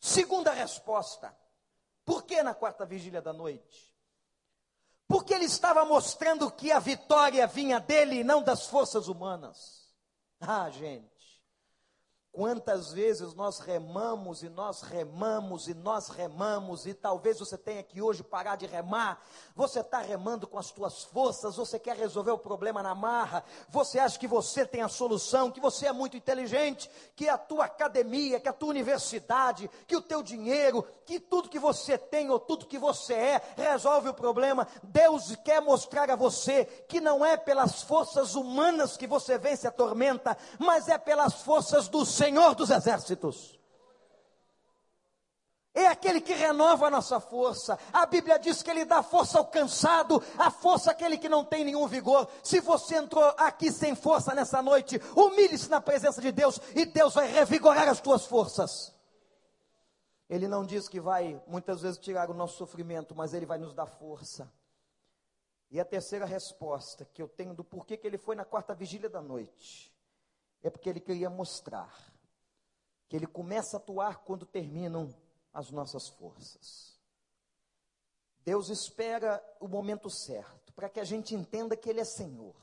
Segunda 0.00 0.52
resposta: 0.52 1.36
por 2.04 2.24
que 2.24 2.42
na 2.42 2.54
quarta 2.54 2.84
vigília 2.84 3.20
da 3.20 3.32
noite? 3.32 3.89
Porque 5.10 5.34
ele 5.34 5.46
estava 5.46 5.84
mostrando 5.84 6.48
que 6.52 6.70
a 6.70 6.78
vitória 6.78 7.44
vinha 7.44 7.80
dele 7.80 8.20
e 8.20 8.24
não 8.24 8.40
das 8.40 8.66
forças 8.66 9.08
humanas. 9.08 9.92
Ah, 10.40 10.70
gente, 10.70 11.20
Quantas 12.32 12.92
vezes 12.92 13.34
nós 13.34 13.58
remamos 13.58 14.44
e 14.44 14.48
nós 14.48 14.82
remamos 14.82 15.66
e 15.66 15.74
nós 15.74 16.08
remamos, 16.08 16.86
e 16.86 16.94
talvez 16.94 17.40
você 17.40 17.58
tenha 17.58 17.82
que 17.82 18.00
hoje 18.00 18.22
parar 18.22 18.54
de 18.54 18.66
remar. 18.66 19.20
Você 19.56 19.80
está 19.80 19.98
remando 19.98 20.46
com 20.46 20.56
as 20.56 20.70
tuas 20.70 21.02
forças, 21.02 21.56
você 21.56 21.76
quer 21.76 21.96
resolver 21.96 22.30
o 22.30 22.38
problema 22.38 22.84
na 22.84 22.94
marra, 22.94 23.42
você 23.68 23.98
acha 23.98 24.16
que 24.16 24.28
você 24.28 24.64
tem 24.64 24.80
a 24.80 24.88
solução, 24.88 25.50
que 25.50 25.60
você 25.60 25.88
é 25.88 25.92
muito 25.92 26.16
inteligente, 26.16 26.88
que 27.16 27.28
a 27.28 27.36
tua 27.36 27.64
academia, 27.64 28.38
que 28.38 28.48
a 28.48 28.52
tua 28.52 28.68
universidade, 28.68 29.68
que 29.88 29.96
o 29.96 30.02
teu 30.02 30.22
dinheiro, 30.22 30.86
que 31.10 31.18
tudo 31.18 31.48
que 31.48 31.58
você 31.58 31.98
tem 31.98 32.30
ou 32.30 32.38
tudo 32.38 32.66
que 32.66 32.78
você 32.78 33.14
é 33.14 33.42
resolve 33.56 34.10
o 34.10 34.14
problema. 34.14 34.68
Deus 34.80 35.34
quer 35.44 35.60
mostrar 35.60 36.08
a 36.08 36.14
você 36.14 36.64
que 36.88 37.00
não 37.00 37.26
é 37.26 37.36
pelas 37.36 37.82
forças 37.82 38.36
humanas 38.36 38.96
que 38.96 39.08
você 39.08 39.36
vence 39.36 39.66
a 39.66 39.72
tormenta, 39.72 40.38
mas 40.56 40.86
é 40.86 40.96
pelas 40.96 41.42
forças 41.42 41.88
do 41.88 42.06
Senhor 42.06 42.54
dos 42.54 42.70
exércitos. 42.70 43.58
É 45.74 45.88
aquele 45.88 46.20
que 46.20 46.32
renova 46.32 46.86
a 46.86 46.90
nossa 46.90 47.18
força. 47.18 47.76
A 47.92 48.06
Bíblia 48.06 48.38
diz 48.38 48.62
que 48.62 48.70
ele 48.70 48.84
dá 48.84 49.02
força 49.02 49.38
ao 49.38 49.46
cansado, 49.46 50.22
a 50.38 50.48
força 50.48 50.92
àquele 50.92 51.18
que 51.18 51.28
não 51.28 51.44
tem 51.44 51.64
nenhum 51.64 51.88
vigor. 51.88 52.28
Se 52.40 52.60
você 52.60 52.98
entrou 52.98 53.34
aqui 53.36 53.72
sem 53.72 53.96
força 53.96 54.32
nessa 54.32 54.62
noite, 54.62 55.02
humilhe-se 55.16 55.68
na 55.68 55.80
presença 55.80 56.20
de 56.20 56.30
Deus 56.30 56.60
e 56.72 56.86
Deus 56.86 57.14
vai 57.14 57.26
revigorar 57.26 57.88
as 57.88 58.00
tuas 58.00 58.26
forças. 58.26 58.99
Ele 60.30 60.46
não 60.46 60.64
diz 60.64 60.88
que 60.88 61.00
vai 61.00 61.42
muitas 61.48 61.82
vezes 61.82 61.98
tirar 61.98 62.30
o 62.30 62.34
nosso 62.34 62.56
sofrimento, 62.56 63.16
mas 63.16 63.34
ele 63.34 63.44
vai 63.44 63.58
nos 63.58 63.74
dar 63.74 63.86
força. 63.86 64.48
E 65.68 65.80
a 65.80 65.84
terceira 65.84 66.24
resposta 66.24 67.04
que 67.04 67.20
eu 67.20 67.28
tenho 67.28 67.52
do 67.52 67.64
porquê 67.64 67.96
que 67.96 68.06
ele 68.06 68.16
foi 68.16 68.36
na 68.36 68.44
quarta 68.44 68.72
vigília 68.72 69.10
da 69.10 69.20
noite 69.20 69.92
é 70.62 70.70
porque 70.70 70.88
ele 70.88 71.00
queria 71.00 71.28
mostrar 71.28 71.92
que 73.08 73.16
ele 73.16 73.26
começa 73.26 73.76
a 73.76 73.80
atuar 73.80 74.18
quando 74.18 74.46
terminam 74.46 75.12
as 75.52 75.72
nossas 75.72 76.08
forças. 76.08 76.96
Deus 78.44 78.68
espera 78.68 79.42
o 79.58 79.66
momento 79.66 80.08
certo 80.08 80.72
para 80.72 80.88
que 80.88 81.00
a 81.00 81.04
gente 81.04 81.34
entenda 81.34 81.76
que 81.76 81.90
Ele 81.90 82.00
é 82.00 82.04
Senhor, 82.04 82.54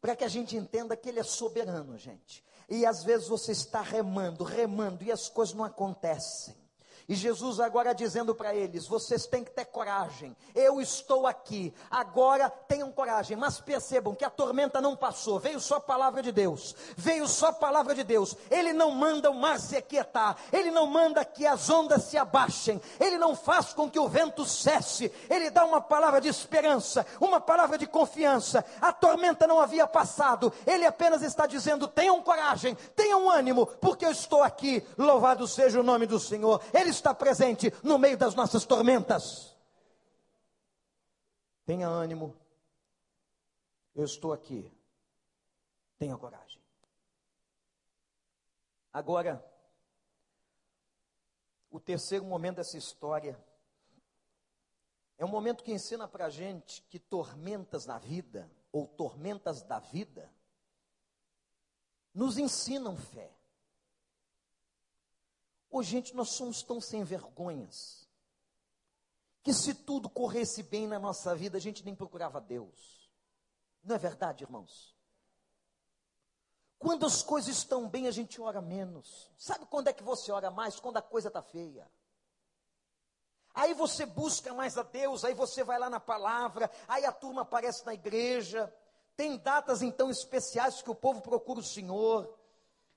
para 0.00 0.14
que 0.14 0.22
a 0.22 0.28
gente 0.28 0.56
entenda 0.56 0.96
que 0.96 1.08
Ele 1.08 1.18
é 1.18 1.24
soberano, 1.24 1.98
gente. 1.98 2.44
E 2.68 2.86
às 2.86 3.02
vezes 3.02 3.26
você 3.26 3.50
está 3.50 3.80
remando, 3.80 4.44
remando 4.44 5.02
e 5.02 5.10
as 5.10 5.28
coisas 5.28 5.54
não 5.54 5.64
acontecem. 5.64 6.67
E 7.08 7.14
Jesus 7.14 7.58
agora 7.58 7.94
dizendo 7.94 8.34
para 8.34 8.54
eles: 8.54 8.86
vocês 8.86 9.26
têm 9.26 9.42
que 9.42 9.50
ter 9.50 9.64
coragem. 9.64 10.36
Eu 10.54 10.78
estou 10.78 11.26
aqui. 11.26 11.72
Agora 11.90 12.50
tenham 12.50 12.92
coragem. 12.92 13.34
Mas 13.34 13.58
percebam 13.58 14.14
que 14.14 14.26
a 14.26 14.30
tormenta 14.30 14.78
não 14.78 14.94
passou. 14.94 15.38
Veio 15.38 15.58
só 15.58 15.76
a 15.76 15.80
palavra 15.80 16.22
de 16.22 16.30
Deus. 16.30 16.76
Veio 16.96 17.26
só 17.26 17.46
a 17.46 17.52
palavra 17.52 17.94
de 17.94 18.04
Deus. 18.04 18.36
Ele 18.50 18.74
não 18.74 18.90
manda 18.90 19.30
o 19.30 19.34
mar 19.34 19.58
se 19.58 19.74
aquietar. 19.74 20.36
Ele 20.52 20.70
não 20.70 20.86
manda 20.86 21.24
que 21.24 21.46
as 21.46 21.70
ondas 21.70 22.04
se 22.04 22.18
abaixem. 22.18 22.78
Ele 23.00 23.16
não 23.16 23.34
faz 23.34 23.72
com 23.72 23.90
que 23.90 23.98
o 23.98 24.06
vento 24.06 24.44
cesse. 24.44 25.10
Ele 25.30 25.48
dá 25.48 25.64
uma 25.64 25.80
palavra 25.80 26.20
de 26.20 26.28
esperança, 26.28 27.06
uma 27.18 27.40
palavra 27.40 27.78
de 27.78 27.86
confiança. 27.86 28.62
A 28.82 28.92
tormenta 28.92 29.46
não 29.46 29.60
havia 29.60 29.86
passado. 29.86 30.52
Ele 30.66 30.84
apenas 30.84 31.22
está 31.22 31.46
dizendo: 31.46 31.88
tenham 31.88 32.20
coragem, 32.20 32.76
tenham 32.94 33.30
ânimo, 33.30 33.66
porque 33.80 34.04
eu 34.04 34.10
estou 34.10 34.42
aqui. 34.42 34.86
Louvado 34.98 35.48
seja 35.48 35.80
o 35.80 35.82
nome 35.82 36.04
do 36.04 36.20
Senhor. 36.20 36.60
Ele 36.74 36.97
está 36.98 37.14
presente 37.14 37.72
no 37.82 37.98
meio 37.98 38.16
das 38.16 38.34
nossas 38.34 38.64
tormentas. 38.64 39.56
Tenha 41.64 41.88
ânimo, 41.88 42.36
eu 43.94 44.04
estou 44.04 44.32
aqui. 44.32 44.70
Tenha 45.98 46.16
coragem. 46.16 46.60
Agora, 48.92 49.44
o 51.70 51.78
terceiro 51.78 52.24
momento 52.24 52.56
dessa 52.56 52.78
história 52.78 53.38
é 55.18 55.24
um 55.24 55.28
momento 55.28 55.64
que 55.64 55.72
ensina 55.72 56.06
para 56.08 56.26
a 56.26 56.30
gente 56.30 56.82
que 56.82 56.98
tormentas 56.98 57.84
na 57.84 57.98
vida 57.98 58.50
ou 58.72 58.86
tormentas 58.86 59.62
da 59.62 59.78
vida 59.78 60.32
nos 62.14 62.38
ensinam 62.38 62.96
fé. 62.96 63.37
Ô, 65.70 65.82
gente, 65.82 66.14
nós 66.14 66.30
somos 66.30 66.62
tão 66.62 66.80
sem 66.80 67.04
vergonhas 67.04 68.08
que 69.42 69.52
se 69.54 69.72
tudo 69.72 70.08
corresse 70.10 70.62
bem 70.62 70.86
na 70.86 70.98
nossa 70.98 71.34
vida, 71.34 71.56
a 71.56 71.60
gente 71.60 71.84
nem 71.84 71.94
procurava 71.94 72.40
Deus. 72.40 73.10
Não 73.82 73.96
é 73.96 73.98
verdade, 73.98 74.44
irmãos? 74.44 74.94
Quando 76.78 77.06
as 77.06 77.22
coisas 77.22 77.56
estão 77.56 77.88
bem, 77.88 78.06
a 78.06 78.10
gente 78.10 78.40
ora 78.40 78.60
menos. 78.60 79.30
Sabe 79.36 79.66
quando 79.66 79.88
é 79.88 79.92
que 79.92 80.02
você 80.02 80.30
ora 80.30 80.50
mais? 80.50 80.78
Quando 80.78 80.98
a 80.98 81.02
coisa 81.02 81.28
está 81.28 81.42
feia. 81.42 81.90
Aí 83.54 83.74
você 83.74 84.06
busca 84.06 84.54
mais 84.54 84.78
a 84.78 84.82
Deus, 84.82 85.24
aí 85.24 85.34
você 85.34 85.64
vai 85.64 85.78
lá 85.78 85.90
na 85.90 85.98
palavra, 85.98 86.70
aí 86.86 87.04
a 87.04 87.10
turma 87.10 87.42
aparece 87.42 87.84
na 87.84 87.94
igreja. 87.94 88.72
Tem 89.16 89.36
datas 89.36 89.82
então 89.82 90.10
especiais 90.10 90.80
que 90.80 90.90
o 90.90 90.94
povo 90.94 91.20
procura 91.20 91.58
o 91.58 91.64
Senhor. 91.64 92.37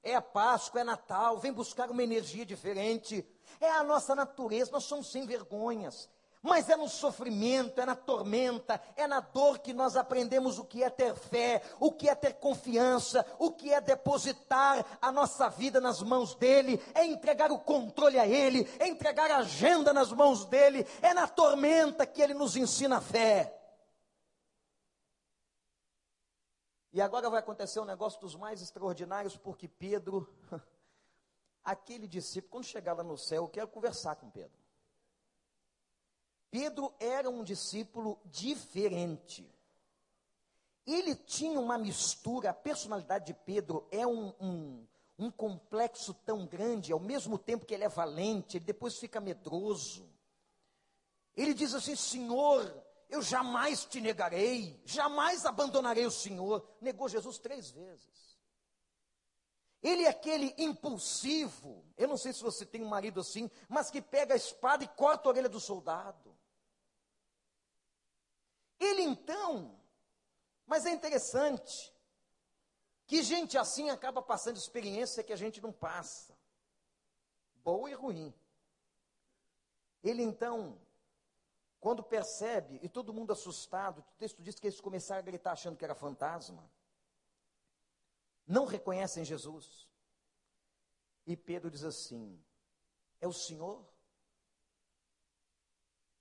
É 0.04 0.16
a 0.16 0.22
Páscoa, 0.22 0.82
é 0.82 0.84
Natal, 0.84 1.38
vem 1.38 1.54
buscar 1.54 1.90
uma 1.92 2.04
energia 2.04 2.46
diferente. 2.46 3.26
É 3.60 3.70
a 3.70 3.84
nossa 3.84 4.16
natureza, 4.16 4.72
nós 4.72 4.86
somos 4.86 5.12
sem 5.12 5.26
vergonhas. 5.26 6.10
Mas 6.42 6.70
é 6.70 6.76
no 6.76 6.90
sofrimento, 6.90 7.80
é 7.80 7.86
na 7.86 7.96
tormenta, 7.96 8.82
é 8.96 9.06
na 9.06 9.20
dor 9.20 9.60
que 9.60 9.74
nós 9.74 9.96
aprendemos 9.96 10.58
o 10.58 10.66
que 10.66 10.84
é 10.84 10.90
ter 10.90 11.14
fé, 11.14 11.62
o 11.80 11.92
que 11.92 12.10
é 12.10 12.16
ter 12.16 12.34
confiança, 12.34 13.24
o 13.38 13.52
que 13.52 13.72
é 13.72 13.80
depositar 13.80 14.84
a 15.00 15.12
nossa 15.12 15.50
vida 15.50 15.80
nas 15.80 16.02
mãos 16.02 16.34
dele, 16.34 16.82
é 16.96 17.06
entregar 17.06 17.52
o 17.52 17.60
controle 17.60 18.18
a 18.18 18.26
ele, 18.26 18.68
é 18.80 18.88
entregar 18.88 19.30
a 19.30 19.38
agenda 19.38 19.94
nas 19.94 20.12
mãos 20.12 20.44
dele, 20.46 20.88
é 21.04 21.14
na 21.14 21.28
tormenta 21.28 22.08
que 22.08 22.20
ele 22.20 22.34
nos 22.34 22.56
ensina 22.56 22.98
a 22.98 23.02
fé. 23.02 23.61
E 26.94 27.00
agora 27.00 27.30
vai 27.30 27.40
acontecer 27.40 27.80
um 27.80 27.86
negócio 27.86 28.20
dos 28.20 28.36
mais 28.36 28.62
extraordinários, 28.62 29.38
porque 29.38 29.68
Pedro, 29.68 30.28
aquele 31.64 32.08
discípulo, 32.08 32.52
quando 32.52 32.66
chegar 32.66 32.94
lá 32.94 33.04
no 33.04 33.18
céu, 33.18 33.44
eu 33.44 33.50
quero 33.50 33.68
conversar 33.70 34.16
com 34.18 34.30
Pedro. 34.30 34.60
Pedro 36.50 36.94
era 37.00 37.30
um 37.30 37.46
discípulo 37.46 38.20
diferente. 38.26 39.50
Ele 40.86 41.16
tinha 41.16 41.60
uma 41.62 41.78
mistura, 41.78 42.50
a 42.50 42.54
personalidade 42.54 43.28
de 43.28 43.34
Pedro 43.34 43.88
é 43.90 44.06
um, 44.06 44.34
um, 44.42 44.88
um 45.18 45.32
complexo 45.32 46.14
tão 46.26 46.46
grande, 46.46 46.92
ao 46.92 47.00
mesmo 47.00 47.38
tempo 47.38 47.66
que 47.66 47.74
ele 47.74 47.86
é 47.86 47.90
valente, 47.90 48.58
ele 48.58 48.66
depois 48.66 48.98
fica 48.98 49.22
medroso. 49.22 50.10
Ele 51.38 51.54
diz 51.54 51.74
assim: 51.74 51.96
Senhor, 51.96 52.70
eu 53.12 53.22
jamais 53.22 53.84
te 53.84 54.00
negarei, 54.00 54.82
jamais 54.86 55.46
abandonarei 55.46 56.06
o 56.06 56.12
Senhor. 56.12 56.66
Negou 56.80 57.10
Jesus 57.10 57.38
três 57.38 57.70
vezes. 57.70 58.40
Ele 59.84 60.04
é 60.04 60.08
aquele 60.08 60.56
impulsivo, 60.58 61.86
eu 61.98 62.08
não 62.08 62.16
sei 62.16 62.32
se 62.32 62.42
você 62.42 62.66
tem 62.66 62.84
um 62.84 62.88
marido 62.88 63.20
assim, 63.20 63.52
mas 63.68 63.90
que 63.90 64.02
pega 64.02 64.34
a 64.34 64.38
espada 64.38 64.84
e 64.84 64.88
corta 64.88 65.28
a 65.28 65.32
orelha 65.32 65.50
do 65.50 65.60
soldado. 65.60 66.38
Ele 68.80 69.02
então, 69.02 69.78
mas 70.66 70.86
é 70.86 70.92
interessante, 70.92 71.94
que 73.08 73.22
gente 73.24 73.58
assim 73.58 73.90
acaba 73.90 74.22
passando 74.22 74.56
experiência 74.56 75.24
que 75.24 75.34
a 75.34 75.38
gente 75.38 75.60
não 75.60 75.74
passa, 75.74 76.38
boa 77.56 77.90
e 77.90 77.94
ruim. 77.94 78.34
Ele 80.02 80.24
então, 80.24 80.80
quando 81.82 82.02
percebe, 82.02 82.80
e 82.82 82.88
todo 82.88 83.14
mundo 83.14 83.34
assustado, 83.34 84.00
o 84.00 84.18
texto 84.18 84.42
diz 84.42 84.58
que 84.58 84.68
eles 84.68 84.80
começaram 84.80 85.20
a 85.20 85.26
gritar 85.26 85.52
achando 85.52 85.76
que 85.76 85.84
era 85.84 85.94
fantasma, 85.94 86.72
não 88.48 88.66
reconhecem 88.66 89.26
Jesus. 89.26 89.90
E 91.28 91.36
Pedro 91.36 91.70
diz 91.70 91.84
assim: 91.84 92.42
É 93.20 93.28
o 93.28 93.34
Senhor? 93.34 93.86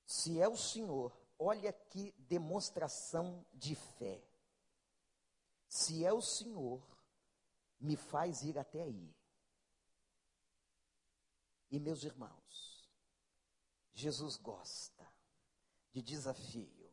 Se 0.05 0.40
é 0.40 0.49
o 0.49 0.57
Senhor, 0.57 1.12
Olha 1.42 1.73
que 1.73 2.12
demonstração 2.18 3.46
de 3.51 3.75
fé. 3.75 4.23
Se 5.66 6.05
é 6.05 6.12
o 6.12 6.20
Senhor, 6.20 6.87
me 7.81 7.96
faz 7.96 8.42
ir 8.42 8.59
até 8.59 8.83
aí. 8.83 9.16
E 11.70 11.81
meus 11.81 12.05
irmãos, 12.05 12.92
Jesus 13.94 14.37
gosta 14.37 15.11
de 15.92 16.03
desafio. 16.03 16.90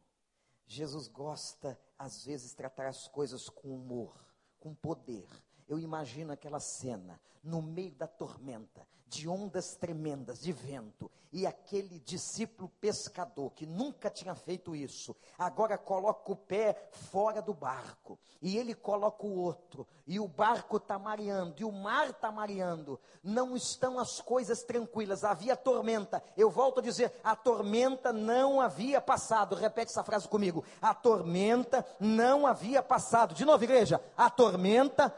Jesus 0.65 1.07
gosta, 1.07 1.79
às 1.97 2.25
vezes, 2.25 2.53
tratar 2.53 2.87
as 2.87 3.07
coisas 3.07 3.49
com 3.49 3.73
humor, 3.73 4.13
com 4.59 4.75
poder. 4.75 5.27
Eu 5.67 5.79
imagino 5.79 6.31
aquela 6.31 6.59
cena, 6.59 7.19
no 7.43 7.61
meio 7.61 7.93
da 7.95 8.07
tormenta, 8.07 8.87
de 9.07 9.27
ondas 9.27 9.75
tremendas, 9.75 10.39
de 10.41 10.51
vento, 10.51 11.09
e 11.31 11.45
aquele 11.45 11.99
discípulo 11.99 12.69
pescador 12.79 13.51
que 13.51 13.65
nunca 13.65 14.09
tinha 14.09 14.33
feito 14.33 14.75
isso, 14.75 15.15
agora 15.37 15.77
coloca 15.77 16.31
o 16.31 16.35
pé 16.35 16.89
fora 16.91 17.41
do 17.41 17.53
barco, 17.53 18.17
e 18.41 18.57
ele 18.57 18.73
coloca 18.73 19.25
o 19.25 19.37
outro, 19.37 19.85
e 20.05 20.19
o 20.19 20.27
barco 20.27 20.77
está 20.77 20.97
mareando, 20.97 21.55
e 21.59 21.65
o 21.65 21.71
mar 21.71 22.09
está 22.09 22.31
mareando, 22.31 22.99
não 23.23 23.55
estão 23.55 23.99
as 23.99 24.21
coisas 24.21 24.63
tranquilas, 24.63 25.23
havia 25.23 25.55
tormenta. 25.55 26.23
Eu 26.35 26.49
volto 26.49 26.79
a 26.79 26.83
dizer: 26.83 27.11
a 27.23 27.35
tormenta 27.35 28.13
não 28.13 28.61
havia 28.61 29.01
passado. 29.01 29.55
Repete 29.55 29.91
essa 29.91 30.03
frase 30.03 30.27
comigo: 30.27 30.63
a 30.81 30.93
tormenta 30.93 31.85
não 31.99 32.47
havia 32.47 32.81
passado. 32.81 33.33
De 33.33 33.43
novo, 33.43 33.63
igreja: 33.63 34.01
a 34.15 34.29
tormenta 34.29 35.13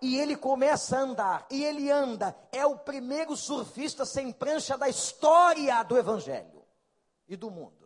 e 0.00 0.18
ele 0.18 0.36
começa 0.36 0.96
a 0.96 1.00
andar, 1.00 1.46
e 1.50 1.64
ele 1.64 1.90
anda, 1.90 2.36
é 2.50 2.64
o 2.64 2.78
primeiro 2.78 3.36
surfista 3.36 4.04
sem 4.04 4.32
prancha 4.32 4.76
da 4.78 4.88
história 4.88 5.82
do 5.82 5.98
Evangelho 5.98 6.64
e 7.28 7.36
do 7.36 7.50
mundo. 7.50 7.80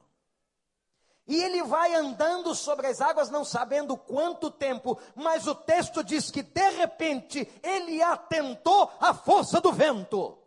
E 1.26 1.42
ele 1.42 1.62
vai 1.62 1.94
andando 1.94 2.54
sobre 2.54 2.86
as 2.86 3.00
águas, 3.00 3.30
não 3.30 3.44
sabendo 3.44 3.96
quanto 3.96 4.50
tempo, 4.50 5.00
mas 5.14 5.46
o 5.46 5.54
texto 5.54 6.04
diz 6.04 6.30
que 6.30 6.42
de 6.42 6.70
repente 6.70 7.48
ele 7.62 8.02
atentou 8.02 8.92
à 9.00 9.14
força 9.14 9.60
do 9.60 9.72
vento. 9.72 10.38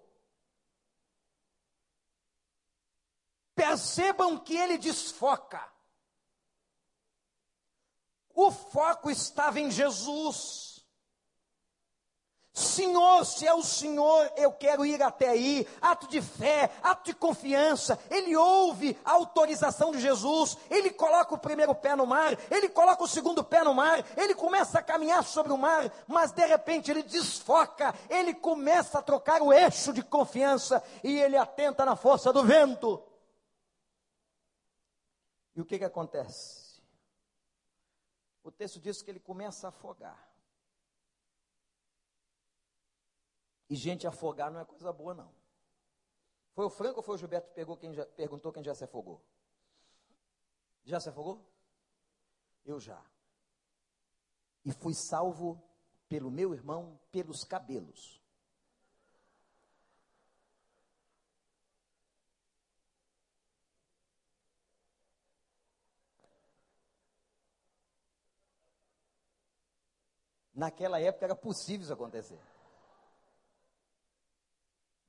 Percebam 3.55 4.37
que 4.37 4.55
ele 4.55 4.77
desfoca. 4.77 5.67
O 8.35 8.51
foco 8.51 9.09
estava 9.09 9.59
em 9.59 9.71
Jesus. 9.71 10.76
Senhor, 12.57 13.23
se 13.23 13.45
é 13.45 13.53
o 13.53 13.61
Senhor, 13.61 14.31
eu 14.35 14.51
quero 14.51 14.83
ir 14.83 14.99
até 15.03 15.29
aí. 15.29 15.67
Ato 15.79 16.07
de 16.07 16.19
fé, 16.19 16.71
ato 16.81 17.05
de 17.05 17.13
confiança. 17.13 17.99
Ele 18.09 18.35
ouve 18.35 18.97
a 19.05 19.11
autorização 19.11 19.91
de 19.91 19.99
Jesus. 19.99 20.57
Ele 20.67 20.89
coloca 20.89 21.35
o 21.35 21.37
primeiro 21.37 21.75
pé 21.75 21.95
no 21.95 22.07
mar. 22.07 22.35
Ele 22.49 22.67
coloca 22.67 23.03
o 23.03 23.07
segundo 23.07 23.43
pé 23.43 23.63
no 23.63 23.75
mar. 23.75 24.03
Ele 24.17 24.33
começa 24.33 24.79
a 24.79 24.81
caminhar 24.81 25.23
sobre 25.23 25.53
o 25.53 25.57
mar. 25.57 25.93
Mas 26.07 26.31
de 26.31 26.43
repente 26.47 26.89
ele 26.89 27.03
desfoca. 27.03 27.93
Ele 28.09 28.33
começa 28.33 28.97
a 28.97 29.03
trocar 29.03 29.39
o 29.43 29.53
eixo 29.53 29.93
de 29.93 30.01
confiança. 30.01 30.83
E 31.03 31.15
ele 31.15 31.37
atenta 31.37 31.85
na 31.85 31.95
força 31.95 32.33
do 32.33 32.43
vento. 32.43 33.03
E 35.55 35.61
o 35.61 35.65
que, 35.65 35.77
que 35.77 35.85
acontece? 35.85 36.81
O 38.43 38.51
texto 38.51 38.79
diz 38.79 39.03
que 39.03 39.11
ele 39.11 39.19
começa 39.19 39.67
a 39.67 39.69
afogar. 39.69 40.27
E 43.69 43.75
gente 43.75 44.07
afogar 44.07 44.51
não 44.51 44.59
é 44.59 44.65
coisa 44.65 44.91
boa, 44.93 45.13
não. 45.13 45.31
Foi 46.53 46.65
o 46.65 46.69
Franco 46.69 46.97
ou 46.97 47.03
foi 47.03 47.15
o 47.15 47.17
Gilberto 47.17 47.53
que 47.53 47.77
quem 47.77 47.93
já, 47.93 48.05
perguntou 48.05 48.51
quem 48.51 48.63
já 48.63 48.73
se 48.73 48.83
afogou? 48.83 49.21
Já 50.85 50.99
se 50.99 51.09
afogou? 51.09 51.45
Eu 52.65 52.79
já. 52.79 53.03
E 54.63 54.71
fui 54.71 54.93
salvo 54.93 55.61
pelo 56.07 56.31
meu 56.31 56.53
irmão 56.53 56.99
pelos 57.11 57.43
cabelos. 57.43 58.21
Naquela 70.53 70.99
época 70.99 71.25
era 71.25 71.35
possível 71.35 71.83
isso 71.83 71.93
acontecer 71.93 72.41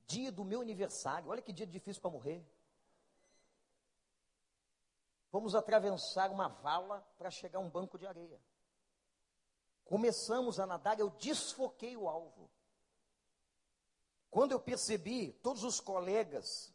dia 0.09 0.31
do 0.31 0.43
meu 0.43 0.59
aniversário. 0.59 1.29
Olha 1.29 1.41
que 1.41 1.53
dia 1.53 1.67
difícil 1.67 2.01
para 2.01 2.11
morrer. 2.11 2.43
Vamos 5.31 5.53
atravessar 5.53 6.31
uma 6.31 6.47
vala 6.47 7.07
para 7.17 7.29
chegar 7.29 7.59
a 7.59 7.61
um 7.61 7.69
banco 7.69 7.97
de 7.97 8.07
areia. 8.07 8.41
Começamos 9.85 10.59
a 10.59 10.65
nadar, 10.65 10.99
eu 10.99 11.11
desfoquei 11.11 11.95
o 11.95 12.09
alvo. 12.09 12.49
Quando 14.31 14.51
eu 14.51 14.59
percebi, 14.59 15.33
todos 15.43 15.63
os 15.63 15.79
colegas 15.79 16.73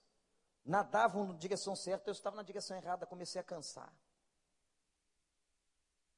nadavam 0.64 1.27
na 1.27 1.35
direção 1.35 1.75
certa, 1.75 2.11
eu 2.11 2.12
estava 2.12 2.37
na 2.37 2.42
direção 2.42 2.77
errada, 2.77 3.07
comecei 3.07 3.40
a 3.40 3.44
cansar. 3.44 3.92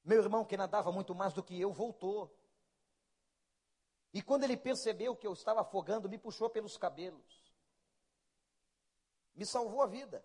Meu 0.05 0.23
irmão, 0.23 0.45
que 0.45 0.57
nadava 0.57 0.93
muito 0.93 1.15
mais 1.15 1.33
do 1.33 1.43
que 1.43 1.59
eu, 1.59 1.73
voltou. 1.73 2.35
E 4.17 4.23
quando 4.23 4.45
ele 4.45 4.57
percebeu 4.57 5.15
que 5.15 5.27
eu 5.27 5.35
estava 5.35 5.61
afogando, 5.61 6.09
me 6.09 6.17
puxou 6.17 6.49
pelos 6.49 6.79
cabelos. 6.79 7.53
Me 9.35 9.45
salvou 9.45 9.83
a 9.83 9.87
vida. 9.87 10.25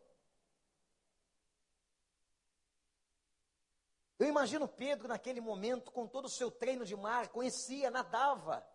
Eu 4.17 4.30
imagino 4.30 4.65
Pedro 4.65 5.10
naquele 5.10 5.41
momento, 5.41 5.91
com 5.91 6.08
todo 6.08 6.27
o 6.27 6.30
seu 6.30 6.49
treino 6.49 6.86
de 6.86 6.95
mar, 6.95 7.27
conhecia, 7.27 7.91
nadava. 7.91 8.65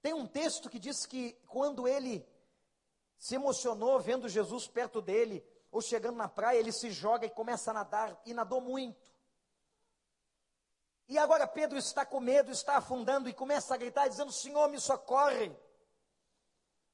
Tem 0.00 0.14
um 0.14 0.24
texto 0.24 0.70
que 0.70 0.78
diz 0.78 1.04
que 1.04 1.32
quando 1.48 1.88
ele 1.88 2.24
se 3.18 3.34
emocionou 3.34 3.98
vendo 3.98 4.28
Jesus 4.28 4.68
perto 4.68 5.02
dele, 5.02 5.44
ou 5.68 5.82
chegando 5.82 6.14
na 6.14 6.28
praia, 6.28 6.60
ele 6.60 6.70
se 6.70 6.92
joga 6.92 7.26
e 7.26 7.30
começa 7.30 7.72
a 7.72 7.74
nadar, 7.74 8.22
e 8.24 8.32
nadou 8.32 8.60
muito. 8.60 9.11
E 11.12 11.18
agora 11.18 11.46
Pedro 11.46 11.76
está 11.76 12.06
com 12.06 12.20
medo, 12.20 12.50
está 12.50 12.78
afundando 12.78 13.28
e 13.28 13.34
começa 13.34 13.74
a 13.74 13.76
gritar, 13.76 14.08
dizendo: 14.08 14.32
Senhor, 14.32 14.66
me 14.70 14.80
socorre. 14.80 15.54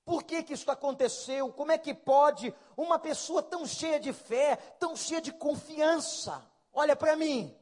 Por 0.05 0.25
que, 0.25 0.43
que 0.43 0.55
isso 0.55 0.69
aconteceu? 0.73 1.53
Como 1.53 1.71
é 1.71 1.79
que 1.79 1.95
pode 1.95 2.53
uma 2.77 2.99
pessoa 2.99 3.45
tão 3.45 3.65
cheia 3.65 4.01
de 4.01 4.13
fé, 4.13 4.57
tão 4.81 4.97
cheia 4.97 5.21
de 5.21 5.31
confiança? 5.31 6.45
Olha 6.73 6.97
para 6.97 7.15
mim. 7.15 7.57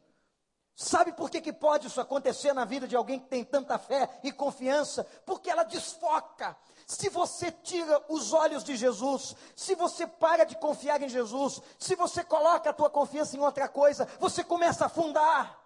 Sabe 0.75 1.13
por 1.13 1.29
que, 1.29 1.43
que 1.43 1.53
pode 1.53 1.89
isso 1.89 2.01
acontecer 2.01 2.55
na 2.55 2.65
vida 2.65 2.89
de 2.89 2.97
alguém 2.97 3.21
que 3.21 3.27
tem 3.27 3.45
tanta 3.45 3.79
fé 3.79 4.09
e 4.25 4.33
confiança? 4.33 5.05
Porque 5.27 5.51
ela 5.51 5.63
desfoca. 5.63 6.57
Se 6.87 7.11
você 7.11 7.53
tira 7.53 8.03
os 8.09 8.33
olhos 8.33 8.65
de 8.65 8.77
Jesus, 8.77 9.37
se 9.55 9.75
você 9.75 10.07
para 10.07 10.45
de 10.45 10.57
confiar 10.57 11.03
em 11.03 11.09
Jesus, 11.11 11.61
se 11.79 11.95
você 11.95 12.25
coloca 12.25 12.71
a 12.71 12.73
tua 12.73 12.89
confiança 12.89 13.37
em 13.37 13.41
outra 13.41 13.69
coisa, 13.69 14.09
você 14.19 14.43
começa 14.43 14.85
a 14.85 14.87
afundar. 14.87 15.66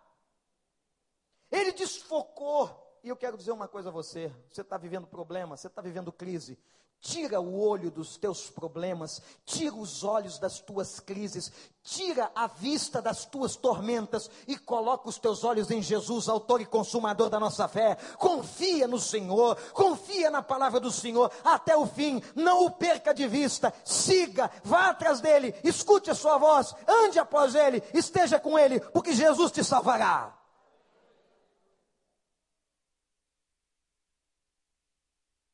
Ele 1.50 1.72
desfocou. 1.72 2.98
E 3.02 3.08
eu 3.08 3.16
quero 3.16 3.36
dizer 3.36 3.52
uma 3.52 3.68
coisa 3.68 3.88
a 3.88 3.92
você: 3.92 4.32
você 4.48 4.60
está 4.60 4.76
vivendo 4.76 5.06
problema, 5.06 5.56
você 5.56 5.66
está 5.66 5.82
vivendo 5.82 6.12
crise. 6.12 6.58
Tira 7.02 7.40
o 7.40 7.58
olho 7.58 7.90
dos 7.90 8.18
teus 8.18 8.50
problemas, 8.50 9.22
tira 9.46 9.74
os 9.74 10.04
olhos 10.04 10.38
das 10.38 10.60
tuas 10.60 11.00
crises, 11.00 11.50
tira 11.82 12.30
a 12.34 12.46
vista 12.46 13.00
das 13.00 13.24
tuas 13.24 13.56
tormentas 13.56 14.30
e 14.46 14.58
coloca 14.58 15.08
os 15.08 15.18
teus 15.18 15.42
olhos 15.42 15.70
em 15.70 15.80
Jesus, 15.80 16.28
autor 16.28 16.60
e 16.60 16.66
consumador 16.66 17.30
da 17.30 17.40
nossa 17.40 17.66
fé. 17.66 17.96
Confia 18.18 18.86
no 18.86 18.98
Senhor, 18.98 19.56
confia 19.72 20.30
na 20.30 20.42
palavra 20.42 20.78
do 20.78 20.90
Senhor 20.90 21.32
até 21.42 21.74
o 21.74 21.86
fim, 21.86 22.22
não 22.34 22.66
o 22.66 22.70
perca 22.70 23.14
de 23.14 23.26
vista, 23.26 23.72
siga, 23.82 24.50
vá 24.62 24.90
atrás 24.90 25.22
dele, 25.22 25.54
escute 25.64 26.10
a 26.10 26.14
sua 26.14 26.36
voz, 26.36 26.74
ande 26.86 27.18
após 27.18 27.54
ele, 27.54 27.82
esteja 27.94 28.38
com 28.38 28.58
ele, 28.58 28.78
porque 28.78 29.14
Jesus 29.14 29.50
te 29.50 29.64
salvará. 29.64 30.38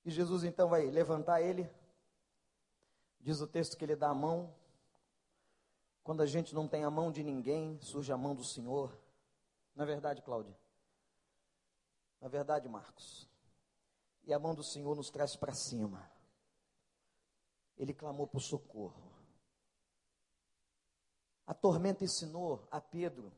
E 0.07 0.11
Jesus 0.13 0.45
então 0.45 0.69
vai 0.69 0.89
levantar 0.89 1.43
ele. 1.43 1.69
Diz 3.19 3.41
o 3.41 3.47
texto 3.47 3.77
que 3.77 3.85
ele 3.85 3.97
dá 3.97 4.09
a 4.09 4.15
mão. 4.15 4.55
Quando 6.05 6.21
a 6.21 6.27
gente 6.27 6.55
não 6.55 6.69
tem 6.69 6.85
a 6.85 6.91
mão 6.91 7.11
de 7.11 7.25
ninguém, 7.25 7.77
surge 7.83 8.13
a 8.13 8.17
mão 8.17 8.33
do 8.33 8.45
Senhor. 8.45 8.97
Na 9.75 9.85
verdade, 9.85 10.23
Cláudia. 10.23 10.57
Na 12.21 12.29
verdade, 12.29 12.69
Marcos. 12.69 13.29
E 14.23 14.33
a 14.33 14.39
mão 14.39 14.55
do 14.55 14.63
Senhor 14.63 14.95
nos 14.95 15.11
traz 15.11 15.35
para 15.35 15.53
cima. 15.53 16.09
Ele 17.77 17.93
clamou 17.93 18.29
por 18.29 18.41
socorro. 18.41 19.13
A 21.45 21.53
tormenta 21.53 22.05
ensinou 22.05 22.65
a 22.71 22.81
Pedro 22.81 23.33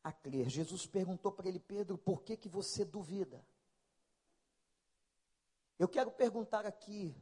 a 0.00 0.12
crer. 0.12 0.48
Jesus 0.48 0.86
perguntou 0.86 1.32
para 1.32 1.48
ele, 1.48 1.58
Pedro, 1.58 1.98
por 1.98 2.22
que 2.22 2.36
que 2.36 2.48
você 2.48 2.84
duvida? 2.84 3.44
Eu 5.78 5.88
quero 5.88 6.10
perguntar 6.10 6.64
aqui, 6.66 7.14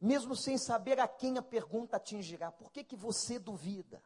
mesmo 0.00 0.34
sem 0.34 0.58
saber 0.58 0.98
a 0.98 1.06
quem 1.06 1.38
a 1.38 1.42
pergunta 1.42 1.96
atingirá, 1.96 2.50
por 2.50 2.70
que, 2.70 2.82
que 2.82 2.96
você 2.96 3.38
duvida? 3.38 4.02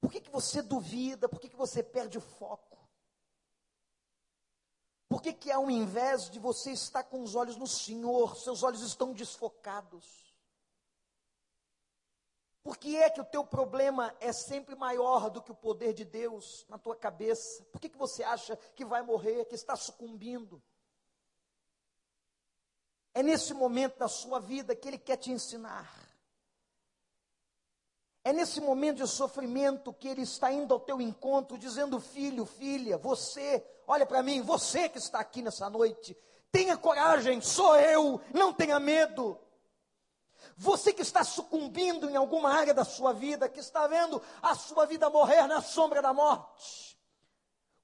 Por 0.00 0.10
que, 0.10 0.20
que 0.20 0.30
você 0.30 0.62
duvida? 0.62 1.28
Por 1.28 1.40
que, 1.40 1.48
que 1.48 1.56
você 1.56 1.82
perde 1.82 2.18
o 2.18 2.20
foco? 2.20 2.78
Por 5.08 5.22
que, 5.22 5.32
que 5.32 5.50
ao 5.50 5.70
invés 5.70 6.30
de 6.30 6.38
você 6.38 6.72
estar 6.72 7.04
com 7.04 7.22
os 7.22 7.34
olhos 7.34 7.56
no 7.56 7.66
Senhor, 7.66 8.36
seus 8.36 8.62
olhos 8.62 8.82
estão 8.82 9.12
desfocados? 9.12 10.27
Por 12.62 12.76
que 12.76 12.96
é 12.96 13.08
que 13.08 13.20
o 13.20 13.24
teu 13.24 13.44
problema 13.44 14.14
é 14.20 14.32
sempre 14.32 14.74
maior 14.74 15.30
do 15.30 15.40
que 15.40 15.52
o 15.52 15.54
poder 15.54 15.92
de 15.92 16.04
Deus 16.04 16.66
na 16.68 16.76
tua 16.76 16.96
cabeça? 16.96 17.64
Por 17.72 17.80
que, 17.80 17.88
que 17.88 17.98
você 17.98 18.22
acha 18.22 18.56
que 18.74 18.84
vai 18.84 19.02
morrer, 19.02 19.44
que 19.46 19.54
está 19.54 19.76
sucumbindo? 19.76 20.62
É 23.14 23.22
nesse 23.22 23.54
momento 23.54 23.98
da 23.98 24.08
sua 24.08 24.38
vida 24.38 24.76
que 24.76 24.86
Ele 24.86 24.98
quer 24.98 25.16
te 25.16 25.30
ensinar. 25.30 26.08
É 28.22 28.32
nesse 28.32 28.60
momento 28.60 28.98
de 28.98 29.08
sofrimento 29.08 29.92
que 29.92 30.06
Ele 30.06 30.22
está 30.22 30.52
indo 30.52 30.74
ao 30.74 30.80
teu 30.80 31.00
encontro, 31.00 31.56
dizendo: 31.56 31.98
Filho, 31.98 32.44
filha, 32.44 32.98
você, 32.98 33.64
olha 33.86 34.04
para 34.04 34.22
mim, 34.22 34.42
você 34.42 34.88
que 34.88 34.98
está 34.98 35.18
aqui 35.18 35.40
nessa 35.40 35.70
noite, 35.70 36.16
tenha 36.52 36.76
coragem, 36.76 37.40
sou 37.40 37.76
eu, 37.76 38.20
não 38.34 38.52
tenha 38.52 38.78
medo. 38.78 39.38
Você 40.60 40.92
que 40.92 41.02
está 41.02 41.22
sucumbindo 41.22 42.10
em 42.10 42.16
alguma 42.16 42.50
área 42.50 42.74
da 42.74 42.84
sua 42.84 43.12
vida, 43.12 43.48
que 43.48 43.60
está 43.60 43.86
vendo 43.86 44.20
a 44.42 44.56
sua 44.56 44.86
vida 44.86 45.08
morrer 45.08 45.46
na 45.46 45.62
sombra 45.62 46.02
da 46.02 46.12
morte. 46.12 46.98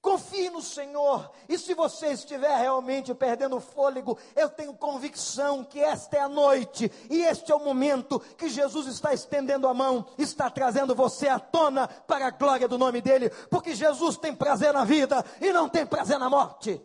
Confie 0.01 0.49
no 0.49 0.61
Senhor, 0.61 1.31
e 1.47 1.57
se 1.57 1.73
você 1.73 2.09
estiver 2.09 2.55
realmente 2.57 3.11
perdendo 3.15 3.59
fôlego, 3.61 4.19
eu 4.35 4.49
tenho 4.49 4.75
convicção 4.75 5.63
que 5.63 5.79
esta 5.79 6.17
é 6.17 6.19
a 6.19 6.29
noite, 6.29 6.91
e 7.09 7.23
este 7.23 7.51
é 7.51 7.55
o 7.55 7.63
momento 7.63 8.19
que 8.19 8.49
Jesus 8.49 8.87
está 8.87 9.13
estendendo 9.13 9.67
a 9.67 9.73
mão, 9.73 10.05
está 10.17 10.47
trazendo 10.49 10.93
você 10.93 11.27
à 11.27 11.39
tona 11.39 11.87
para 11.87 12.27
a 12.27 12.31
glória 12.31 12.67
do 12.67 12.77
nome 12.77 13.01
dEle, 13.01 13.31
porque 13.49 13.73
Jesus 13.73 14.17
tem 14.17 14.35
prazer 14.35 14.73
na 14.73 14.83
vida 14.83 15.25
e 15.41 15.51
não 15.51 15.67
tem 15.67 15.87
prazer 15.87 16.19
na 16.19 16.29
morte. 16.29 16.79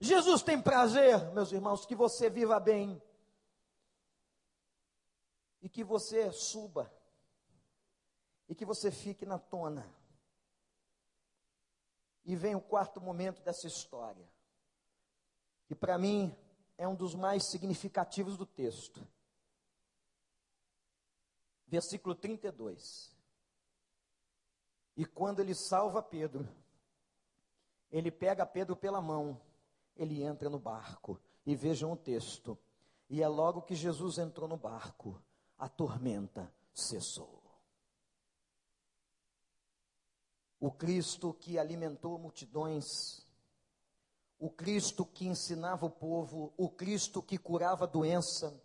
Jesus 0.00 0.42
tem 0.42 0.60
prazer, 0.60 1.32
meus 1.32 1.50
irmãos, 1.50 1.84
que 1.84 1.94
você 1.94 2.30
viva 2.30 2.60
bem 2.60 3.02
e 5.60 5.68
que 5.68 5.82
você 5.82 6.30
suba 6.30 6.92
e 8.48 8.54
que 8.54 8.64
você 8.64 8.90
fique 8.90 9.26
na 9.26 9.38
tona. 9.38 9.92
E 12.24 12.36
vem 12.36 12.54
o 12.54 12.60
quarto 12.60 13.00
momento 13.00 13.42
dessa 13.42 13.66
história, 13.66 14.28
que 15.66 15.74
para 15.74 15.98
mim 15.98 16.36
é 16.76 16.86
um 16.86 16.94
dos 16.94 17.14
mais 17.14 17.44
significativos 17.50 18.36
do 18.36 18.46
texto. 18.46 19.04
Versículo 21.66 22.14
32. 22.14 23.16
E 24.96 25.04
quando 25.04 25.40
ele 25.40 25.54
salva 25.54 26.02
Pedro, 26.02 26.48
ele 27.90 28.10
pega 28.10 28.46
Pedro 28.46 28.76
pela 28.76 29.00
mão 29.00 29.40
ele 29.98 30.22
entra 30.22 30.48
no 30.48 30.58
barco. 30.58 31.20
E 31.44 31.54
vejam 31.54 31.92
o 31.92 31.96
texto. 31.96 32.56
E 33.10 33.22
é 33.22 33.28
logo 33.28 33.62
que 33.62 33.74
Jesus 33.74 34.18
entrou 34.18 34.48
no 34.48 34.56
barco, 34.56 35.20
a 35.58 35.68
tormenta 35.68 36.52
cessou. 36.72 37.42
O 40.60 40.70
Cristo 40.70 41.32
que 41.32 41.58
alimentou 41.58 42.18
multidões, 42.18 43.26
o 44.38 44.50
Cristo 44.50 45.06
que 45.06 45.26
ensinava 45.26 45.86
o 45.86 45.90
povo, 45.90 46.52
o 46.56 46.68
Cristo 46.68 47.22
que 47.22 47.38
curava 47.38 47.86
doença, 47.86 48.60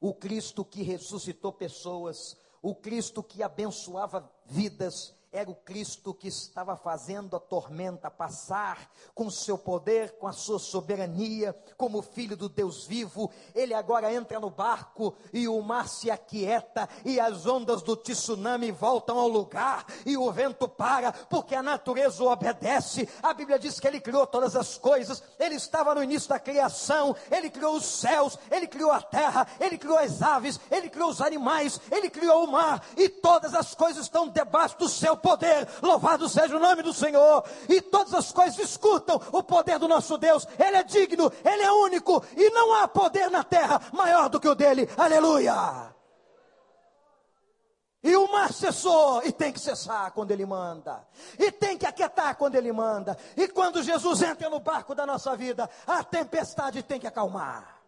o 0.00 0.14
Cristo 0.14 0.64
que 0.64 0.82
ressuscitou 0.82 1.52
pessoas, 1.52 2.36
o 2.62 2.74
Cristo 2.74 3.22
que 3.22 3.42
abençoava 3.42 4.30
vidas, 4.46 5.14
era 5.30 5.50
o 5.50 5.54
Cristo 5.54 6.14
que 6.14 6.28
estava 6.28 6.74
fazendo 6.74 7.36
a 7.36 7.40
tormenta 7.40 8.10
passar 8.10 8.90
com 9.14 9.30
seu 9.30 9.58
poder, 9.58 10.12
com 10.12 10.26
a 10.26 10.32
sua 10.32 10.58
soberania, 10.58 11.54
como 11.76 12.00
filho 12.00 12.34
do 12.34 12.48
Deus 12.48 12.86
vivo. 12.86 13.30
Ele 13.54 13.74
agora 13.74 14.12
entra 14.12 14.40
no 14.40 14.48
barco 14.48 15.14
e 15.32 15.46
o 15.46 15.60
mar 15.60 15.86
se 15.86 16.10
aquieta 16.10 16.88
e 17.04 17.20
as 17.20 17.44
ondas 17.44 17.82
do 17.82 17.94
tsunami 17.94 18.72
voltam 18.72 19.18
ao 19.18 19.28
lugar 19.28 19.84
e 20.06 20.16
o 20.16 20.32
vento 20.32 20.66
para, 20.66 21.12
porque 21.12 21.54
a 21.54 21.62
natureza 21.62 22.24
o 22.24 22.32
obedece. 22.32 23.06
A 23.22 23.34
Bíblia 23.34 23.58
diz 23.58 23.78
que 23.78 23.86
ele 23.86 24.00
criou 24.00 24.26
todas 24.26 24.56
as 24.56 24.78
coisas, 24.78 25.22
ele 25.38 25.56
estava 25.56 25.94
no 25.94 26.02
início 26.02 26.30
da 26.30 26.38
criação, 26.38 27.14
ele 27.30 27.50
criou 27.50 27.76
os 27.76 27.84
céus, 27.84 28.38
ele 28.50 28.66
criou 28.66 28.92
a 28.92 29.02
terra, 29.02 29.46
ele 29.60 29.76
criou 29.76 29.98
as 29.98 30.22
aves, 30.22 30.58
ele 30.70 30.88
criou 30.88 31.10
os 31.10 31.20
animais, 31.20 31.78
ele 31.90 32.08
criou 32.08 32.44
o 32.44 32.50
mar 32.50 32.82
e 32.96 33.10
todas 33.10 33.54
as 33.54 33.74
coisas 33.74 34.04
estão 34.04 34.28
debaixo 34.28 34.78
do 34.78 34.88
seu 34.88 35.17
poder. 35.18 35.68
Louvado 35.82 36.28
seja 36.28 36.56
o 36.56 36.60
nome 36.60 36.82
do 36.82 36.94
Senhor. 36.94 37.44
E 37.68 37.80
todas 37.80 38.14
as 38.14 38.32
coisas 38.32 38.58
escutam 38.58 39.20
o 39.32 39.42
poder 39.42 39.78
do 39.78 39.88
nosso 39.88 40.16
Deus. 40.16 40.46
Ele 40.58 40.76
é 40.76 40.82
digno, 40.82 41.30
ele 41.44 41.62
é 41.62 41.72
único 41.72 42.24
e 42.36 42.50
não 42.50 42.74
há 42.74 42.88
poder 42.88 43.30
na 43.30 43.44
terra 43.44 43.80
maior 43.92 44.28
do 44.28 44.40
que 44.40 44.48
o 44.48 44.54
dele. 44.54 44.88
Aleluia. 44.96 45.94
E 48.02 48.14
o 48.14 48.30
mar 48.30 48.52
cessou, 48.52 49.22
e 49.24 49.32
tem 49.32 49.52
que 49.52 49.58
cessar 49.58 50.12
quando 50.12 50.30
ele 50.30 50.46
manda, 50.46 51.04
e 51.36 51.50
tem 51.50 51.76
que 51.76 51.84
aquietar 51.84 52.36
quando 52.36 52.54
ele 52.54 52.72
manda, 52.72 53.18
e 53.36 53.48
quando 53.48 53.82
Jesus 53.82 54.22
entra 54.22 54.48
no 54.48 54.60
barco 54.60 54.94
da 54.94 55.04
nossa 55.04 55.36
vida, 55.36 55.68
a 55.84 56.04
tempestade 56.04 56.82
tem 56.82 57.00
que 57.00 57.08
acalmar. 57.08 57.82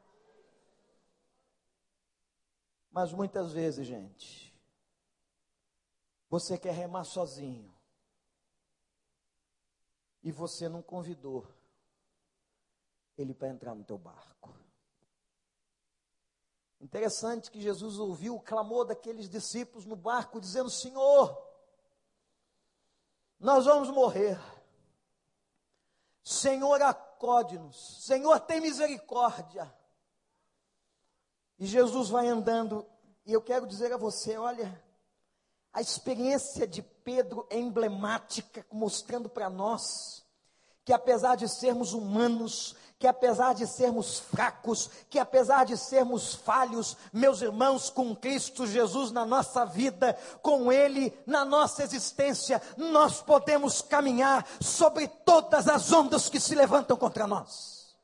Mas 2.90 3.12
muitas 3.12 3.52
vezes, 3.52 3.86
gente, 3.86 4.49
você 6.30 6.56
quer 6.56 6.72
remar 6.72 7.02
sozinho, 7.04 7.74
e 10.22 10.30
você 10.30 10.68
não 10.68 10.80
convidou 10.80 11.46
ele 13.18 13.34
para 13.34 13.48
entrar 13.48 13.74
no 13.74 13.84
teu 13.84 13.98
barco. 13.98 14.54
Interessante 16.80 17.50
que 17.50 17.60
Jesus 17.60 17.98
ouviu 17.98 18.36
o 18.36 18.40
clamor 18.40 18.86
daqueles 18.86 19.28
discípulos 19.28 19.84
no 19.84 19.96
barco, 19.96 20.40
dizendo: 20.40 20.70
Senhor, 20.70 21.36
nós 23.38 23.66
vamos 23.66 23.90
morrer. 23.90 24.38
Senhor, 26.22 26.80
acode-nos. 26.80 28.04
Senhor, 28.06 28.38
tem 28.40 28.60
misericórdia. 28.60 29.74
E 31.58 31.66
Jesus 31.66 32.08
vai 32.08 32.28
andando, 32.28 32.86
e 33.26 33.32
eu 33.32 33.42
quero 33.42 33.66
dizer 33.66 33.92
a 33.92 33.98
você: 33.98 34.38
olha, 34.38 34.89
a 35.72 35.80
experiência 35.80 36.66
de 36.66 36.82
Pedro 36.82 37.46
é 37.48 37.58
emblemática, 37.58 38.66
mostrando 38.72 39.28
para 39.28 39.48
nós 39.48 40.24
que 40.84 40.92
apesar 40.92 41.36
de 41.36 41.48
sermos 41.48 41.92
humanos, 41.92 42.74
que 42.98 43.06
apesar 43.06 43.54
de 43.54 43.66
sermos 43.66 44.18
fracos, 44.18 44.90
que 45.08 45.18
apesar 45.18 45.64
de 45.64 45.76
sermos 45.76 46.34
falhos, 46.34 46.96
meus 47.12 47.40
irmãos, 47.40 47.88
com 47.90 48.16
Cristo 48.16 48.66
Jesus 48.66 49.12
na 49.12 49.24
nossa 49.24 49.64
vida, 49.64 50.18
com 50.42 50.72
Ele 50.72 51.16
na 51.24 51.44
nossa 51.44 51.84
existência, 51.84 52.60
nós 52.76 53.22
podemos 53.22 53.80
caminhar 53.80 54.44
sobre 54.60 55.06
todas 55.06 55.68
as 55.68 55.92
ondas 55.92 56.28
que 56.28 56.40
se 56.40 56.54
levantam 56.54 56.96
contra 56.96 57.26
nós. 57.26 57.94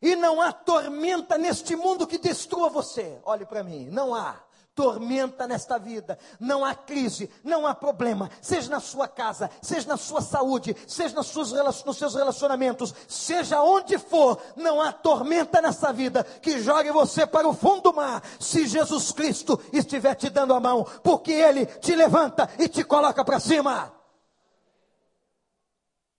E 0.00 0.16
não 0.16 0.40
há 0.40 0.52
tormenta 0.52 1.38
neste 1.38 1.76
mundo 1.76 2.08
que 2.08 2.18
destrua 2.18 2.68
você. 2.68 3.20
Olhe 3.24 3.46
para 3.46 3.62
mim, 3.62 3.88
não 3.88 4.12
há 4.12 4.42
tormenta 4.74 5.46
nesta 5.46 5.78
vida, 5.78 6.18
não 6.40 6.64
há 6.64 6.74
crise, 6.74 7.30
não 7.44 7.66
há 7.66 7.74
problema, 7.74 8.30
seja 8.40 8.70
na 8.70 8.80
sua 8.80 9.06
casa, 9.06 9.50
seja 9.60 9.86
na 9.88 9.96
sua 9.96 10.20
saúde, 10.20 10.74
seja 10.86 11.14
nas 11.14 11.26
suas, 11.26 11.52
nos 11.84 11.96
seus 11.96 12.14
relacionamentos, 12.14 12.94
seja 13.06 13.62
onde 13.62 13.98
for, 13.98 14.40
não 14.56 14.80
há 14.80 14.92
tormenta 14.92 15.60
nessa 15.60 15.92
vida 15.92 16.24
que 16.24 16.60
jogue 16.60 16.90
você 16.90 17.26
para 17.26 17.48
o 17.48 17.52
fundo 17.52 17.82
do 17.82 17.92
mar, 17.92 18.22
se 18.40 18.66
Jesus 18.66 19.12
Cristo 19.12 19.60
estiver 19.72 20.14
te 20.14 20.30
dando 20.30 20.54
a 20.54 20.60
mão, 20.60 20.84
porque 21.02 21.32
Ele 21.32 21.66
te 21.66 21.94
levanta 21.94 22.48
e 22.58 22.68
te 22.68 22.82
coloca 22.82 23.24
para 23.24 23.40
cima. 23.40 23.92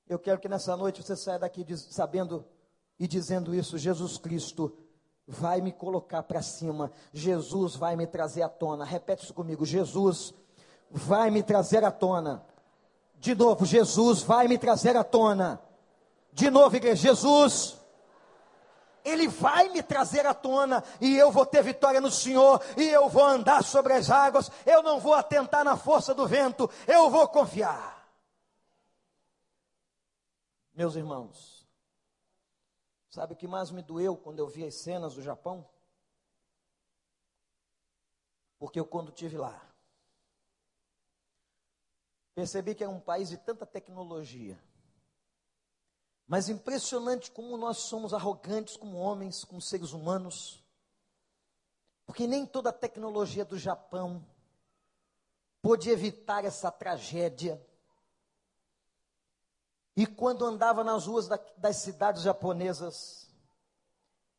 Eu 0.07 0.19
quero 0.19 0.39
que 0.39 0.49
nessa 0.49 0.77
noite 0.77 1.01
você 1.01 1.15
saia 1.15 1.39
daqui 1.39 1.65
sabendo 1.75 2.45
e 2.99 3.07
dizendo 3.07 3.55
isso: 3.55 3.77
Jesus 3.77 4.17
Cristo 4.17 4.77
vai 5.27 5.61
me 5.61 5.71
colocar 5.71 6.23
para 6.23 6.41
cima, 6.41 6.91
Jesus 7.11 7.75
vai 7.75 7.95
me 7.95 8.05
trazer 8.05 8.41
à 8.41 8.49
tona. 8.49 8.83
Repete 8.83 9.23
isso 9.23 9.33
comigo: 9.33 9.65
Jesus 9.65 10.33
vai 10.89 11.31
me 11.31 11.41
trazer 11.41 11.83
à 11.83 11.91
tona. 11.91 12.45
De 13.15 13.33
novo, 13.33 13.65
Jesus 13.65 14.21
vai 14.21 14.47
me 14.47 14.57
trazer 14.57 14.97
à 14.97 15.03
tona. 15.03 15.61
De 16.33 16.49
novo, 16.49 16.75
igreja, 16.75 17.09
Jesus. 17.09 17.79
Ele 19.05 19.27
vai 19.27 19.67
me 19.69 19.83
trazer 19.83 20.25
à 20.25 20.33
tona 20.33 20.81
e 21.01 21.17
eu 21.17 21.29
vou 21.29 21.45
ter 21.45 21.61
vitória 21.61 21.99
no 21.99 22.09
Senhor 22.09 22.61
e 22.77 22.87
eu 22.87 23.09
vou 23.09 23.23
andar 23.23 23.63
sobre 23.63 23.93
as 23.93 24.09
águas. 24.09 24.49
Eu 24.65 24.81
não 24.81 24.99
vou 24.99 25.13
atentar 25.13 25.63
na 25.63 25.75
força 25.75 26.13
do 26.13 26.25
vento, 26.25 26.69
eu 26.87 27.09
vou 27.09 27.27
confiar. 27.27 28.07
Meus 30.73 30.95
irmãos, 30.95 31.62
Sabe 33.13 33.33
o 33.35 33.37
que 33.37 33.47
mais 33.47 33.69
me 33.69 33.83
doeu 33.83 34.17
quando 34.17 34.39
eu 34.39 34.47
vi 34.47 34.65
as 34.65 34.73
cenas 34.73 35.13
do 35.13 35.21
Japão? 35.21 35.69
Porque 38.57 38.79
eu, 38.79 38.87
quando 38.87 39.09
estive 39.09 39.37
lá, 39.37 39.71
percebi 42.33 42.73
que 42.73 42.83
é 42.83 42.89
um 42.89 42.99
país 42.99 43.29
de 43.29 43.37
tanta 43.37 43.67
tecnologia. 43.67 44.59
Mas 46.25 46.49
impressionante 46.49 47.29
como 47.29 47.55
nós 47.55 47.81
somos 47.81 48.15
arrogantes 48.15 48.75
como 48.75 48.97
homens, 48.97 49.43
como 49.43 49.61
seres 49.61 49.93
humanos. 49.93 50.65
Porque 52.07 52.25
nem 52.25 52.47
toda 52.47 52.71
a 52.71 52.73
tecnologia 52.73 53.45
do 53.45 53.59
Japão 53.59 54.25
pôde 55.61 55.91
evitar 55.91 56.43
essa 56.45 56.71
tragédia 56.71 57.63
e 59.95 60.07
quando 60.07 60.45
andava 60.45 60.83
nas 60.83 61.05
ruas 61.05 61.27
da, 61.27 61.39
das 61.57 61.77
cidades 61.77 62.23
japonesas, 62.23 63.29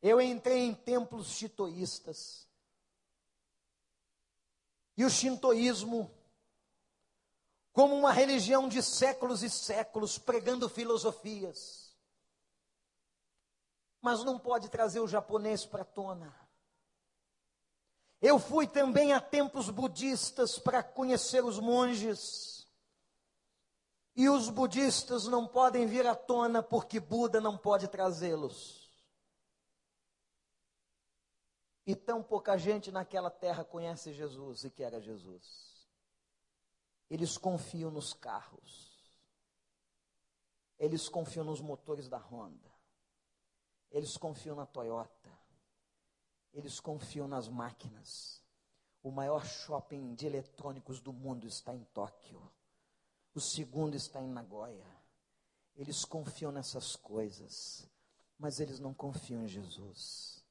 eu 0.03 0.21
entrei 0.21 0.61
em 0.61 0.75
templos 0.75 1.29
shintoístas. 1.29 2.49
E 4.97 5.05
o 5.05 5.11
shintoísmo, 5.11 6.11
como 7.73 7.95
uma 7.97 8.13
religião 8.13 8.69
de 8.69 8.83
séculos 8.83 9.43
e 9.43 9.51
séculos, 9.51 10.19
pregando 10.19 10.69
filosofias, 10.69 11.97
mas 14.01 14.23
não 14.23 14.39
pode 14.39 14.69
trazer 14.69 15.01
o 15.01 15.09
japonês 15.09 15.65
para 15.65 15.83
a 15.83 15.87
tona. 15.87 16.45
Eu 18.21 18.39
fui 18.39 18.67
também 18.67 19.13
a 19.13 19.21
templos 19.21 19.71
budistas 19.71 20.59
para 20.59 20.83
conhecer 20.83 21.45
os 21.45 21.59
monges. 21.59 22.54
E 24.17 24.29
os 24.29 24.49
budistas 24.49 25.27
não 25.27 25.47
podem 25.47 25.87
vir 25.87 26.07
à 26.07 26.15
tona 26.15 26.62
porque 26.62 27.01
Buda 27.01 27.41
não 27.41 27.59
pode 27.59 27.89
trazê-los. 27.89 28.85
E 31.87 31.95
tão 31.95 32.23
pouca 32.23 32.57
gente 32.57 32.93
naquela 32.93 33.31
terra 33.31 33.65
conhece 33.65 34.12
Jesus 34.12 34.65
e 34.65 34.71
quer 34.71 34.95
a 34.95 35.01
Jesus. 35.01 35.75
Eles 37.11 37.37
confiam 37.37 37.91
nos 37.91 38.15
carros. 38.15 38.95
Eles 40.79 41.09
confiam 41.09 41.45
nos 41.45 41.61
motores 41.61 42.09
da 42.09 42.19
Honda. 42.19 42.73
Eles 43.91 44.17
confiam 44.17 44.57
na 44.57 44.65
Toyota. 44.65 45.31
Eles 46.53 46.81
confiam 46.81 47.27
nas 47.29 47.49
máquinas. 47.49 48.43
O 49.03 49.11
maior 49.11 49.45
shopping 49.45 50.15
de 50.15 50.27
eletrônicos 50.27 51.01
do 51.01 51.12
mundo 51.12 51.47
está 51.47 51.75
em 51.75 51.85
Tóquio. 51.93 52.51
O 53.35 53.41
segundo 53.41 53.97
está 53.97 54.22
em 54.22 54.28
Nagoya. 54.28 54.87
Eles 55.74 56.05
confiam 56.05 56.53
nessas 56.53 56.95
coisas, 56.95 57.91
mas 58.39 58.61
eles 58.61 58.78
não 58.78 58.95
confiam 58.95 59.43
em 59.43 59.49
Jesus. 59.49 60.45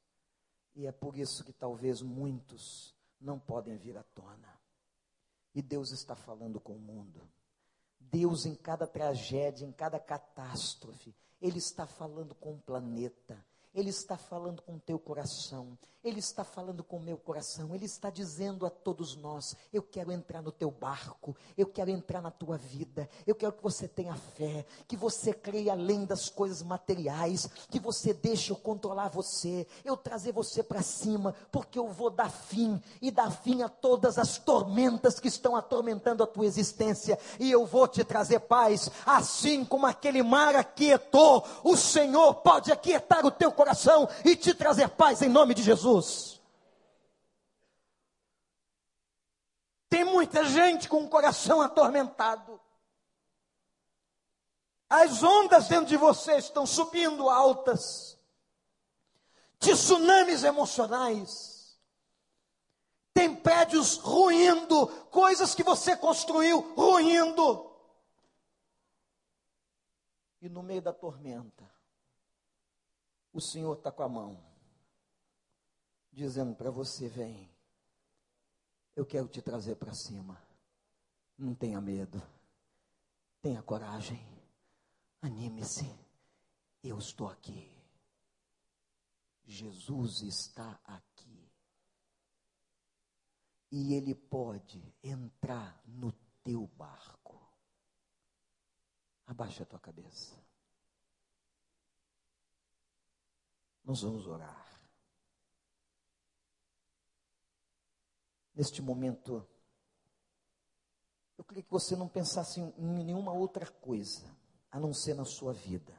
E 0.76 0.86
é 0.86 0.92
por 0.92 1.18
isso 1.18 1.46
que 1.46 1.54
talvez 1.54 2.02
muitos 2.02 2.94
não 3.22 3.40
podem 3.40 3.78
vir 3.78 3.98
à 3.98 4.04
tona. 4.04 4.60
E 5.56 5.62
Deus 5.62 5.92
está 5.92 6.16
falando 6.16 6.60
com 6.60 6.74
o 6.74 6.80
mundo. 6.80 7.22
Deus, 8.00 8.46
em 8.46 8.56
cada 8.56 8.86
tragédia, 8.86 9.66
em 9.66 9.72
cada 9.72 10.00
catástrofe, 10.00 11.16
Ele 11.40 11.60
está 11.60 11.88
falando 11.88 12.36
com 12.36 12.54
o 12.56 12.62
planeta. 12.62 13.46
Ele 13.74 13.90
está 13.90 14.18
falando 14.18 14.62
com 14.62 14.76
o 14.76 14.80
teu 14.80 15.00
coração. 15.00 15.78
Ele 16.04 16.20
está 16.20 16.44
falando 16.44 16.84
com 16.84 16.98
o 16.98 17.02
meu 17.02 17.18
coração, 17.18 17.74
Ele 17.74 17.86
está 17.86 18.10
dizendo 18.10 18.66
a 18.66 18.70
todos 18.70 19.16
nós: 19.16 19.56
eu 19.72 19.82
quero 19.82 20.12
entrar 20.12 20.42
no 20.42 20.52
teu 20.52 20.70
barco, 20.70 21.36
eu 21.58 21.66
quero 21.66 21.90
entrar 21.90 22.22
na 22.22 22.30
tua 22.30 22.58
vida, 22.58 22.83
eu 23.26 23.34
quero 23.34 23.52
que 23.54 23.64
você 23.64 23.88
tenha 23.88 24.14
fé, 24.14 24.66
que 24.88 24.96
você 24.96 25.34
creia 25.34 25.74
além 25.74 26.06
das 26.06 26.30
coisas 26.30 26.62
materiais, 26.62 27.50
que 27.70 27.80
você 27.80 28.14
deixe 28.14 28.52
eu 28.52 28.56
controlar 28.56 29.10
você, 29.10 29.66
eu 29.84 29.98
trazer 29.98 30.32
você 30.32 30.62
para 30.62 30.84
cima, 30.84 31.34
porque 31.52 31.80
eu 31.80 31.88
vou 31.88 32.12
dar 32.12 32.30
fim 32.30 32.80
e 33.02 33.10
dar 33.10 33.32
fim 33.32 33.64
a 33.64 33.70
todas 33.70 34.20
as 34.20 34.38
tormentas 34.38 35.20
que 35.20 35.28
estão 35.28 35.56
atormentando 35.56 36.24
a 36.24 36.28
tua 36.28 36.46
existência, 36.46 37.18
e 37.40 37.50
eu 37.50 37.66
vou 37.66 37.88
te 37.88 38.04
trazer 38.04 38.42
paz, 38.42 38.92
assim 39.06 39.66
como 39.66 39.88
aquele 39.88 40.22
mar 40.22 40.56
aquietou, 40.56 41.44
o 41.64 41.76
Senhor 41.76 42.36
pode 42.36 42.72
aquietar 42.72 43.26
o 43.26 43.32
teu 43.32 43.52
coração 43.52 44.08
e 44.24 44.36
te 44.36 44.54
trazer 44.54 44.90
paz 44.90 45.24
em 45.24 45.30
nome 45.30 45.56
de. 45.56 45.64
Jesus. 45.64 46.42
Tem 49.90 50.04
muita 50.04 50.44
gente 50.46 50.90
com 50.90 51.04
o 51.04 51.10
coração 51.10 51.62
atormentado. 51.62 52.60
As 54.96 55.24
ondas 55.24 55.68
dentro 55.68 55.88
de 55.88 55.98
você 55.98 56.38
estão 56.38 56.68
subindo 56.68 57.28
altas. 57.28 58.16
Tsunamis 59.58 60.44
emocionais. 60.44 61.80
Tem 63.12 63.36
prédios 63.36 63.98
ruindo, 63.98 64.86
coisas 65.10 65.56
que 65.56 65.64
você 65.64 65.98
construiu 65.98 66.60
ruindo. 66.76 67.76
E 70.40 70.48
no 70.48 70.62
meio 70.62 70.84
da 70.84 70.94
tormenta, 70.94 71.68
o 73.34 73.42
Senhor 73.42 73.76
está 73.76 73.92
com 73.92 74.04
a 74.04 74.10
mão 74.10 74.46
dizendo 76.12 76.54
para 76.54 76.70
você: 76.70 77.08
vem, 77.08 77.50
Eu 78.96 79.08
quero 79.08 79.28
te 79.28 79.42
trazer 79.42 79.76
para 79.76 79.96
cima. 79.96 80.40
Não 81.36 81.56
tenha 81.56 81.82
medo. 81.82 82.22
Tenha 83.42 83.64
coragem. 83.64 84.34
Anime-se. 85.24 85.86
Eu 86.84 86.98
estou 86.98 87.30
aqui. 87.30 87.74
Jesus 89.46 90.22
está 90.22 90.78
aqui. 90.84 91.50
E 93.72 93.94
Ele 93.94 94.14
pode 94.14 94.84
entrar 95.02 95.82
no 95.86 96.12
teu 96.44 96.68
barco. 96.68 97.42
Abaixa 99.26 99.64
a 99.64 99.66
tua 99.66 99.80
cabeça. 99.80 100.36
Nós 103.86 104.02
vamos 104.02 104.28
orar. 104.28 104.82
Neste 108.54 108.82
momento, 108.82 109.48
eu 111.38 111.46
queria 111.46 111.64
que 111.64 111.72
você 111.72 111.96
não 111.96 112.10
pensasse 112.10 112.60
em 112.60 113.04
nenhuma 113.06 113.32
outra 113.32 113.66
coisa, 113.72 114.43
a 114.74 114.80
não 114.80 114.92
ser 114.92 115.14
na 115.14 115.24
sua 115.24 115.54
vida. 115.54 115.94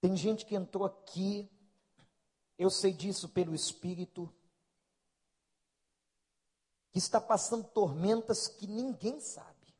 Tem 0.00 0.16
gente 0.16 0.46
que 0.46 0.54
entrou 0.54 0.86
aqui, 0.86 1.48
eu 2.58 2.70
sei 2.70 2.94
disso 2.94 3.28
pelo 3.28 3.54
Espírito, 3.54 4.34
que 6.90 6.98
está 6.98 7.20
passando 7.20 7.68
tormentas 7.68 8.48
que 8.48 8.66
ninguém 8.66 9.20
sabe. 9.20 9.74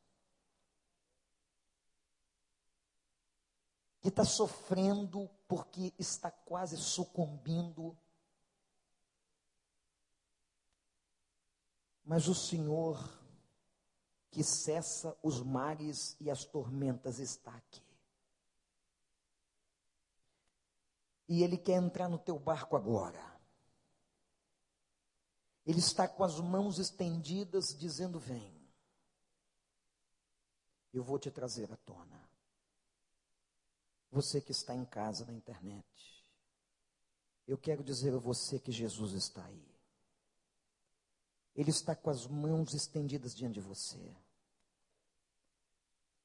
Que 4.03 4.09
está 4.09 4.25
sofrendo 4.25 5.31
porque 5.49 5.95
está 5.99 6.31
quase 6.31 6.77
sucumbindo. 6.77 7.97
Mas 12.05 12.29
o 12.29 12.35
Senhor, 12.35 13.22
que 14.33 14.43
cessa 14.43 15.17
os 15.23 15.43
mares 15.43 16.17
e 16.19 16.31
as 16.31 16.43
tormentas, 16.43 17.19
está 17.19 17.55
aqui. 17.55 17.83
E 21.29 21.43
Ele 21.43 21.59
quer 21.59 21.75
entrar 21.75 22.09
no 22.09 22.19
teu 22.19 22.39
barco 22.39 22.75
agora. 22.75 23.23
Ele 25.67 25.79
está 25.79 26.09
com 26.09 26.25
as 26.25 26.41
mãos 26.41 26.79
estendidas, 26.79 27.77
dizendo: 27.79 28.19
Vem, 28.19 28.53
eu 30.95 31.05
vou 31.05 31.19
te 31.19 31.31
trazer 31.31 31.71
à 31.71 31.77
tona. 31.77 32.21
Você 34.11 34.41
que 34.41 34.51
está 34.51 34.75
em 34.75 34.85
casa 34.85 35.27
na 35.27 35.33
internet, 35.33 36.27
eu 37.47 37.59
quero 37.59 37.85
dizer 37.85 38.15
a 38.15 38.19
você 38.19 38.59
que 38.59 38.73
Jesus 38.73 39.13
está 39.13 39.45
aí. 39.45 39.72
Ele 41.55 41.71
está 41.71 41.95
com 41.95 42.11
as 42.11 42.27
mãos 42.27 42.75
estendidas 42.75 43.35
diante 43.35 43.55
de 43.55 43.61
você. 43.61 44.17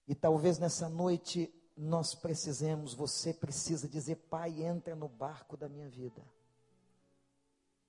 E 0.08 0.16
talvez 0.16 0.58
nessa 0.58 0.88
noite 0.88 1.54
nós 1.76 2.16
precisemos, 2.16 2.94
você 2.94 3.34
precisa 3.34 3.88
dizer: 3.88 4.16
Pai, 4.30 4.64
entra 4.64 4.96
no 4.96 5.08
barco 5.08 5.58
da 5.58 5.68
minha 5.68 5.90
vida. 5.90 6.26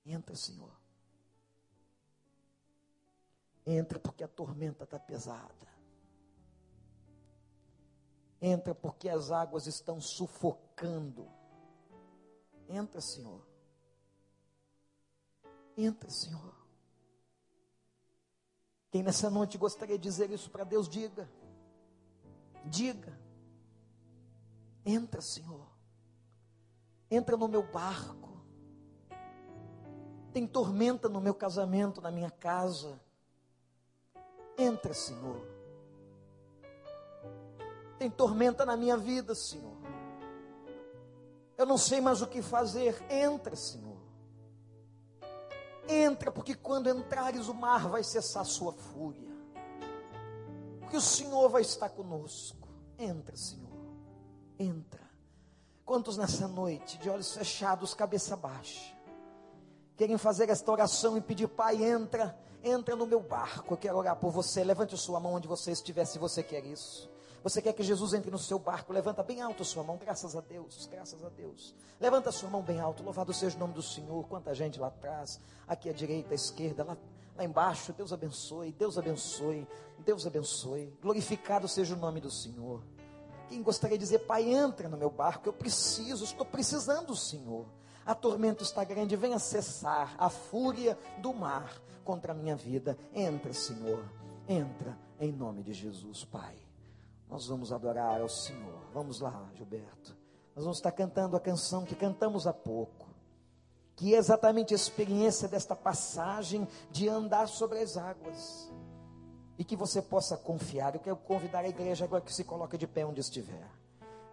Entra, 0.05 0.35
Senhor. 0.35 0.71
Entra 3.65 3.99
porque 3.99 4.23
a 4.23 4.27
tormenta 4.27 4.83
está 4.83 4.99
pesada. 4.99 5.69
Entra 8.41 8.73
porque 8.73 9.09
as 9.09 9.31
águas 9.31 9.67
estão 9.67 9.99
sufocando. 9.99 11.27
Entra, 12.67 13.01
Senhor. 13.01 13.45
Entra, 15.75 16.09
Senhor. 16.09 16.58
Quem 18.91 19.03
nessa 19.03 19.29
noite 19.29 19.57
gostaria 19.57 19.97
de 19.97 20.03
dizer 20.03 20.31
isso 20.31 20.49
para 20.49 20.63
Deus, 20.63 20.89
diga. 20.89 21.29
Diga. 22.65 23.17
Entra, 24.85 25.21
Senhor. 25.21 25.67
Entra 27.11 27.37
no 27.37 27.47
meu 27.47 27.63
barco. 27.63 28.29
Tem 30.33 30.47
tormenta 30.47 31.07
no 31.07 31.21
meu 31.21 31.33
casamento, 31.33 32.01
na 32.01 32.11
minha 32.11 32.31
casa. 32.31 32.99
Entra, 34.57 34.93
Senhor. 34.93 35.45
Tem 37.97 38.09
tormenta 38.09 38.65
na 38.65 38.75
minha 38.75 38.97
vida, 38.97 39.35
Senhor. 39.35 39.77
Eu 41.57 41.65
não 41.65 41.77
sei 41.77 41.99
mais 41.99 42.21
o 42.21 42.27
que 42.27 42.41
fazer. 42.41 42.95
Entra, 43.11 43.55
Senhor. 43.55 43.88
Entra, 45.89 46.31
porque 46.31 46.53
quando 46.53 46.89
entrares 46.89 47.47
o 47.47 47.53
mar 47.53 47.89
vai 47.89 48.03
cessar 48.03 48.45
sua 48.45 48.71
fúria. 48.71 49.27
Porque 50.79 50.95
o 50.95 51.01
Senhor 51.01 51.49
vai 51.49 51.63
estar 51.63 51.89
conosco. 51.89 52.67
Entra, 52.97 53.35
Senhor. 53.35 53.69
Entra. 54.57 55.09
Quantos 55.83 56.15
nessa 56.15 56.47
noite, 56.47 56.97
de 56.99 57.09
olhos 57.09 57.35
fechados, 57.35 57.95
cabeça 57.95 58.37
baixa, 58.37 58.95
querem 59.97 60.17
fazer 60.17 60.49
esta 60.49 60.71
oração 60.71 61.17
e 61.17 61.21
pedir, 61.21 61.47
Pai, 61.47 61.83
entra 61.83 62.37
entra 62.63 62.95
no 62.95 63.05
meu 63.05 63.19
barco. 63.19 63.73
Eu 63.73 63.77
quero 63.77 63.97
orar 63.97 64.15
por 64.15 64.31
você. 64.31 64.63
Levante 64.63 64.95
a 64.95 64.97
sua 64.97 65.19
mão 65.19 65.33
onde 65.33 65.47
você 65.47 65.71
estiver, 65.71 66.05
se 66.05 66.19
você 66.19 66.43
quer 66.43 66.65
isso. 66.65 67.09
Você 67.43 67.61
quer 67.61 67.73
que 67.73 67.83
Jesus 67.83 68.13
entre 68.13 68.29
no 68.29 68.37
seu 68.37 68.59
barco? 68.59 68.91
Levanta 68.91 69.23
bem 69.23 69.41
alto 69.41 69.63
a 69.63 69.65
sua 69.65 69.83
mão, 69.83 69.97
graças 69.97 70.35
a 70.35 70.41
Deus, 70.41 70.87
graças 70.91 71.23
a 71.23 71.29
Deus. 71.29 71.73
Levanta 71.99 72.29
a 72.29 72.31
sua 72.31 72.49
mão 72.49 72.61
bem 72.61 72.79
alto, 72.79 73.01
louvado 73.01 73.33
seja 73.33 73.55
o 73.55 73.59
nome 73.59 73.73
do 73.73 73.81
Senhor. 73.81 74.27
Quanta 74.27 74.53
gente 74.53 74.79
lá 74.79 74.87
atrás, 74.87 75.39
aqui 75.67 75.89
à 75.89 75.93
direita, 75.93 76.33
à 76.33 76.35
esquerda, 76.35 76.83
lá, 76.83 76.97
lá 77.35 77.43
embaixo. 77.43 77.93
Deus 77.93 78.11
abençoe, 78.11 78.73
Deus 78.73 78.97
abençoe, 78.97 79.67
Deus 79.99 80.27
abençoe. 80.27 80.93
Glorificado 81.01 81.67
seja 81.67 81.95
o 81.95 81.97
nome 81.97 82.19
do 82.19 82.29
Senhor. 82.29 82.83
Quem 83.47 83.63
gostaria 83.63 83.97
de 83.97 84.03
dizer, 84.03 84.19
Pai, 84.19 84.43
entra 84.43 84.89
no 84.89 84.97
meu 84.97 85.09
barco, 85.09 85.47
eu 85.47 85.53
preciso, 85.53 86.23
estou 86.23 86.45
precisando 86.45 87.07
do 87.07 87.15
Senhor. 87.15 87.65
A 88.05 88.13
tormenta 88.13 88.63
está 88.63 88.83
grande, 88.83 89.15
venha 89.15 89.39
cessar 89.39 90.15
a 90.17 90.29
fúria 90.29 90.97
do 91.19 91.33
mar 91.33 91.73
contra 92.03 92.33
a 92.33 92.35
minha 92.35 92.55
vida. 92.55 92.97
Entra, 93.13 93.53
Senhor, 93.53 94.03
entra 94.47 94.97
em 95.19 95.31
nome 95.31 95.63
de 95.63 95.73
Jesus, 95.73 96.25
Pai. 96.25 96.68
Nós 97.29 97.45
vamos 97.45 97.71
adorar 97.71 98.19
ao 98.19 98.27
Senhor. 98.27 98.81
Vamos 98.91 99.19
lá, 99.19 99.47
Gilberto. 99.53 100.17
Nós 100.55 100.65
vamos 100.65 100.79
estar 100.79 100.91
cantando 100.91 101.37
a 101.37 101.39
canção 101.39 101.85
que 101.85 101.95
cantamos 101.95 102.47
há 102.47 102.51
pouco, 102.51 103.07
que 103.95 104.15
é 104.15 104.17
exatamente 104.17 104.73
a 104.73 104.75
experiência 104.75 105.47
desta 105.47 105.75
passagem 105.75 106.67
de 106.91 107.07
andar 107.07 107.47
sobre 107.47 107.79
as 107.79 107.95
águas. 107.95 108.69
E 109.57 109.63
que 109.63 109.75
você 109.75 110.01
possa 110.01 110.35
confiar. 110.37 110.95
Eu 110.95 111.01
quero 111.01 111.17
convidar 111.17 111.59
a 111.59 111.69
igreja 111.69 112.05
agora 112.05 112.23
que 112.23 112.33
se 112.33 112.43
coloque 112.43 112.77
de 112.77 112.87
pé 112.87 113.05
onde 113.05 113.19
estiver. 113.19 113.69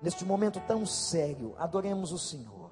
Neste 0.00 0.24
momento 0.24 0.60
tão 0.66 0.86
sério, 0.86 1.54
adoremos 1.58 2.12
o 2.12 2.18
Senhor. 2.18 2.70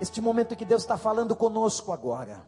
Este 0.00 0.20
momento 0.20 0.54
que 0.54 0.64
Deus 0.64 0.82
está 0.82 0.98
falando 0.98 1.34
conosco 1.34 1.90
agora. 1.90 2.46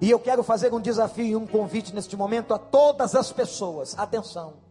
E 0.00 0.10
eu 0.10 0.18
quero 0.18 0.42
fazer 0.42 0.72
um 0.74 0.80
desafio 0.80 1.26
e 1.26 1.36
um 1.36 1.46
convite 1.46 1.94
neste 1.94 2.16
momento 2.16 2.52
a 2.54 2.58
todas 2.58 3.14
as 3.14 3.30
pessoas. 3.30 3.96
Atenção. 3.98 4.61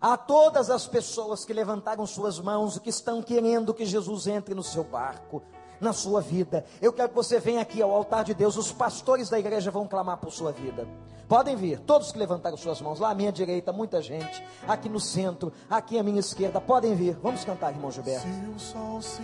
A 0.00 0.16
todas 0.16 0.70
as 0.70 0.86
pessoas 0.86 1.44
que 1.44 1.52
levantaram 1.52 2.06
suas 2.06 2.38
mãos 2.38 2.76
e 2.76 2.80
que 2.80 2.90
estão 2.90 3.22
querendo 3.22 3.72
que 3.72 3.86
Jesus 3.86 4.26
entre 4.26 4.54
no 4.54 4.62
seu 4.62 4.84
barco, 4.84 5.42
na 5.80 5.92
sua 5.92 6.20
vida. 6.20 6.64
Eu 6.80 6.92
quero 6.92 7.08
que 7.08 7.14
você 7.14 7.40
venha 7.40 7.62
aqui 7.62 7.80
ao 7.80 7.90
altar 7.90 8.24
de 8.24 8.34
Deus. 8.34 8.56
Os 8.56 8.72
pastores 8.72 9.28
da 9.30 9.38
igreja 9.38 9.70
vão 9.70 9.86
clamar 9.86 10.18
por 10.18 10.30
sua 10.30 10.52
vida. 10.52 10.86
Podem 11.28 11.56
vir, 11.56 11.80
todos 11.80 12.12
que 12.12 12.18
levantaram 12.18 12.56
suas 12.56 12.80
mãos, 12.80 13.00
lá 13.00 13.10
à 13.10 13.14
minha 13.14 13.32
direita, 13.32 13.72
muita 13.72 14.00
gente, 14.00 14.44
aqui 14.66 14.88
no 14.88 15.00
centro, 15.00 15.52
aqui 15.68 15.98
à 15.98 16.02
minha 16.02 16.20
esquerda, 16.20 16.60
podem 16.60 16.94
vir. 16.94 17.18
Vamos 17.20 17.44
cantar, 17.44 17.72
irmão 17.72 17.90
Gilberto. 17.90 18.28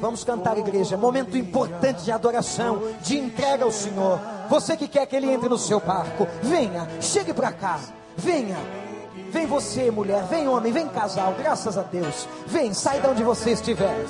Vamos 0.00 0.24
cantar, 0.24 0.58
igreja. 0.58 0.96
Momento 0.96 1.36
importante 1.36 2.02
de 2.02 2.10
adoração, 2.10 2.80
de 3.02 3.18
entrega 3.18 3.64
ao 3.64 3.70
Senhor. 3.70 4.18
Você 4.48 4.76
que 4.76 4.88
quer 4.88 5.06
que 5.06 5.14
ele 5.14 5.30
entre 5.30 5.48
no 5.48 5.56
seu 5.58 5.78
barco, 5.78 6.26
venha, 6.42 6.88
chegue 7.00 7.32
para 7.32 7.52
cá, 7.52 7.78
venha. 8.16 8.56
Vem 9.30 9.46
você, 9.46 9.90
mulher, 9.90 10.24
vem 10.24 10.48
homem, 10.48 10.72
vem 10.72 10.88
casal, 10.88 11.34
graças 11.38 11.76
a 11.76 11.82
Deus. 11.82 12.28
Vem, 12.46 12.72
sai 12.72 13.00
de 13.00 13.06
onde 13.06 13.22
você 13.22 13.50
estiver. 13.50 14.06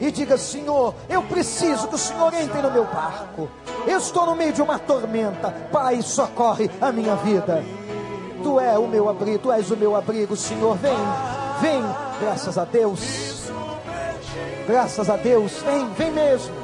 E 0.00 0.10
diga: 0.10 0.38
Senhor, 0.38 0.94
eu 1.08 1.22
preciso 1.22 1.88
que 1.88 1.94
o 1.94 1.98
Senhor 1.98 2.32
entre 2.34 2.60
no 2.62 2.70
meu 2.70 2.84
barco. 2.84 3.48
Eu 3.86 3.98
estou 3.98 4.26
no 4.26 4.34
meio 4.34 4.52
de 4.52 4.62
uma 4.62 4.78
tormenta. 4.78 5.50
Pai, 5.70 6.02
socorre 6.02 6.70
a 6.80 6.90
minha 6.90 7.14
vida. 7.16 7.62
Tu 8.42 8.60
és 8.60 8.78
o 8.78 8.86
meu 8.86 9.08
abrigo, 9.08 9.38
tu 9.38 9.52
és 9.52 9.70
o 9.70 9.76
meu 9.76 9.96
abrigo, 9.96 10.36
Senhor. 10.36 10.76
Vem, 10.76 10.96
vem, 11.60 11.82
graças 12.20 12.58
a 12.58 12.64
Deus. 12.64 13.34
Graças 14.66 15.10
a 15.10 15.16
Deus, 15.16 15.62
vem, 15.62 15.88
vem 15.90 16.10
mesmo. 16.10 16.54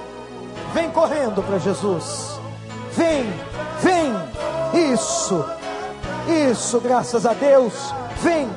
Vem 0.73 0.91
correndo 0.91 1.43
para 1.43 1.59
Jesus. 1.59 2.39
Vem, 2.93 3.25
vem. 3.81 4.93
Isso, 4.93 5.45
isso, 6.29 6.81
graças 6.81 7.27
a 7.27 7.33
Deus. 7.33 7.95
Vem. 8.18 8.51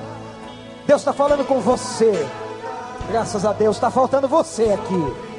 Deus 0.86 1.02
está 1.02 1.14
falando 1.14 1.46
com 1.46 1.60
você. 1.60 2.28
Graças 3.10 3.46
a 3.46 3.54
Deus, 3.54 3.76
está 3.76 3.92
faltando 3.92 4.28
você 4.28 4.64
aqui. 4.72 5.34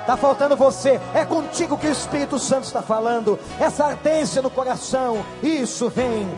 Está 0.00 0.16
faltando 0.16 0.56
você. 0.56 1.00
É 1.14 1.24
contigo 1.24 1.76
que 1.76 1.86
o 1.86 1.92
Espírito 1.92 2.38
Santo 2.38 2.64
está 2.64 2.80
falando. 2.80 3.38
Essa 3.60 3.84
ardência 3.84 4.40
no 4.40 4.50
coração. 4.50 5.24
Isso 5.42 5.88
vem. 5.90 6.28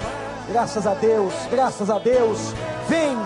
Graças 0.48 0.86
a 0.86 0.94
Deus. 0.94 1.32
Graças 1.50 1.88
a 1.88 1.98
Deus. 1.98 2.52
Vem. 2.88 3.16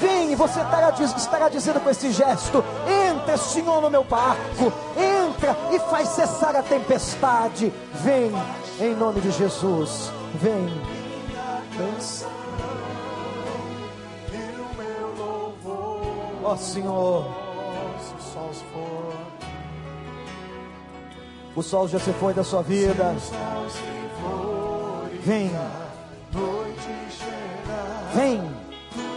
Vem, 0.00 0.34
você 0.34 0.60
estará, 0.60 0.90
estará 0.90 1.48
dizendo 1.48 1.80
com 1.80 1.90
esse 1.90 2.10
gesto: 2.10 2.64
Entra, 3.10 3.36
Senhor, 3.36 3.80
no 3.80 3.90
meu 3.90 4.04
barco. 4.04 4.72
Entra 4.96 5.56
e 5.70 5.78
faz 5.90 6.08
cessar 6.08 6.56
a 6.56 6.62
tempestade. 6.62 7.72
Vem, 7.92 8.32
em 8.80 8.94
nome 8.94 9.20
de 9.20 9.30
Jesus. 9.30 10.10
Vem. 10.34 10.68
Ó 16.42 16.52
oh, 16.52 16.56
Senhor. 16.56 17.26
O 21.56 21.62
sol 21.62 21.86
já 21.86 21.98
se 22.00 22.12
foi 22.14 22.34
da 22.34 22.42
sua 22.42 22.62
vida. 22.62 23.14
Vem. 25.22 25.50
Vem. 28.12 28.42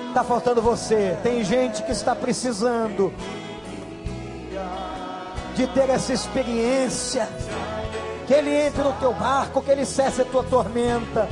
Está 0.08 0.24
faltando 0.24 0.62
você. 0.62 1.18
Tem 1.24 1.44
gente 1.44 1.84
que 1.84 1.92
está 1.92 2.16
precisando 2.16 3.12
de 5.56 5.66
ter 5.68 5.90
essa 5.90 6.14
experiência. 6.14 7.28
Que 8.28 8.34
ele 8.34 8.54
entre 8.54 8.84
no 8.84 8.94
teu 8.94 9.14
barco, 9.14 9.62
que 9.62 9.72
ele 9.72 9.86
cesse 9.86 10.22
a 10.22 10.26
tua 10.26 10.44
tormenta. 10.44 11.28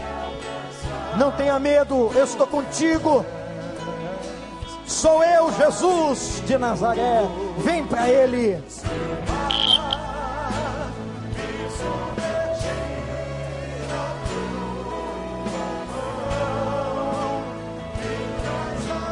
Não 1.17 1.31
tenha 1.31 1.59
medo, 1.59 2.09
eu 2.15 2.23
estou 2.23 2.47
contigo. 2.47 3.25
Sou 4.87 5.23
eu, 5.23 5.51
Jesus 5.51 6.41
de 6.45 6.57
Nazaré. 6.57 7.21
Vem 7.57 7.85
para 7.85 8.09
ele. 8.09 8.63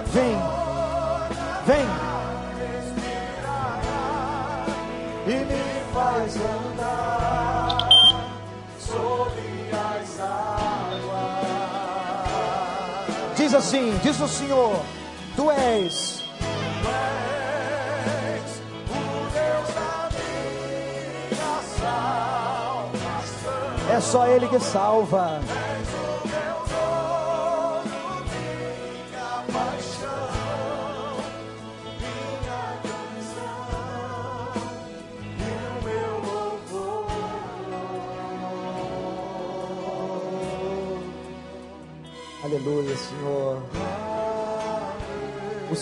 Vem. 0.07 0.52
Assim, 13.55 13.95
diz 14.01 14.19
o 14.19 14.27
Senhor, 14.27 14.81
tu 15.35 15.51
és. 15.51 16.23
É 23.91 23.99
só 24.01 24.25
Ele 24.25 24.47
que 24.47 24.59
salva. 24.59 25.39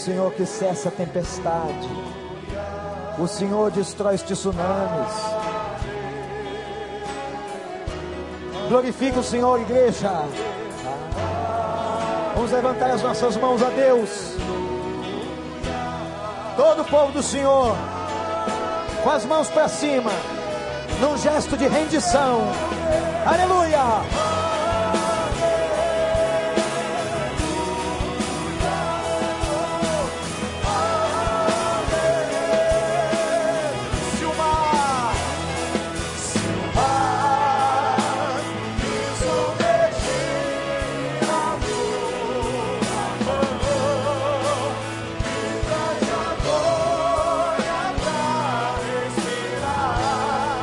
Senhor 0.01 0.33
que 0.33 0.47
cessa 0.47 0.89
a 0.89 0.91
tempestade. 0.91 1.87
O 3.19 3.27
Senhor 3.27 3.69
destrói 3.69 4.15
os 4.15 4.23
tsunamis. 4.23 5.13
Glorifica 8.67 9.19
o 9.19 9.23
Senhor, 9.23 9.61
igreja. 9.61 10.09
Vamos 12.33 12.51
levantar 12.51 12.89
as 12.89 13.03
nossas 13.03 13.37
mãos 13.37 13.61
a 13.61 13.69
Deus. 13.69 14.35
Todo 16.57 16.81
o 16.81 16.85
povo 16.85 17.11
do 17.11 17.21
Senhor, 17.21 17.75
com 19.03 19.09
as 19.11 19.23
mãos 19.25 19.49
para 19.49 19.67
cima, 19.67 20.11
num 20.99 21.15
gesto 21.15 21.55
de 21.55 21.67
rendição. 21.67 22.41
Aleluia! 23.23 24.20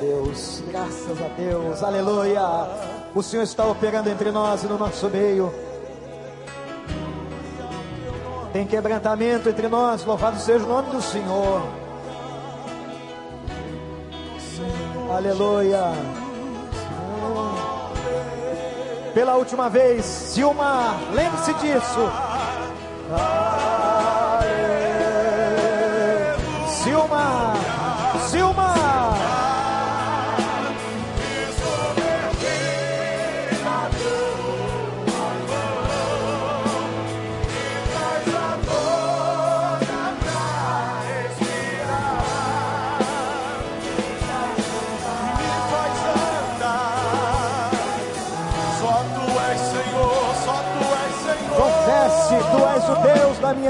Deus, 0.00 0.62
graças 0.68 1.22
a 1.22 1.28
Deus, 1.36 1.82
aleluia. 1.82 2.42
O 3.14 3.22
Senhor 3.22 3.42
está 3.42 3.64
operando 3.66 4.10
entre 4.10 4.30
nós 4.30 4.62
e 4.62 4.66
no 4.66 4.78
nosso 4.78 5.08
meio. 5.08 5.52
Tem 8.52 8.66
quebrantamento 8.66 9.48
entre 9.48 9.68
nós, 9.68 10.04
louvado 10.04 10.38
seja 10.38 10.64
o 10.64 10.68
nome 10.68 10.90
do 10.90 11.02
Senhor. 11.02 11.62
Aleluia. 15.10 15.92
Pela 19.12 19.36
última 19.36 19.68
vez, 19.68 20.04
Silma, 20.04 20.96
lembre-se 21.12 21.54
disso. 21.54 22.23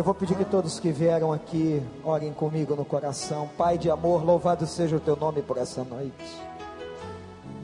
Eu 0.00 0.04
vou 0.04 0.14
pedir 0.14 0.34
que 0.34 0.46
todos 0.46 0.80
que 0.80 0.90
vieram 0.90 1.30
aqui 1.30 1.82
orem 2.02 2.32
comigo 2.32 2.74
no 2.74 2.86
coração. 2.86 3.50
Pai 3.58 3.76
de 3.76 3.90
amor, 3.90 4.24
louvado 4.24 4.66
seja 4.66 4.96
o 4.96 4.98
teu 4.98 5.14
nome 5.14 5.42
por 5.42 5.58
essa 5.58 5.84
noite. 5.84 6.42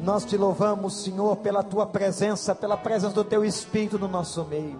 Nós 0.05 0.22
te 0.22 0.37
louvamos, 0.37 1.03
Senhor, 1.03 1.34
pela 1.39 1.62
tua 1.62 1.87
presença, 1.87 2.55
pela 2.55 2.76
presença 2.76 3.14
do 3.14 3.24
teu 3.24 3.43
Espírito 3.43 3.99
no 3.99 4.07
nosso 4.07 4.45
meio. 4.45 4.78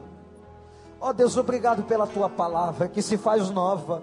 Ó 1.01 1.09
oh, 1.09 1.13
Deus, 1.15 1.39
obrigado 1.39 1.83
pela 1.85 2.07
tua 2.07 2.29
palavra 2.29 2.89
que 2.89 3.01
se 3.01 3.17
faz 3.17 3.49
nova. 3.49 4.03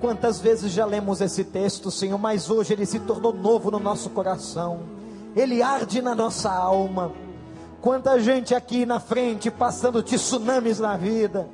Quantas 0.00 0.40
vezes 0.40 0.72
já 0.72 0.84
lemos 0.84 1.20
esse 1.20 1.44
texto, 1.44 1.88
Senhor, 1.88 2.18
mas 2.18 2.50
hoje 2.50 2.72
ele 2.72 2.84
se 2.84 2.98
tornou 2.98 3.32
novo 3.32 3.70
no 3.70 3.78
nosso 3.78 4.10
coração. 4.10 4.80
Ele 5.36 5.62
arde 5.62 6.02
na 6.02 6.16
nossa 6.16 6.50
alma. 6.50 7.12
Quanta 7.80 8.18
gente 8.18 8.56
aqui 8.56 8.84
na 8.84 8.98
frente 8.98 9.52
passando 9.52 10.02
tsunamis 10.02 10.80
na 10.80 10.96
vida 10.96 11.48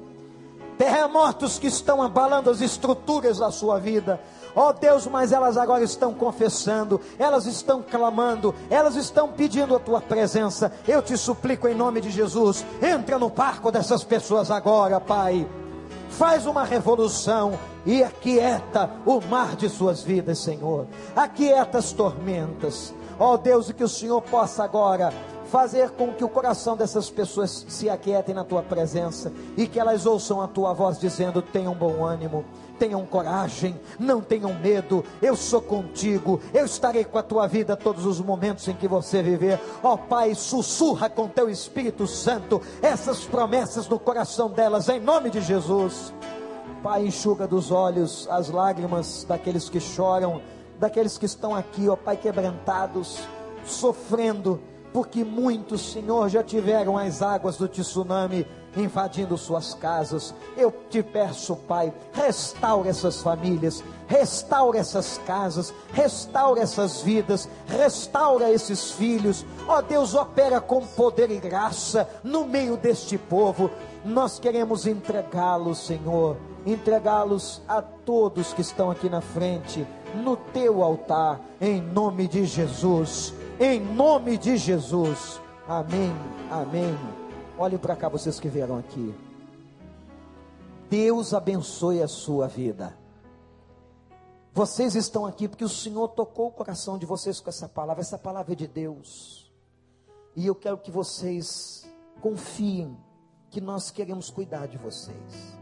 terremotos 0.79 1.59
que 1.59 1.67
estão 1.67 2.03
abalando 2.03 2.51
as 2.51 2.61
estruturas 2.61 3.39
da 3.39 3.51
sua 3.51 3.79
vida. 3.79 4.21
Ó 4.55 4.69
oh 4.69 4.73
Deus, 4.73 5.07
mas 5.07 5.33
elas 5.33 5.57
agora 5.57 5.83
estão 5.83 6.13
confessando, 6.13 7.01
elas 7.19 7.47
estão 7.47 7.83
clamando, 7.83 8.55
elas 8.69 8.97
estão 8.97 9.29
pedindo 9.29 9.75
a 9.75 9.79
tua 9.79 10.01
presença. 10.01 10.73
Eu 10.87 11.01
te 11.01 11.17
suplico 11.17 11.67
em 11.67 11.75
nome 11.75 12.01
de 12.01 12.11
Jesus, 12.11 12.65
entra 12.83 13.19
no 13.19 13.31
barco 13.31 13.71
dessas 13.71 14.05
pessoas 14.05 14.51
agora, 14.51 15.01
Pai. 15.01 15.49
Faz 16.11 16.45
uma 16.45 16.65
revolução 16.65 17.59
e 17.87 18.05
aquieta 18.05 18.91
o 19.07 19.21
mar 19.23 19.57
de 19.57 19.71
suas 19.71 20.03
vidas, 20.03 20.39
Senhor. 20.39 20.87
Aquieta 21.17 21.79
as 21.79 21.93
tormentas. 21.93 22.95
Ó 23.19 23.35
oh 23.35 23.39
Deus, 23.39 23.73
que 23.73 23.85
o 23.85 23.89
Senhor 23.89 24.21
possa 24.21 24.65
agora 24.65 25.13
fazer 25.53 25.91
com 25.91 26.15
que 26.15 26.25
o 26.25 26.31
coração 26.31 26.75
dessas 26.75 27.11
pessoas 27.11 27.67
se 27.69 27.91
aquietem 27.91 28.35
na 28.35 28.43
tua 28.43 28.63
presença 28.63 29.31
e 29.55 29.67
que 29.67 29.79
elas 29.79 30.07
ouçam 30.07 30.41
a 30.41 30.49
tua 30.49 30.73
voz 30.73 30.99
dizendo: 30.99 31.43
tenham 31.43 31.75
bom 31.75 32.03
ânimo, 32.03 32.43
tenham 32.79 33.05
coragem, 33.05 33.79
não 34.01 34.23
tenham 34.23 34.55
medo, 34.55 35.05
eu 35.21 35.37
sou 35.37 35.61
contigo, 35.61 36.41
eu 36.55 36.65
estarei 36.65 37.05
com 37.05 37.19
a 37.19 37.23
tua 37.23 37.47
vida 37.47 37.77
todos 37.77 38.07
os 38.07 38.19
momentos 38.19 38.67
em 38.67 38.75
que 38.75 38.89
você 38.89 39.23
viver. 39.23 39.61
Ó 39.83 39.93
oh, 39.93 39.99
Pai, 39.99 40.35
sussurra 40.35 41.11
com 41.11 41.29
teu 41.29 41.51
Espírito 41.51 42.07
Santo 42.07 42.59
essas 42.81 43.23
promessas 43.23 43.87
no 43.87 43.99
coração 43.99 44.49
delas, 44.49 44.89
em 44.89 45.01
nome 45.01 45.29
de 45.29 45.43
Jesus. 45.43 46.15
Pai, 46.83 47.07
enxuga 47.07 47.47
dos 47.47 47.71
olhos 47.71 48.27
as 48.31 48.49
lágrimas 48.49 49.27
daqueles 49.29 49.69
que 49.69 49.81
choram, 49.81 50.41
daqueles 50.81 51.19
que 51.19 51.27
estão 51.27 51.55
aqui, 51.55 51.91
ó 51.91 51.95
Pai, 51.95 52.17
quebrantados, 52.17 53.19
sofrendo 53.67 54.72
porque 54.93 55.25
muitos, 55.25 55.93
Senhor, 55.93 56.29
já 56.29 56.43
tiveram 56.43 56.99
as 56.99 57.23
águas 57.23 57.57
do 57.57 57.67
tsunami 57.67 58.47
invadindo 58.77 59.37
suas 59.39 59.75
casas. 59.75 60.35
Eu 60.57 60.73
te 60.91 61.03
peço, 61.03 61.57
Pai, 61.57 61.93
restaure 62.13 62.89
essas 62.89 63.23
famílias, 63.23 63.83
restaure 64.07 64.79
essas 64.79 65.19
casas, 65.27 65.73
restaure 65.93 66.61
essas 66.61 67.01
vidas, 67.03 67.49
restaura 67.67 68.51
esses 68.51 68.93
filhos. 68.93 69.45
Ó 69.67 69.79
oh, 69.79 69.83
Deus, 69.83 70.15
opera 70.15 70.61
com 70.61 70.85
poder 70.87 71.31
e 71.31 71.39
graça 71.39 72.09
no 72.23 72.47
meio 72.47 72.77
deste 72.77 73.17
povo. 73.17 73.71
Nós 74.05 74.39
queremos 74.39 74.87
entregá-los, 74.87 75.87
Senhor, 75.87 76.37
entregá-los 76.67 77.63
a 77.69 77.81
todos 77.81 78.53
que 78.53 78.61
estão 78.61 78.91
aqui 78.91 79.09
na 79.09 79.21
frente, 79.21 79.87
no 80.15 80.37
teu 80.37 80.83
altar, 80.83 81.41
em 81.61 81.81
nome 81.81 82.27
de 82.27 82.45
Jesus 82.45 83.35
em 83.63 83.79
nome 83.81 84.37
de 84.37 84.57
Jesus. 84.57 85.41
Amém, 85.69 86.11
amém. 86.51 86.99
Olhem 87.57 87.79
para 87.79 87.95
cá, 87.95 88.09
vocês 88.09 88.41
que 88.41 88.49
vieram 88.49 88.77
aqui. 88.77 89.15
Deus 90.91 91.33
abençoe 91.33 92.03
a 92.03 92.09
sua 92.09 92.49
vida. 92.49 92.99
Vocês 94.53 94.97
estão 94.97 95.25
aqui 95.25 95.47
porque 95.47 95.65
o 95.65 95.69
Senhor 95.69 96.09
tocou 96.09 96.49
o 96.49 96.53
coração 96.53 96.99
de 96.99 97.07
vocês 97.07 97.39
com 97.39 97.49
essa 97.49 97.69
palavra. 97.69 98.01
Essa 98.01 98.19
palavra 98.19 98.53
é 98.53 98.57
de 98.57 98.67
Deus. 98.67 99.51
E 100.35 100.45
eu 100.45 100.57
quero 100.57 100.77
que 100.77 100.91
vocês 100.91 101.89
confiem 102.21 102.99
que 103.49 103.61
nós 103.61 103.93
queremos 103.93 104.29
cuidar 104.29 104.67
de 104.67 104.77
vocês. 104.77 105.57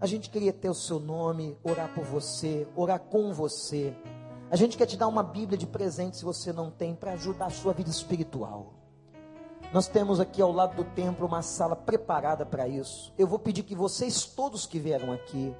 A 0.00 0.06
gente 0.06 0.28
queria 0.28 0.52
ter 0.52 0.68
o 0.68 0.74
seu 0.74 0.98
nome, 0.98 1.56
orar 1.62 1.94
por 1.94 2.04
você, 2.04 2.66
orar 2.74 2.98
com 2.98 3.32
você 3.32 3.94
a 4.50 4.56
gente 4.56 4.76
quer 4.76 4.86
te 4.86 4.96
dar 4.96 5.08
uma 5.08 5.22
Bíblia 5.22 5.58
de 5.58 5.66
presente, 5.66 6.16
se 6.16 6.24
você 6.24 6.52
não 6.52 6.70
tem, 6.70 6.94
para 6.94 7.12
ajudar 7.12 7.46
a 7.46 7.50
sua 7.50 7.72
vida 7.72 7.90
espiritual. 7.90 8.74
Nós 9.72 9.88
temos 9.88 10.20
aqui 10.20 10.40
ao 10.40 10.52
lado 10.52 10.76
do 10.76 10.84
templo 10.84 11.26
uma 11.26 11.42
sala 11.42 11.74
preparada 11.74 12.46
para 12.46 12.68
isso. 12.68 13.12
Eu 13.18 13.26
vou 13.26 13.38
pedir 13.38 13.64
que 13.64 13.74
vocês 13.74 14.24
todos 14.24 14.64
que 14.64 14.78
vieram 14.78 15.12
aqui, 15.12 15.54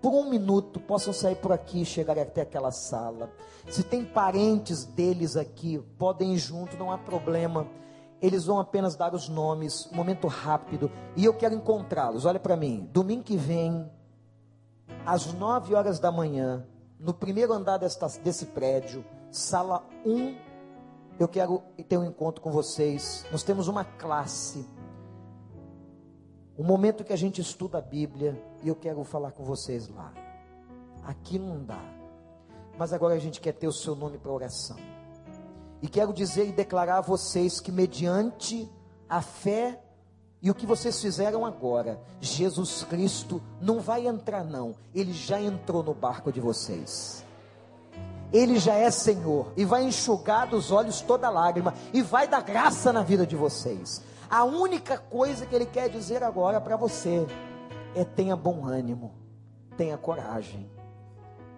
por 0.00 0.12
um 0.12 0.28
minuto, 0.28 0.80
possam 0.80 1.12
sair 1.12 1.36
por 1.36 1.52
aqui 1.52 1.82
e 1.82 1.86
chegar 1.86 2.18
até 2.18 2.40
aquela 2.40 2.72
sala. 2.72 3.30
Se 3.68 3.84
tem 3.84 4.04
parentes 4.04 4.84
deles 4.84 5.36
aqui, 5.36 5.78
podem 5.98 6.34
ir 6.34 6.38
junto, 6.38 6.76
não 6.76 6.90
há 6.90 6.98
problema. 6.98 7.68
Eles 8.20 8.46
vão 8.46 8.58
apenas 8.58 8.96
dar 8.96 9.14
os 9.14 9.28
nomes, 9.28 9.88
momento 9.92 10.26
rápido, 10.26 10.90
e 11.14 11.24
eu 11.24 11.34
quero 11.34 11.54
encontrá-los. 11.54 12.24
Olha 12.24 12.40
para 12.40 12.56
mim, 12.56 12.88
domingo 12.92 13.22
que 13.22 13.36
vem, 13.36 13.88
às 15.04 15.32
nove 15.34 15.74
horas 15.74 16.00
da 16.00 16.10
manhã, 16.10 16.66
no 17.02 17.12
primeiro 17.12 17.52
andar 17.52 17.78
desta, 17.78 18.06
desse 18.20 18.46
prédio, 18.46 19.04
sala 19.30 19.84
1, 20.06 20.36
eu 21.18 21.26
quero 21.26 21.60
ter 21.88 21.98
um 21.98 22.04
encontro 22.04 22.40
com 22.40 22.52
vocês. 22.52 23.26
Nós 23.32 23.42
temos 23.42 23.66
uma 23.66 23.84
classe, 23.84 24.64
um 26.56 26.62
momento 26.62 27.02
que 27.02 27.12
a 27.12 27.16
gente 27.16 27.40
estuda 27.40 27.78
a 27.78 27.80
Bíblia, 27.80 28.40
e 28.62 28.68
eu 28.68 28.76
quero 28.76 29.02
falar 29.02 29.32
com 29.32 29.42
vocês 29.42 29.88
lá. 29.88 30.12
Aqui 31.02 31.40
não 31.40 31.64
dá, 31.64 31.82
mas 32.78 32.92
agora 32.92 33.14
a 33.14 33.18
gente 33.18 33.40
quer 33.40 33.52
ter 33.52 33.66
o 33.66 33.72
seu 33.72 33.96
nome 33.96 34.16
para 34.16 34.30
oração. 34.30 34.76
E 35.82 35.88
quero 35.88 36.12
dizer 36.12 36.46
e 36.46 36.52
declarar 36.52 36.98
a 36.98 37.00
vocês 37.00 37.58
que, 37.58 37.72
mediante 37.72 38.70
a 39.08 39.20
fé 39.20 39.81
e 40.42 40.50
o 40.50 40.54
que 40.54 40.66
vocês 40.66 41.00
fizeram 41.00 41.46
agora, 41.46 42.00
Jesus 42.20 42.82
Cristo 42.82 43.40
não 43.60 43.78
vai 43.78 44.08
entrar, 44.08 44.42
não. 44.42 44.74
Ele 44.92 45.12
já 45.12 45.40
entrou 45.40 45.84
no 45.84 45.94
barco 45.94 46.32
de 46.32 46.40
vocês. 46.40 47.24
Ele 48.32 48.58
já 48.58 48.74
é 48.74 48.90
Senhor 48.90 49.52
e 49.56 49.64
vai 49.64 49.84
enxugar 49.84 50.48
dos 50.48 50.72
olhos 50.72 51.00
toda 51.00 51.30
lágrima 51.30 51.72
e 51.92 52.02
vai 52.02 52.26
dar 52.26 52.42
graça 52.42 52.92
na 52.92 53.04
vida 53.04 53.24
de 53.24 53.36
vocês. 53.36 54.02
A 54.28 54.42
única 54.42 54.98
coisa 54.98 55.46
que 55.46 55.54
Ele 55.54 55.66
quer 55.66 55.88
dizer 55.88 56.24
agora 56.24 56.60
para 56.60 56.76
você 56.76 57.24
é: 57.94 58.02
tenha 58.02 58.34
bom 58.34 58.66
ânimo, 58.66 59.12
tenha 59.76 59.96
coragem. 59.96 60.68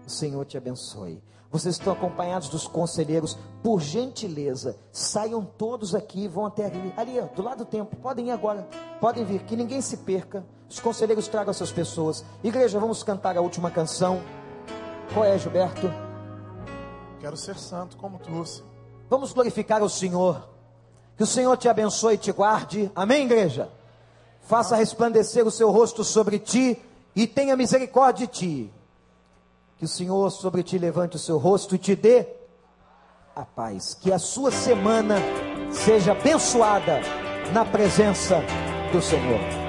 O 0.05 0.09
Senhor 0.11 0.45
te 0.45 0.57
abençoe. 0.57 1.23
Vocês 1.51 1.75
estão 1.75 1.93
acompanhados 1.93 2.49
dos 2.49 2.67
conselheiros, 2.67 3.37
por 3.63 3.79
gentileza, 3.79 4.77
saiam 4.91 5.43
todos 5.43 5.95
aqui, 5.95 6.27
vão 6.27 6.45
até 6.45 6.65
ali, 6.65 6.93
ali 6.97 7.21
do 7.35 7.41
lado 7.41 7.59
do 7.59 7.65
templo, 7.65 7.97
podem 7.99 8.27
ir 8.27 8.31
agora, 8.31 8.67
podem 8.99 9.23
vir, 9.23 9.43
que 9.43 9.55
ninguém 9.55 9.81
se 9.81 9.97
perca. 9.97 10.45
Os 10.69 10.79
conselheiros 10.79 11.27
tragam 11.27 11.51
essas 11.51 11.71
pessoas. 11.71 12.25
Igreja, 12.43 12.79
vamos 12.79 13.03
cantar 13.03 13.37
a 13.37 13.41
última 13.41 13.69
canção. 13.69 14.21
Qual 15.13 15.23
é, 15.23 15.37
Gilberto? 15.37 15.89
Quero 17.19 17.37
ser 17.37 17.57
santo 17.57 17.95
como 17.97 18.19
tu. 18.19 18.31
Vamos 19.09 19.31
glorificar 19.31 19.81
o 19.83 19.89
Senhor. 19.89 20.49
Que 21.15 21.23
o 21.23 21.27
Senhor 21.27 21.55
te 21.55 21.69
abençoe 21.69 22.15
e 22.15 22.17
te 22.17 22.31
guarde. 22.31 22.91
Amém, 22.95 23.25
igreja? 23.25 23.69
Faça 24.41 24.75
resplandecer 24.75 25.45
o 25.45 25.51
seu 25.51 25.71
rosto 25.71 26.03
sobre 26.03 26.37
ti 26.39 26.81
e 27.15 27.25
tenha 27.25 27.55
misericórdia 27.55 28.27
de 28.27 28.33
ti. 28.33 28.73
Que 29.77 29.85
o 29.85 29.87
Senhor 29.87 30.29
sobre 30.31 30.63
ti 30.63 30.77
levante 30.77 31.15
o 31.15 31.19
seu 31.19 31.37
rosto 31.37 31.75
e 31.75 31.77
te 31.77 31.95
dê 31.95 32.27
a 33.35 33.43
paz. 33.43 33.93
Que 33.93 34.11
a 34.11 34.19
sua 34.19 34.51
semana 34.51 35.17
seja 35.71 36.13
abençoada 36.13 37.01
na 37.53 37.65
presença 37.65 38.41
do 38.91 39.01
Senhor. 39.01 39.64